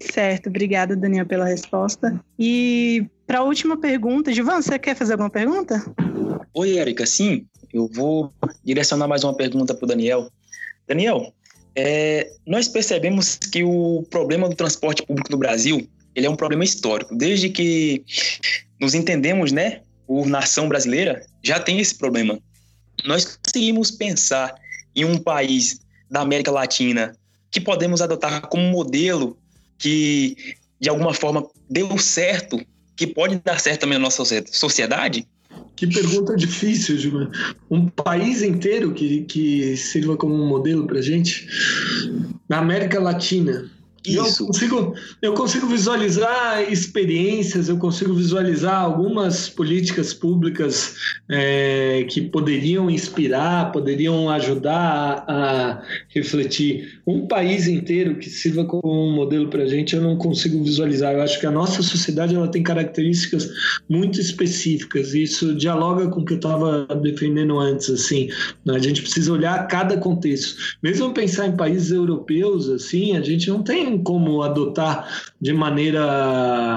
Certo, 0.00 0.48
obrigada, 0.48 0.96
Daniel, 0.96 1.26
pela 1.26 1.46
resposta. 1.46 2.20
E 2.38 3.06
para 3.26 3.38
a 3.38 3.42
última 3.42 3.78
pergunta, 3.78 4.32
Gilvan, 4.32 4.60
você 4.60 4.78
quer 4.78 4.94
fazer 4.94 5.12
alguma 5.12 5.30
pergunta? 5.30 5.82
Oi, 6.54 6.76
Érica, 6.76 7.06
sim. 7.06 7.46
Eu 7.72 7.88
vou 7.88 8.32
direcionar 8.64 9.08
mais 9.08 9.24
uma 9.24 9.34
pergunta 9.34 9.74
para 9.74 9.84
o 9.84 9.88
Daniel. 9.88 10.30
Daniel, 10.86 11.32
é, 11.74 12.30
nós 12.46 12.68
percebemos 12.68 13.36
que 13.36 13.64
o 13.64 14.04
problema 14.10 14.48
do 14.48 14.54
transporte 14.54 15.02
público 15.04 15.32
no 15.32 15.38
Brasil 15.38 15.88
ele 16.14 16.26
é 16.26 16.30
um 16.30 16.36
problema 16.36 16.64
histórico. 16.64 17.14
Desde 17.14 17.48
que 17.48 18.04
nos 18.80 18.94
entendemos, 18.94 19.52
né, 19.52 19.80
por 20.06 20.26
nação 20.26 20.68
brasileira, 20.68 21.24
já 21.42 21.58
tem 21.58 21.78
esse 21.78 21.94
problema. 21.94 22.38
Nós 23.04 23.36
conseguimos 23.36 23.90
pensar 23.90 24.54
em 24.94 25.04
um 25.04 25.18
país 25.18 25.80
da 26.10 26.20
América 26.20 26.50
Latina 26.50 27.16
que 27.50 27.60
podemos 27.60 28.02
adotar 28.02 28.46
como 28.48 28.64
modelo 28.68 29.38
que, 29.78 30.56
de 30.78 30.88
alguma 30.88 31.14
forma, 31.14 31.46
deu 31.68 31.96
certo, 31.98 32.60
que 32.94 33.06
pode 33.06 33.36
dar 33.36 33.58
certo 33.58 33.80
também 33.80 33.98
na 33.98 34.04
nossa 34.04 34.22
sociedade? 34.50 35.26
Que 35.76 35.86
pergunta 35.86 36.34
difícil, 36.36 36.98
Gilmar. 36.98 37.30
Um 37.70 37.88
país 37.88 38.42
inteiro 38.42 38.92
que, 38.92 39.22
que 39.22 39.76
sirva 39.76 40.16
como 40.16 40.34
um 40.34 40.46
modelo 40.46 40.86
para 40.86 41.02
gente? 41.02 41.48
Na 42.48 42.58
América 42.58 43.00
Latina, 43.00 43.70
isso. 44.06 44.42
Eu 44.42 44.46
consigo, 44.46 44.94
eu 45.20 45.34
consigo 45.34 45.66
visualizar 45.66 46.70
experiências, 46.70 47.68
eu 47.68 47.76
consigo 47.78 48.14
visualizar 48.14 48.80
algumas 48.80 49.48
políticas 49.48 50.12
públicas 50.12 50.96
é, 51.30 52.04
que 52.08 52.20
poderiam 52.20 52.90
inspirar, 52.90 53.70
poderiam 53.70 54.28
ajudar 54.30 55.24
a, 55.26 55.72
a, 55.72 55.82
refletir. 56.08 57.00
Um 57.06 57.26
país 57.26 57.66
inteiro 57.66 58.16
que 58.16 58.28
sirva 58.28 58.64
como 58.64 59.08
um 59.08 59.14
modelo 59.14 59.48
para 59.48 59.62
a 59.62 59.66
gente, 59.66 59.94
eu 59.94 60.02
não 60.02 60.16
consigo 60.16 60.62
visualizar. 60.62 61.14
Eu 61.14 61.22
acho 61.22 61.38
que 61.38 61.46
a 61.46 61.50
nossa 61.50 61.82
sociedade 61.82 62.34
ela 62.34 62.48
tem 62.48 62.62
características 62.62 63.50
muito 63.88 64.20
específicas 64.20 65.14
e 65.14 65.22
isso 65.22 65.54
dialoga 65.54 66.08
com 66.08 66.20
o 66.20 66.24
que 66.24 66.34
eu 66.34 66.36
estava 66.38 66.86
defendendo 67.02 67.58
antes. 67.58 67.88
Assim, 67.90 68.28
a 68.68 68.78
gente 68.78 69.02
precisa 69.02 69.32
olhar 69.32 69.66
cada 69.68 69.96
contexto. 69.96 70.56
Mesmo 70.82 71.12
pensar 71.12 71.46
em 71.46 71.56
países 71.56 71.90
europeus, 71.90 72.68
assim, 72.68 73.16
a 73.16 73.20
gente 73.20 73.48
não 73.48 73.62
tem 73.62 73.91
como 73.98 74.42
adotar 74.42 75.08
de 75.40 75.52
maneira 75.52 76.02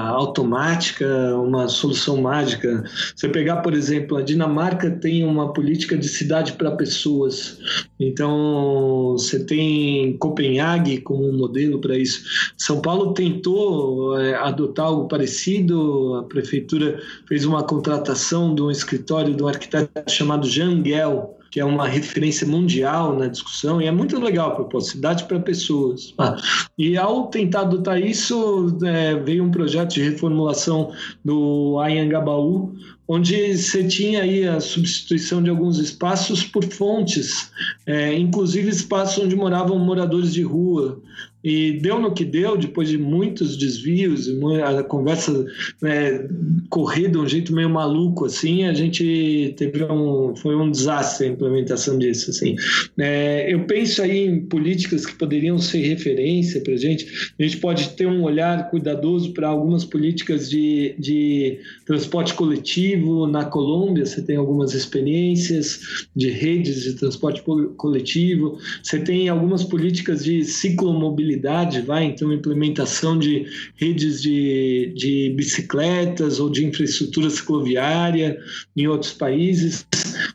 automática 0.08 1.06
uma 1.36 1.68
solução 1.68 2.20
mágica. 2.20 2.84
Você 3.14 3.28
pegar, 3.28 3.56
por 3.58 3.74
exemplo, 3.74 4.16
a 4.16 4.22
Dinamarca 4.22 4.90
tem 4.90 5.24
uma 5.24 5.52
política 5.52 5.96
de 5.96 6.08
cidade 6.08 6.52
para 6.52 6.70
pessoas. 6.72 7.58
Então, 7.98 9.12
você 9.12 9.44
tem 9.44 10.16
Copenhague 10.18 11.00
como 11.00 11.28
um 11.28 11.36
modelo 11.36 11.80
para 11.80 11.96
isso. 11.96 12.52
São 12.56 12.80
Paulo 12.80 13.14
tentou 13.14 14.18
é, 14.18 14.34
adotar 14.34 14.86
algo 14.86 15.08
parecido, 15.08 16.16
a 16.16 16.22
prefeitura 16.24 17.00
fez 17.26 17.44
uma 17.44 17.62
contratação 17.62 18.54
de 18.54 18.62
um 18.62 18.70
escritório 18.70 19.34
de 19.34 19.42
um 19.42 19.48
arquiteto 19.48 20.10
chamado 20.10 20.46
Jean 20.48 20.84
Gell, 20.84 21.36
que 21.56 21.60
é 21.60 21.64
uma 21.64 21.88
referência 21.88 22.46
mundial 22.46 23.16
na 23.16 23.28
discussão, 23.28 23.80
e 23.80 23.86
é 23.86 23.90
muito 23.90 24.20
legal 24.20 24.50
a 24.50 24.54
proposta, 24.56 24.92
cidade 24.92 25.24
para 25.24 25.40
pessoas. 25.40 26.12
Ah, 26.18 26.36
e 26.76 26.98
ao 26.98 27.28
tentar 27.28 27.62
adotar 27.62 27.98
isso, 27.98 28.76
é, 28.84 29.14
veio 29.14 29.42
um 29.42 29.50
projeto 29.50 29.94
de 29.94 30.02
reformulação 30.02 30.92
do 31.24 31.78
Ayangabaú, 31.80 32.74
onde 33.08 33.56
você 33.56 33.82
tinha 33.84 34.20
aí 34.24 34.46
a 34.46 34.60
substituição 34.60 35.42
de 35.42 35.48
alguns 35.48 35.78
espaços 35.78 36.44
por 36.44 36.62
fontes, 36.62 37.50
é, 37.86 38.12
inclusive 38.12 38.68
espaços 38.68 39.24
onde 39.24 39.34
moravam 39.34 39.78
moradores 39.78 40.34
de 40.34 40.42
rua. 40.42 41.00
E 41.46 41.74
deu 41.74 42.00
no 42.00 42.12
que 42.12 42.24
deu, 42.24 42.56
depois 42.56 42.88
de 42.88 42.98
muitos 42.98 43.56
desvios, 43.56 44.28
a 44.64 44.82
conversa 44.82 45.46
né, 45.80 46.28
correr 46.68 47.08
de 47.08 47.18
um 47.18 47.28
jeito 47.28 47.54
meio 47.54 47.70
maluco, 47.70 48.24
assim, 48.24 48.64
a 48.64 48.74
gente 48.74 49.54
teve 49.56 49.84
um... 49.84 50.34
foi 50.34 50.56
um 50.56 50.68
desastre 50.68 51.28
a 51.28 51.30
implementação 51.30 52.00
disso, 52.00 52.30
assim. 52.30 52.56
É, 52.98 53.46
eu 53.48 53.64
penso 53.64 54.02
aí 54.02 54.26
em 54.26 54.40
políticas 54.40 55.06
que 55.06 55.14
poderiam 55.14 55.56
ser 55.56 55.86
referência 55.86 56.60
para 56.60 56.74
a 56.74 56.76
gente. 56.76 57.06
A 57.38 57.42
gente 57.44 57.58
pode 57.58 57.90
ter 57.90 58.08
um 58.08 58.24
olhar 58.24 58.68
cuidadoso 58.68 59.32
para 59.32 59.46
algumas 59.46 59.84
políticas 59.84 60.50
de, 60.50 60.96
de 60.98 61.60
transporte 61.84 62.34
coletivo. 62.34 63.24
Na 63.24 63.44
Colômbia, 63.44 64.04
você 64.04 64.20
tem 64.20 64.34
algumas 64.34 64.74
experiências 64.74 66.08
de 66.16 66.28
redes 66.28 66.82
de 66.82 66.94
transporte 66.94 67.40
coletivo. 67.76 68.58
Você 68.82 68.98
tem 68.98 69.28
algumas 69.28 69.62
políticas 69.62 70.24
de 70.24 70.42
ciclomobilidade 70.42 71.35
mobilidade, 71.36 71.82
vai, 71.82 72.04
então 72.04 72.32
implementação 72.32 73.18
de 73.18 73.46
redes 73.76 74.22
de, 74.22 74.92
de 74.96 75.34
bicicletas 75.36 76.40
ou 76.40 76.50
de 76.50 76.64
infraestrutura 76.64 77.30
cicloviária 77.30 78.38
em 78.76 78.86
outros 78.86 79.12
países, 79.12 79.86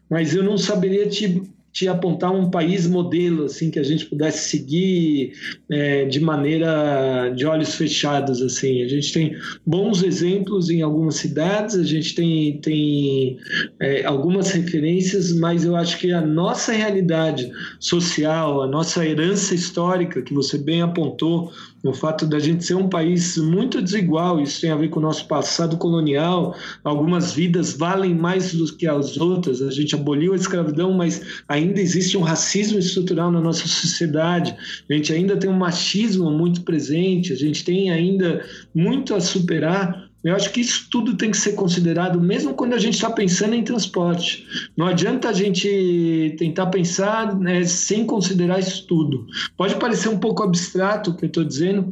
mas 0.10 0.34
eu 0.36 0.44
não 0.44 0.58
saberia 0.58 1.08
te 1.08 1.42
te 1.72 1.88
apontar 1.88 2.32
um 2.32 2.50
país 2.50 2.88
modelo 2.88 3.46
assim 3.46 3.72
que 3.72 3.80
a 3.80 3.84
gente 3.84 4.06
pudesse 4.06 4.50
seguir 4.50 5.34
é, 5.70 6.06
de 6.06 6.20
maneira 6.20 7.30
de 7.36 7.46
olhos 7.46 7.76
fechados 7.76 8.42
assim. 8.42 8.84
A 8.84 8.88
gente 8.88 9.14
tem 9.14 9.36
bons 9.66 10.04
exemplos 10.04 10.70
em 10.70 10.82
algumas 10.82 11.16
cidades 11.16 11.76
a 11.76 11.84
gente 11.84 12.14
tem 12.14 12.60
tem 12.62 13.38
é, 13.80 14.06
algumas 14.06 14.52
referências 14.52 15.34
mas 15.34 15.64
eu 15.64 15.76
acho 15.76 15.98
que 15.98 16.12
a 16.12 16.22
nossa 16.22 16.72
realidade 16.72 17.52
social 17.80 18.62
a 18.62 18.68
nossa 18.68 19.06
herança 19.06 19.56
histórica 19.56 20.22
que 20.22 20.34
você 20.34 20.58
bem 20.58 20.82
apontou 20.82 21.52
o 21.84 21.94
fato 21.94 22.28
da 22.28 22.38
gente 22.38 22.64
ser 22.64 22.76
um 22.76 22.88
país 22.88 23.38
muito 23.38 23.82
desigual, 23.82 24.40
isso 24.40 24.62
tem 24.62 24.70
a 24.70 24.76
ver 24.76 24.90
com 24.90 25.00
o 25.00 25.04
nosso 25.04 25.28
passado 25.28 25.78
colonial. 25.78 26.56
Algumas 26.84 27.34
vidas 27.34 27.74
valem 27.74 28.14
mais 28.14 28.54
do 28.54 28.66
que 28.76 28.88
as 28.88 29.18
outras. 29.18 29.62
A 29.62 29.72
gente 29.72 29.96
aboliu 29.96 30.34
a 30.34 30.36
escravidão, 30.36 30.94
mas 30.94 31.42
ainda 31.48 31.82
existe 31.82 32.18
um 32.18 32.22
racismo 32.22 32.78
estrutural 32.78 33.32
na 33.32 33.42
nossa 33.42 33.68
sociedade. 33.68 34.56
A 34.88 34.94
gente 34.94 35.12
ainda 35.12 35.36
tem 35.36 35.50
um 35.50 35.58
machismo 35.58 36.30
muito 36.30 36.62
presente. 36.62 37.34
A 37.34 37.38
gente 37.38 37.64
tem 37.64 37.90
ainda 37.90 38.46
muito 38.76 39.16
a 39.16 39.20
superar 39.20 40.11
eu 40.24 40.36
acho 40.36 40.52
que 40.52 40.62
isso 40.62 40.88
tudo 40.90 41.18
tem 41.18 41.32
que 41.32 41.38
ser 41.38 41.54
considerado, 41.54 42.22
mesmo 42.22 42.54
quando 42.54 42.74
a 42.74 42.78
gente 42.78 42.94
está 42.94 43.10
pensando 43.10 43.56
em 43.56 43.64
transporte. 43.64 44.46
Não 44.78 44.86
adianta 44.86 45.30
a 45.30 45.34
gente 45.34 46.36
tentar 46.38 46.68
pensar 46.68 47.36
né, 47.40 47.64
sem 47.64 48.06
considerar 48.06 48.60
isso 48.60 48.86
tudo. 48.88 49.26
Pode 49.58 49.76
parecer 49.76 50.10
um 50.10 50.20
pouco 50.20 50.44
abstrato 50.44 51.12
o 51.12 51.16
que 51.16 51.26
eu 51.26 51.28
estou 51.28 51.44
dizendo, 51.44 51.92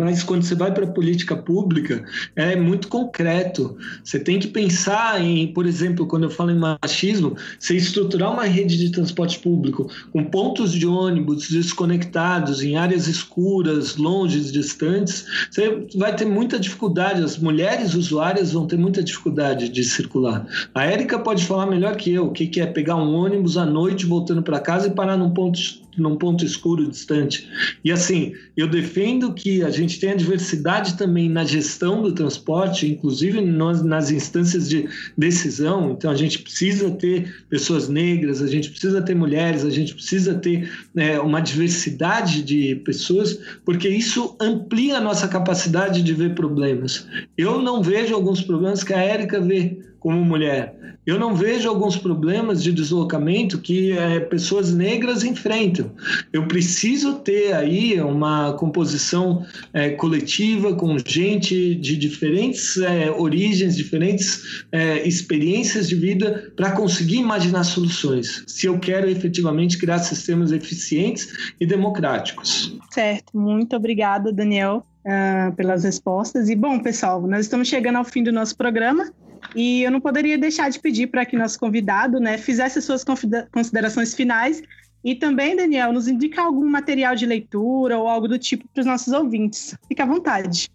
mas 0.00 0.22
quando 0.22 0.42
você 0.42 0.54
vai 0.54 0.72
para 0.72 0.84
a 0.84 0.90
política 0.90 1.36
pública, 1.36 2.04
é 2.34 2.56
muito 2.56 2.88
concreto. 2.88 3.76
Você 4.02 4.18
tem 4.18 4.38
que 4.38 4.48
pensar 4.48 5.20
em, 5.20 5.52
por 5.52 5.66
exemplo, 5.66 6.06
quando 6.06 6.24
eu 6.24 6.30
falo 6.30 6.50
em 6.50 6.58
machismo, 6.58 7.36
você 7.58 7.76
estruturar 7.76 8.32
uma 8.32 8.44
rede 8.44 8.78
de 8.78 8.90
transporte 8.90 9.38
público 9.38 9.90
com 10.12 10.24
pontos 10.24 10.72
de 10.72 10.86
ônibus 10.86 11.50
desconectados, 11.50 12.62
em 12.62 12.76
áreas 12.76 13.06
escuras, 13.06 13.96
longe, 13.96 14.40
distantes, 14.50 15.26
você 15.50 15.86
vai 15.96 16.14
ter 16.14 16.24
muita 16.24 16.58
dificuldade. 16.58 17.22
As 17.22 17.38
mulheres 17.38 17.94
usuárias 17.94 18.52
vão 18.52 18.66
ter 18.66 18.76
muita 18.76 19.02
dificuldade 19.02 19.68
de 19.68 19.84
circular. 19.84 20.46
A 20.74 20.84
Érica 20.84 21.18
pode 21.18 21.44
falar 21.44 21.66
melhor 21.66 21.96
que 21.96 22.12
eu 22.12 22.30
o 22.30 22.32
que 22.32 22.60
é 22.60 22.66
pegar 22.66 22.96
um 22.96 23.14
ônibus 23.14 23.56
à 23.56 23.66
noite 23.66 24.06
voltando 24.06 24.42
para 24.42 24.60
casa 24.60 24.86
e 24.86 24.90
parar 24.90 25.16
num 25.16 25.30
ponto 25.30 25.58
num 25.96 26.16
ponto 26.16 26.44
escuro 26.44 26.88
distante. 26.88 27.48
E 27.84 27.90
assim, 27.90 28.32
eu 28.56 28.68
defendo 28.68 29.32
que 29.32 29.62
a 29.62 29.70
gente 29.70 29.98
tenha 29.98 30.16
diversidade 30.16 30.96
também 30.96 31.28
na 31.28 31.44
gestão 31.44 32.02
do 32.02 32.12
transporte, 32.12 32.86
inclusive 32.86 33.40
nas 33.40 34.10
instâncias 34.10 34.68
de 34.68 34.88
decisão. 35.16 35.92
Então, 35.92 36.10
a 36.10 36.16
gente 36.16 36.38
precisa 36.40 36.90
ter 36.90 37.44
pessoas 37.48 37.88
negras, 37.88 38.42
a 38.42 38.46
gente 38.46 38.70
precisa 38.70 39.02
ter 39.02 39.14
mulheres, 39.14 39.64
a 39.64 39.70
gente 39.70 39.94
precisa 39.94 40.34
ter 40.34 40.70
é, 40.96 41.18
uma 41.20 41.40
diversidade 41.40 42.42
de 42.42 42.76
pessoas, 42.76 43.38
porque 43.64 43.88
isso 43.88 44.36
amplia 44.40 44.98
a 44.98 45.00
nossa 45.00 45.28
capacidade 45.28 46.02
de 46.02 46.12
ver 46.12 46.34
problemas. 46.34 47.06
Eu 47.36 47.60
não 47.62 47.82
vejo 47.82 48.14
alguns 48.14 48.40
problemas 48.40 48.84
que 48.84 48.92
a 48.92 48.98
Érica 48.98 49.40
vê 49.40 49.78
como 49.98 50.24
mulher. 50.24 50.79
Eu 51.10 51.18
não 51.18 51.34
vejo 51.34 51.68
alguns 51.68 51.96
problemas 51.96 52.62
de 52.62 52.70
deslocamento 52.70 53.58
que 53.58 53.90
é, 53.90 54.20
pessoas 54.20 54.72
negras 54.72 55.24
enfrentam. 55.24 55.90
Eu 56.32 56.46
preciso 56.46 57.14
ter 57.14 57.52
aí 57.52 58.00
uma 58.00 58.52
composição 58.52 59.44
é, 59.72 59.90
coletiva 59.90 60.72
com 60.72 60.96
gente 61.04 61.74
de 61.74 61.96
diferentes 61.96 62.76
é, 62.76 63.10
origens, 63.10 63.76
diferentes 63.76 64.64
é, 64.70 65.04
experiências 65.06 65.88
de 65.88 65.96
vida 65.96 66.52
para 66.54 66.70
conseguir 66.70 67.16
imaginar 67.16 67.64
soluções. 67.64 68.44
Se 68.46 68.66
eu 68.66 68.78
quero 68.78 69.10
efetivamente 69.10 69.78
criar 69.78 69.98
sistemas 69.98 70.52
eficientes 70.52 71.28
e 71.60 71.66
democráticos. 71.66 72.78
Certo, 72.88 73.36
muito 73.36 73.74
obrigada, 73.74 74.32
Daniel. 74.32 74.86
Uh, 75.00 75.50
pelas 75.56 75.82
respostas. 75.82 76.50
E 76.50 76.54
bom, 76.54 76.78
pessoal, 76.78 77.26
nós 77.26 77.46
estamos 77.46 77.68
chegando 77.68 77.96
ao 77.96 78.04
fim 78.04 78.22
do 78.22 78.30
nosso 78.30 78.54
programa. 78.54 79.10
E 79.54 79.82
eu 79.82 79.90
não 79.90 80.00
poderia 80.00 80.38
deixar 80.38 80.70
de 80.70 80.78
pedir 80.78 81.08
para 81.08 81.24
que 81.24 81.36
nosso 81.36 81.58
convidado 81.58 82.20
né, 82.20 82.38
fizesse 82.38 82.80
suas 82.80 83.04
considerações 83.52 84.14
finais 84.14 84.62
e 85.02 85.14
também, 85.14 85.56
Daniel, 85.56 85.92
nos 85.92 86.08
indicar 86.08 86.46
algum 86.46 86.68
material 86.68 87.14
de 87.14 87.24
leitura 87.26 87.98
ou 87.98 88.06
algo 88.06 88.28
do 88.28 88.38
tipo 88.38 88.68
para 88.68 88.80
os 88.80 88.86
nossos 88.86 89.12
ouvintes. 89.12 89.74
Fique 89.88 90.02
à 90.02 90.06
vontade. 90.06 90.68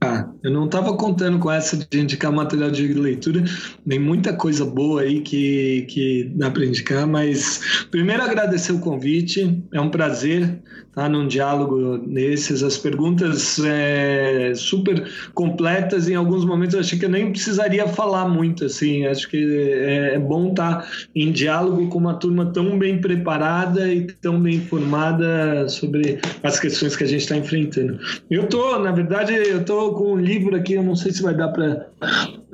Ah, 0.00 0.28
eu 0.44 0.52
não 0.52 0.66
estava 0.66 0.96
contando 0.96 1.40
com 1.40 1.50
essa 1.50 1.76
de 1.76 2.00
indicar 2.00 2.30
material 2.30 2.70
de 2.70 2.94
leitura, 2.94 3.42
nem 3.84 3.98
muita 3.98 4.32
coisa 4.32 4.64
boa 4.64 5.00
aí 5.00 5.20
que, 5.22 5.86
que 5.88 6.30
dá 6.36 6.48
para 6.52 6.64
indicar, 6.64 7.04
mas 7.04 7.86
primeiro 7.90 8.22
agradecer 8.22 8.70
o 8.70 8.78
convite, 8.78 9.60
é 9.72 9.80
um 9.80 9.90
prazer 9.90 10.62
estar 10.98 11.08
num 11.08 11.28
diálogo 11.28 11.98
nesses, 12.06 12.62
as 12.62 12.76
perguntas 12.76 13.58
é, 13.64 14.52
super 14.54 15.08
completas, 15.32 16.08
em 16.08 16.14
alguns 16.14 16.44
momentos 16.44 16.74
eu 16.74 16.80
achei 16.80 16.98
que 16.98 17.04
eu 17.04 17.10
nem 17.10 17.30
precisaria 17.30 17.86
falar 17.86 18.28
muito, 18.28 18.64
assim, 18.64 19.06
acho 19.06 19.28
que 19.28 19.36
é, 19.36 20.14
é 20.14 20.18
bom 20.18 20.50
estar 20.50 20.88
em 21.14 21.30
diálogo 21.30 21.88
com 21.88 21.98
uma 21.98 22.14
turma 22.14 22.46
tão 22.46 22.78
bem 22.78 23.00
preparada 23.00 23.92
e 23.92 24.06
tão 24.06 24.40
bem 24.40 24.56
informada 24.56 25.68
sobre 25.68 26.18
as 26.42 26.58
questões 26.58 26.96
que 26.96 27.04
a 27.04 27.08
gente 27.08 27.22
está 27.22 27.36
enfrentando. 27.36 27.98
Eu 28.28 28.44
estou, 28.44 28.78
na 28.80 28.90
verdade, 28.90 29.32
eu 29.32 29.58
com 29.94 30.12
um 30.12 30.16
livro 30.16 30.56
aqui, 30.56 30.74
eu 30.74 30.82
não 30.82 30.96
sei 30.96 31.12
se 31.12 31.22
vai 31.22 31.34
dar 31.34 31.48
para 31.48 31.88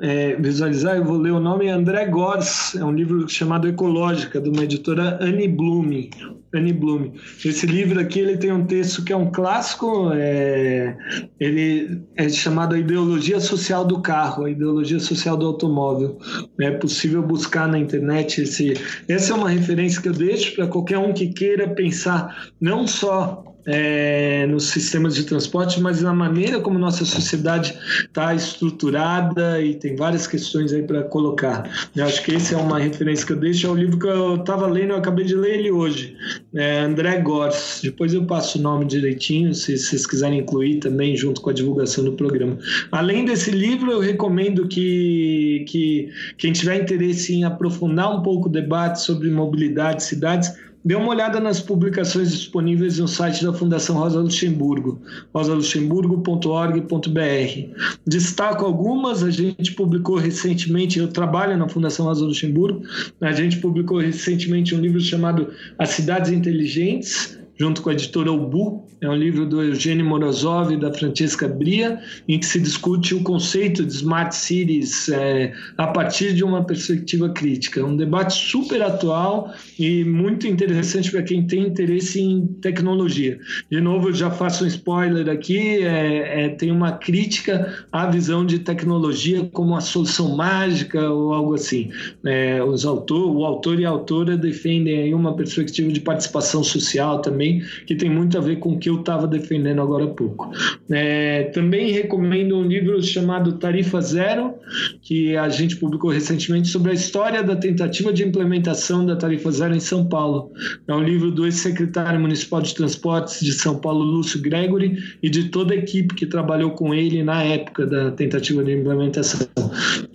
é, 0.01 0.35
visualizar, 0.35 0.97
eu 0.97 1.05
vou 1.05 1.17
ler 1.17 1.31
o 1.31 1.39
nome, 1.39 1.69
André 1.69 2.05
Gors, 2.05 2.75
é 2.75 2.83
um 2.83 2.91
livro 2.91 3.27
chamado 3.29 3.67
Ecológica, 3.67 4.41
de 4.41 4.49
uma 4.49 4.63
editora 4.63 5.17
Annie 5.21 5.47
Bloom. 5.47 6.09
Annie 6.53 6.73
Bloom. 6.73 7.11
Esse 7.43 7.65
livro 7.65 7.99
aqui 7.99 8.19
ele 8.19 8.37
tem 8.37 8.51
um 8.51 8.65
texto 8.65 9.03
que 9.03 9.11
é 9.11 9.15
um 9.15 9.29
clássico, 9.31 10.11
é, 10.13 10.95
ele 11.39 12.01
é 12.15 12.29
chamado 12.29 12.75
A 12.75 12.79
Ideologia 12.79 13.39
Social 13.39 13.85
do 13.85 14.01
Carro, 14.01 14.45
a 14.45 14.49
Ideologia 14.49 14.99
Social 14.99 15.37
do 15.37 15.45
Automóvel. 15.45 16.17
É 16.59 16.71
possível 16.71 17.21
buscar 17.21 17.67
na 17.67 17.77
internet 17.77 18.41
esse. 18.41 18.73
Essa 19.07 19.33
é 19.33 19.35
uma 19.35 19.49
referência 19.49 20.01
que 20.01 20.09
eu 20.09 20.13
deixo 20.13 20.55
para 20.55 20.67
qualquer 20.67 20.97
um 20.97 21.13
que 21.13 21.27
queira 21.27 21.67
pensar 21.67 22.49
não 22.59 22.87
só 22.87 23.54
é, 23.65 24.45
nos 24.47 24.65
sistemas 24.65 25.15
de 25.15 25.23
transporte, 25.23 25.81
mas 25.81 26.01
na 26.01 26.13
maneira 26.13 26.59
como 26.59 26.77
nossa 26.77 27.03
sociedade 27.03 27.77
está 27.99 28.33
estruturada 28.33 29.61
e 29.61 29.73
tem 29.75 29.95
várias 29.95 30.27
questões 30.27 30.71
aí 30.71 30.83
para 30.83 31.03
colocar. 31.03 31.69
Eu 31.95 32.05
acho 32.05 32.23
que 32.23 32.33
esse 32.33 32.53
é 32.53 32.57
uma 32.57 32.79
referência 32.79 33.25
que 33.25 33.33
eu 33.33 33.37
deixo. 33.37 33.67
É 33.67 33.69
o 33.69 33.75
livro 33.75 33.97
que 33.97 34.07
eu 34.07 34.35
estava 34.35 34.67
lendo, 34.67 34.91
eu 34.91 34.97
acabei 34.97 35.25
de 35.25 35.35
ler 35.35 35.59
ele 35.59 35.71
hoje. 35.71 36.15
É 36.53 36.79
André 36.79 37.19
Gors. 37.21 37.79
Depois 37.83 38.13
eu 38.13 38.25
passo 38.25 38.59
o 38.59 38.61
nome 38.61 38.85
direitinho, 38.85 39.53
se 39.53 39.77
vocês 39.77 40.05
quiserem 40.05 40.39
incluir 40.39 40.79
também, 40.79 41.15
junto 41.15 41.41
com 41.41 41.49
a 41.49 41.53
divulgação 41.53 42.03
do 42.03 42.13
programa. 42.13 42.57
Além 42.91 43.25
desse 43.25 43.51
livro, 43.51 43.91
eu 43.91 43.99
recomendo 43.99 44.67
que, 44.67 45.65
que 45.67 46.09
quem 46.37 46.51
tiver 46.51 46.81
interesse 46.81 47.33
em 47.33 47.43
aprofundar 47.43 48.15
um 48.15 48.21
pouco 48.21 48.47
o 48.47 48.51
debate 48.51 49.01
sobre 49.01 49.29
mobilidade, 49.29 50.03
cidades, 50.03 50.53
Dê 50.85 50.93
uma 50.93 51.09
olhada 51.09 51.39
nas 51.39 51.59
publicações 51.59 52.29
disponíveis 52.29 52.99
no 52.99 53.07
site 53.07 53.43
da 53.43 53.51
Fundação 53.51 53.95
Rosa 53.95 54.19
Luxemburgo, 54.19 55.01
rosaluxemburgo.org.br. 55.33 57.79
Destaco 58.05 58.63
algumas, 58.63 59.23
a 59.23 59.31
gente 59.31 59.73
publicou 59.73 60.17
recentemente, 60.17 60.99
eu 60.99 61.07
trabalho 61.07 61.57
na 61.57 61.67
Fundação 61.67 62.05
Rosa 62.05 62.23
Luxemburgo, 62.23 62.83
a 63.19 63.31
gente 63.31 63.57
publicou 63.57 63.97
recentemente 63.97 64.75
um 64.75 64.79
livro 64.79 65.01
chamado 65.01 65.51
As 65.79 65.89
Cidades 65.89 66.31
Inteligentes, 66.31 67.35
junto 67.57 67.81
com 67.81 67.89
a 67.89 67.93
editora 67.93 68.31
Ubu. 68.31 68.85
É 69.01 69.09
um 69.09 69.15
livro 69.15 69.45
do 69.45 69.61
Eugênio 69.61 70.05
Morozov 70.05 70.73
e 70.73 70.77
da 70.77 70.91
Francesca 70.93 71.47
Bria, 71.49 71.99
em 72.29 72.39
que 72.39 72.45
se 72.45 72.59
discute 72.59 73.13
o 73.13 73.21
conceito 73.23 73.85
de 73.85 73.93
smart 73.93 74.33
cities 74.33 75.09
é, 75.09 75.53
a 75.77 75.87
partir 75.87 76.33
de 76.33 76.43
uma 76.45 76.63
perspectiva 76.63 77.29
crítica. 77.29 77.81
É 77.81 77.83
um 77.83 77.97
debate 77.97 78.33
super 78.33 78.81
atual 78.81 79.53
e 79.77 80.05
muito 80.05 80.47
interessante 80.47 81.11
para 81.11 81.23
quem 81.23 81.45
tem 81.45 81.67
interesse 81.67 82.21
em 82.21 82.47
tecnologia. 82.61 83.37
De 83.69 83.81
novo, 83.81 84.09
eu 84.09 84.13
já 84.13 84.31
faço 84.31 84.63
um 84.63 84.67
spoiler 84.67 85.27
aqui: 85.29 85.83
é, 85.83 86.45
é, 86.45 86.49
tem 86.49 86.71
uma 86.71 86.93
crítica 86.93 87.85
à 87.91 88.07
visão 88.07 88.45
de 88.45 88.59
tecnologia 88.59 89.43
como 89.51 89.75
a 89.75 89.81
solução 89.81 90.35
mágica 90.37 91.09
ou 91.09 91.33
algo 91.33 91.53
assim. 91.53 91.89
É, 92.25 92.63
os 92.63 92.85
autor, 92.85 93.35
o 93.35 93.43
autor 93.43 93.77
e 93.77 93.85
a 93.85 93.89
autora 93.89 94.37
defendem 94.37 94.99
aí 94.99 95.13
uma 95.13 95.35
perspectiva 95.35 95.91
de 95.91 95.99
participação 95.99 96.63
social 96.63 97.21
também 97.21 97.61
que 97.85 97.95
tem 97.95 98.09
muito 98.09 98.37
a 98.37 98.41
ver 98.41 98.59
com 98.59 98.79
que 98.85 98.89
eu 98.91 98.99
estava 98.99 99.25
defendendo 99.25 99.81
agora 99.81 100.05
há 100.05 100.09
pouco. 100.09 100.51
É, 100.91 101.45
também 101.45 101.91
recomendo 101.91 102.55
um 102.55 102.61
livro 102.61 103.01
chamado 103.01 103.53
Tarifa 103.53 103.99
Zero, 103.99 104.53
que 105.01 105.35
a 105.35 105.49
gente 105.49 105.77
publicou 105.77 106.11
recentemente 106.11 106.67
sobre 106.67 106.91
a 106.91 106.93
história 106.93 107.41
da 107.41 107.55
tentativa 107.55 108.13
de 108.13 108.23
implementação 108.23 109.03
da 109.03 109.15
Tarifa 109.15 109.49
Zero 109.49 109.75
em 109.75 109.79
São 109.79 110.05
Paulo. 110.05 110.51
É 110.87 110.93
um 110.93 111.01
livro 111.01 111.31
do 111.31 111.45
ex-secretário 111.45 112.19
municipal 112.19 112.61
de 112.61 112.75
transportes 112.75 113.39
de 113.43 113.53
São 113.53 113.79
Paulo, 113.79 114.03
Lúcio 114.03 114.39
Gregory, 114.39 114.99
e 115.23 115.31
de 115.31 115.45
toda 115.45 115.73
a 115.73 115.77
equipe 115.77 116.13
que 116.13 116.27
trabalhou 116.27 116.69
com 116.69 116.93
ele 116.93 117.23
na 117.23 117.41
época 117.41 117.87
da 117.87 118.11
tentativa 118.11 118.63
de 118.63 118.71
implementação. 118.71 119.49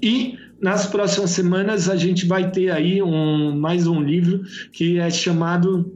E 0.00 0.38
nas 0.60 0.86
próximas 0.86 1.30
semanas 1.30 1.88
a 1.88 1.96
gente 1.96 2.24
vai 2.24 2.52
ter 2.52 2.70
aí 2.70 3.02
um, 3.02 3.50
mais 3.50 3.88
um 3.88 4.00
livro 4.00 4.42
que 4.70 5.00
é 5.00 5.10
chamado 5.10 5.90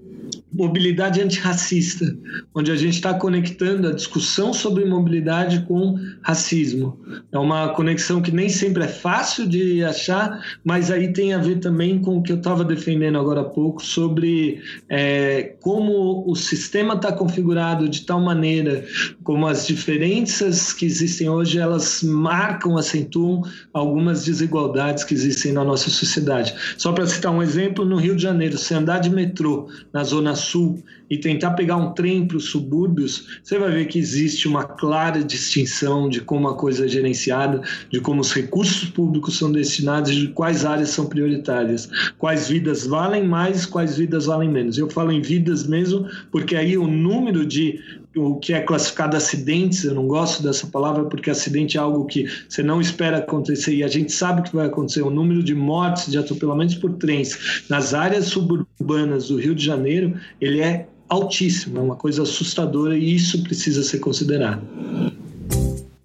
mobilidade 0.55 1.20
antirracista, 1.20 2.16
onde 2.55 2.70
a 2.70 2.76
gente 2.76 2.94
está 2.94 3.12
conectando 3.14 3.88
a 3.88 3.92
discussão 3.92 4.52
sobre 4.52 4.84
mobilidade 4.84 5.64
com 5.66 5.98
racismo. 6.22 6.98
É 7.32 7.38
uma 7.38 7.70
conexão 7.70 8.22
que 8.22 8.30
nem 8.30 8.48
sempre 8.48 8.84
é 8.84 8.88
fácil 8.88 9.48
de 9.48 9.84
achar, 9.84 10.40
mas 10.64 10.90
aí 10.90 11.12
tem 11.12 11.34
a 11.34 11.38
ver 11.38 11.59
também 11.59 11.98
com 12.00 12.18
o 12.18 12.22
que 12.22 12.30
eu 12.30 12.36
estava 12.36 12.64
defendendo 12.64 13.18
agora 13.18 13.40
há 13.40 13.44
pouco 13.44 13.82
sobre 13.82 14.62
é, 14.88 15.57
como 15.61 16.24
o 16.26 16.36
sistema 16.36 16.94
está 16.94 17.12
configurado 17.12 17.88
de 17.88 18.02
tal 18.02 18.20
maneira, 18.20 18.84
como 19.24 19.46
as 19.46 19.66
diferenças 19.66 20.72
que 20.72 20.86
existem 20.86 21.28
hoje 21.28 21.59
elas 21.59 22.02
marcam, 22.02 22.78
acentuam 22.78 23.42
algumas 23.72 24.24
desigualdades 24.24 25.02
que 25.02 25.14
existem 25.14 25.52
na 25.52 25.64
nossa 25.64 25.90
sociedade. 25.90 26.55
Só 26.78 26.92
para 26.92 27.07
citar 27.07 27.32
um 27.32 27.42
exemplo, 27.42 27.84
no 27.84 27.96
Rio 27.96 28.14
de 28.14 28.22
Janeiro, 28.22 28.57
se 28.57 28.72
andar 28.72 29.00
de 29.00 29.11
metrô 29.11 29.68
na 29.92 30.05
zona 30.05 30.36
sul 30.45 30.82
e 31.11 31.18
tentar 31.18 31.51
pegar 31.53 31.76
um 31.76 31.92
trem 31.92 32.26
para 32.26 32.36
os 32.36 32.47
subúrbios, 32.47 33.40
você 33.42 33.59
vai 33.59 33.70
ver 33.70 33.86
que 33.86 33.99
existe 33.99 34.49
uma 34.49 34.64
clara 34.64 35.22
distinção 35.22 36.09
de 36.09 36.20
como 36.20 36.49
a 36.49 36.57
coisa 36.57 36.86
é 36.86 36.88
gerenciada, 36.88 37.61
de 37.90 38.01
como 38.01 38.20
os 38.20 38.32
recursos 38.32 38.88
públicos 38.88 39.36
são 39.36 39.51
destinados 39.53 40.11
e 40.11 40.14
de 40.14 40.28
quais 40.28 40.64
áreas 40.64 40.90
são 40.90 41.07
prioritárias, 41.07 41.88
quais 42.18 42.49
vidas 42.49 42.86
valem 42.86 43.26
mais, 43.26 43.66
quais 43.66 43.97
vidas 43.97 44.26
valem 44.26 44.51
menos. 44.51 44.78
Eu 44.78 44.88
falo 44.88 45.12
em 45.12 45.20
vidas 45.20 45.66
mesmo 45.66 46.09
porque 46.30 46.57
aí 46.57 46.76
o 46.76 46.86
número 46.86 47.45
de 47.45 47.80
o 48.16 48.36
que 48.36 48.52
é 48.52 48.60
classificado 48.60 49.16
acidentes, 49.16 49.84
eu 49.84 49.94
não 49.94 50.06
gosto 50.06 50.42
dessa 50.42 50.66
palavra 50.66 51.04
porque 51.04 51.30
acidente 51.30 51.76
é 51.76 51.80
algo 51.80 52.04
que 52.04 52.26
você 52.48 52.62
não 52.62 52.80
espera 52.80 53.18
acontecer 53.18 53.74
e 53.74 53.82
a 53.82 53.88
gente 53.88 54.12
sabe 54.12 54.42
que 54.42 54.54
vai 54.54 54.66
acontecer. 54.66 55.02
O 55.02 55.10
número 55.10 55.42
de 55.42 55.54
mortes, 55.54 56.10
de 56.10 56.18
atropelamentos 56.18 56.76
por 56.76 56.92
trens 56.94 57.64
nas 57.68 57.94
áreas 57.94 58.26
suburbanas 58.26 59.28
do 59.28 59.36
Rio 59.36 59.54
de 59.54 59.64
Janeiro, 59.64 60.14
ele 60.40 60.60
é 60.60 60.86
altíssimo, 61.08 61.78
é 61.78 61.82
uma 61.82 61.96
coisa 61.96 62.22
assustadora 62.22 62.96
e 62.96 63.14
isso 63.14 63.42
precisa 63.42 63.82
ser 63.82 63.98
considerado 63.98 64.62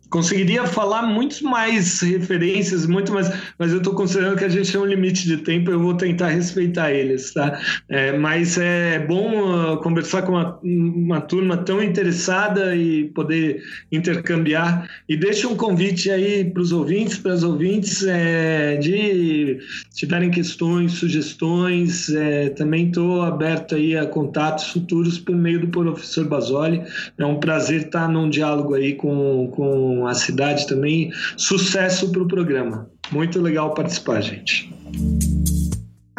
conseguiria 0.10 0.66
falar 0.66 1.04
muito 1.04 1.44
mais 1.44 2.02
referências, 2.02 2.86
muito 2.86 3.14
mais, 3.14 3.32
mas 3.58 3.72
eu 3.72 3.78
estou 3.78 3.94
considerando 3.94 4.38
que 4.38 4.46
a 4.46 4.50
gente 4.50 4.72
tem 4.72 4.82
um 4.82 4.86
limite 4.86 5.26
de 5.26 5.38
tempo, 5.38 5.70
eu 5.70 5.80
vou 5.80 5.94
tentar 5.94 6.30
respeitar 6.30 6.92
eles, 6.92 7.34
tá? 7.34 7.60
É, 7.88 8.18
mas 8.18 8.58
é 8.58 9.00
bom 9.00 9.74
uh, 9.74 9.78
conversar 9.78 10.24
com 10.24 10.34
uma, 10.34 10.60
uma 10.64 11.22
turma 11.22 11.58
tão 11.58 11.82
interessada 11.82 12.76
e 12.76 13.06
poder 13.06 13.62
intercambiar. 13.92 14.90
E 15.08 15.16
deixa 15.16 15.48
um 15.48 15.56
convite 15.56 16.10
aí 16.10 16.44
para 16.44 16.62
os 16.62 16.72
ouvintes, 16.72 17.18
para 17.18 17.34
as 17.34 17.44
ouvintes, 17.44 18.04
é, 18.06 18.78
de 18.78 19.60
tiverem 19.94 20.32
questões, 20.32 20.94
sugestões, 20.94 22.10
é, 22.10 22.50
também 22.50 22.88
estou 22.88 23.22
aberto 23.22 23.76
aí 23.76 23.96
a 23.96 24.06
contatos 24.06 24.68
futuros 24.68 25.20
por 25.20 25.36
meio 25.36 25.60
do 25.62 25.68
professor 25.68 26.26
Basoli. 26.26 26.82
É 27.18 27.26
um 27.26 27.40
prazer 27.40 27.86
estar 27.86 28.08
num 28.08 28.30
diálogo 28.30 28.74
aí 28.74 28.96
com, 28.96 29.48
com 29.52 29.99
a 30.08 30.14
cidade 30.14 30.68
também. 30.68 31.12
Sucesso 31.38 32.12
para 32.12 32.22
o 32.22 32.28
programa. 32.28 32.90
Muito 33.12 33.42
legal 33.42 33.74
participar, 33.74 34.22
gente. 34.22 34.74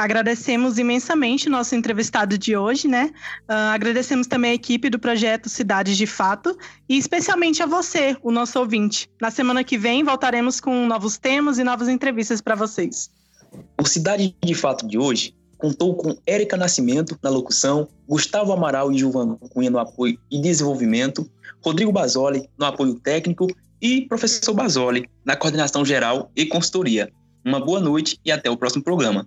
Agradecemos 0.01 0.79
imensamente 0.79 1.47
o 1.47 1.51
nosso 1.51 1.75
entrevistado 1.75 2.39
de 2.39 2.57
hoje, 2.57 2.89
né? 2.89 3.11
Uh, 3.43 3.53
agradecemos 3.75 4.27
também 4.27 4.53
a 4.53 4.55
equipe 4.55 4.89
do 4.89 4.99
projeto 4.99 5.51
Cidades 5.51 5.95
de 5.95 6.07
Fato 6.07 6.57
e 6.89 6.97
especialmente 6.97 7.63
a 7.63 7.67
você, 7.67 8.17
o 8.23 8.33
nosso 8.33 8.59
ouvinte. 8.59 9.11
Na 9.21 9.31
semana 9.31 9.63
que 9.63 9.77
vem 9.77 10.03
voltaremos 10.03 10.59
com 10.59 10.87
novos 10.87 11.19
temas 11.19 11.59
e 11.59 11.65
novas 11.65 11.87
entrevistas 11.87 12.41
para 12.41 12.55
vocês. 12.55 13.11
O 13.79 13.87
Cidade 13.87 14.35
de 14.43 14.55
Fato 14.55 14.89
de 14.89 14.97
hoje 14.97 15.35
contou 15.59 15.95
com 15.95 16.17
Érica 16.27 16.57
Nascimento 16.57 17.19
na 17.23 17.29
locução, 17.29 17.87
Gustavo 18.09 18.55
Amaral 18.55 18.91
e 18.91 18.97
Gilvan 18.97 19.37
Cunha 19.51 19.69
no 19.69 19.79
apoio 19.79 20.19
e 20.31 20.41
desenvolvimento, 20.41 21.31
Rodrigo 21.63 21.93
Basoli 21.93 22.49
no 22.59 22.65
apoio 22.65 22.95
técnico 22.95 23.47
e 23.81 24.07
professor 24.07 24.55
Basoli, 24.55 25.09
na 25.25 25.37
coordenação 25.37 25.85
geral 25.85 26.31
e 26.37 26.47
consultoria. 26.47 27.11
Uma 27.45 27.61
boa 27.61 27.81
noite 27.81 28.19
e 28.25 28.31
até 28.31 28.51
o 28.51 28.57
próximo 28.57 28.83
programa. 28.83 29.27